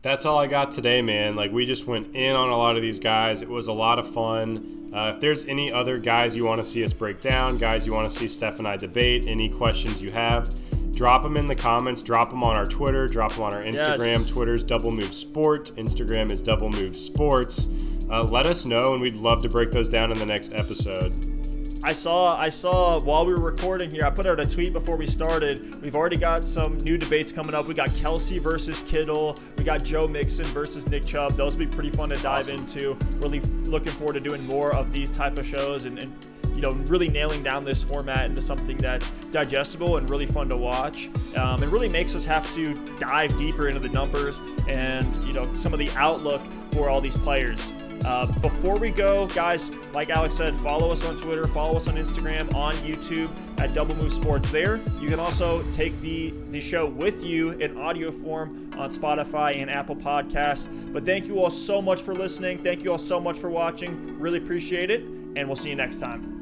That's 0.00 0.24
all 0.24 0.38
I 0.38 0.46
got 0.46 0.70
today, 0.70 1.02
man. 1.02 1.34
Like 1.34 1.50
we 1.50 1.66
just 1.66 1.86
went 1.86 2.14
in 2.14 2.36
on 2.36 2.50
a 2.50 2.56
lot 2.56 2.76
of 2.76 2.82
these 2.82 3.00
guys. 3.00 3.42
It 3.42 3.48
was 3.48 3.66
a 3.66 3.72
lot 3.72 3.98
of 3.98 4.08
fun. 4.08 4.90
Uh, 4.92 5.12
if 5.14 5.20
there's 5.20 5.44
any 5.46 5.72
other 5.72 5.98
guys 5.98 6.36
you 6.36 6.44
want 6.44 6.60
to 6.60 6.64
see 6.64 6.84
us 6.84 6.92
break 6.92 7.20
down, 7.20 7.58
guys 7.58 7.84
you 7.84 7.92
want 7.92 8.10
to 8.10 8.16
see 8.16 8.28
Steph 8.28 8.58
and 8.58 8.68
I 8.68 8.76
debate, 8.76 9.26
any 9.26 9.48
questions 9.48 10.00
you 10.00 10.10
have, 10.12 10.48
drop 10.92 11.24
them 11.24 11.36
in 11.36 11.46
the 11.46 11.54
comments. 11.54 12.02
Drop 12.02 12.30
them 12.30 12.44
on 12.44 12.56
our 12.56 12.64
Twitter. 12.64 13.08
Drop 13.08 13.32
them 13.32 13.42
on 13.42 13.52
our 13.52 13.62
Instagram. 13.62 14.18
Yes. 14.18 14.30
Twitter's 14.30 14.62
Double 14.62 14.92
Move 14.92 15.12
Sport. 15.12 15.72
Instagram 15.76 16.30
is 16.30 16.42
Double 16.42 16.70
Move 16.70 16.94
Sports. 16.94 17.66
Uh, 18.08 18.22
let 18.22 18.46
us 18.46 18.64
know, 18.64 18.92
and 18.92 19.02
we'd 19.02 19.16
love 19.16 19.42
to 19.42 19.48
break 19.48 19.70
those 19.72 19.88
down 19.88 20.12
in 20.12 20.18
the 20.18 20.26
next 20.26 20.52
episode. 20.52 21.37
I 21.84 21.92
saw 21.92 22.36
I 22.36 22.48
saw 22.48 22.98
while 23.00 23.24
we 23.24 23.32
were 23.32 23.40
recording 23.40 23.90
here, 23.90 24.04
I 24.04 24.10
put 24.10 24.26
out 24.26 24.40
a 24.40 24.46
tweet 24.46 24.72
before 24.72 24.96
we 24.96 25.06
started. 25.06 25.80
We've 25.80 25.94
already 25.94 26.16
got 26.16 26.42
some 26.42 26.76
new 26.78 26.98
debates 26.98 27.30
coming 27.30 27.54
up. 27.54 27.68
We 27.68 27.74
got 27.74 27.90
Kelce 27.90 28.40
versus 28.40 28.82
Kittle. 28.82 29.36
We 29.56 29.64
got 29.64 29.84
Joe 29.84 30.08
Mixon 30.08 30.44
versus 30.46 30.88
Nick 30.90 31.06
Chubb. 31.06 31.32
Those 31.32 31.56
will 31.56 31.66
be 31.66 31.70
pretty 31.70 31.90
fun 31.90 32.08
to 32.08 32.16
dive 32.16 32.50
awesome. 32.50 32.56
into. 32.56 32.96
Really 33.18 33.40
looking 33.70 33.92
forward 33.92 34.14
to 34.14 34.20
doing 34.20 34.44
more 34.46 34.74
of 34.74 34.92
these 34.92 35.16
type 35.16 35.38
of 35.38 35.46
shows 35.46 35.84
and, 35.84 36.02
and 36.02 36.12
you 36.54 36.62
know 36.62 36.72
really 36.86 37.08
nailing 37.08 37.44
down 37.44 37.64
this 37.64 37.84
format 37.84 38.24
into 38.24 38.42
something 38.42 38.76
that's 38.76 39.08
digestible 39.26 39.98
and 39.98 40.10
really 40.10 40.26
fun 40.26 40.48
to 40.48 40.56
watch. 40.56 41.08
Um, 41.36 41.62
it 41.62 41.68
really 41.68 41.88
makes 41.88 42.16
us 42.16 42.24
have 42.24 42.52
to 42.54 42.74
dive 42.98 43.38
deeper 43.38 43.68
into 43.68 43.80
the 43.80 43.90
numbers 43.90 44.40
and 44.68 45.06
you 45.24 45.32
know 45.32 45.44
some 45.54 45.72
of 45.72 45.78
the 45.78 45.90
outlook 45.96 46.42
for 46.72 46.90
all 46.90 47.00
these 47.00 47.16
players. 47.16 47.72
Uh, 48.04 48.26
before 48.40 48.78
we 48.78 48.90
go, 48.90 49.26
guys, 49.28 49.74
like 49.92 50.10
Alex 50.10 50.34
said, 50.34 50.54
follow 50.56 50.90
us 50.90 51.04
on 51.04 51.16
Twitter, 51.16 51.46
follow 51.48 51.76
us 51.76 51.88
on 51.88 51.96
Instagram, 51.96 52.52
on 52.54 52.72
YouTube 52.74 53.30
at 53.60 53.74
Double 53.74 53.94
Move 53.96 54.12
Sports. 54.12 54.50
There, 54.50 54.76
you 55.00 55.08
can 55.08 55.20
also 55.20 55.62
take 55.72 55.98
the 56.00 56.32
the 56.50 56.60
show 56.60 56.86
with 56.86 57.24
you 57.24 57.50
in 57.50 57.76
audio 57.76 58.10
form 58.10 58.70
on 58.76 58.88
Spotify 58.90 59.60
and 59.60 59.70
Apple 59.70 59.96
Podcasts. 59.96 60.68
But 60.92 61.04
thank 61.04 61.26
you 61.26 61.42
all 61.42 61.50
so 61.50 61.82
much 61.82 62.00
for 62.00 62.14
listening. 62.14 62.58
Thank 62.62 62.84
you 62.84 62.92
all 62.92 62.98
so 62.98 63.20
much 63.20 63.38
for 63.38 63.50
watching. 63.50 64.18
Really 64.18 64.38
appreciate 64.38 64.90
it, 64.90 65.02
and 65.02 65.46
we'll 65.46 65.56
see 65.56 65.70
you 65.70 65.76
next 65.76 66.00
time. 66.00 66.37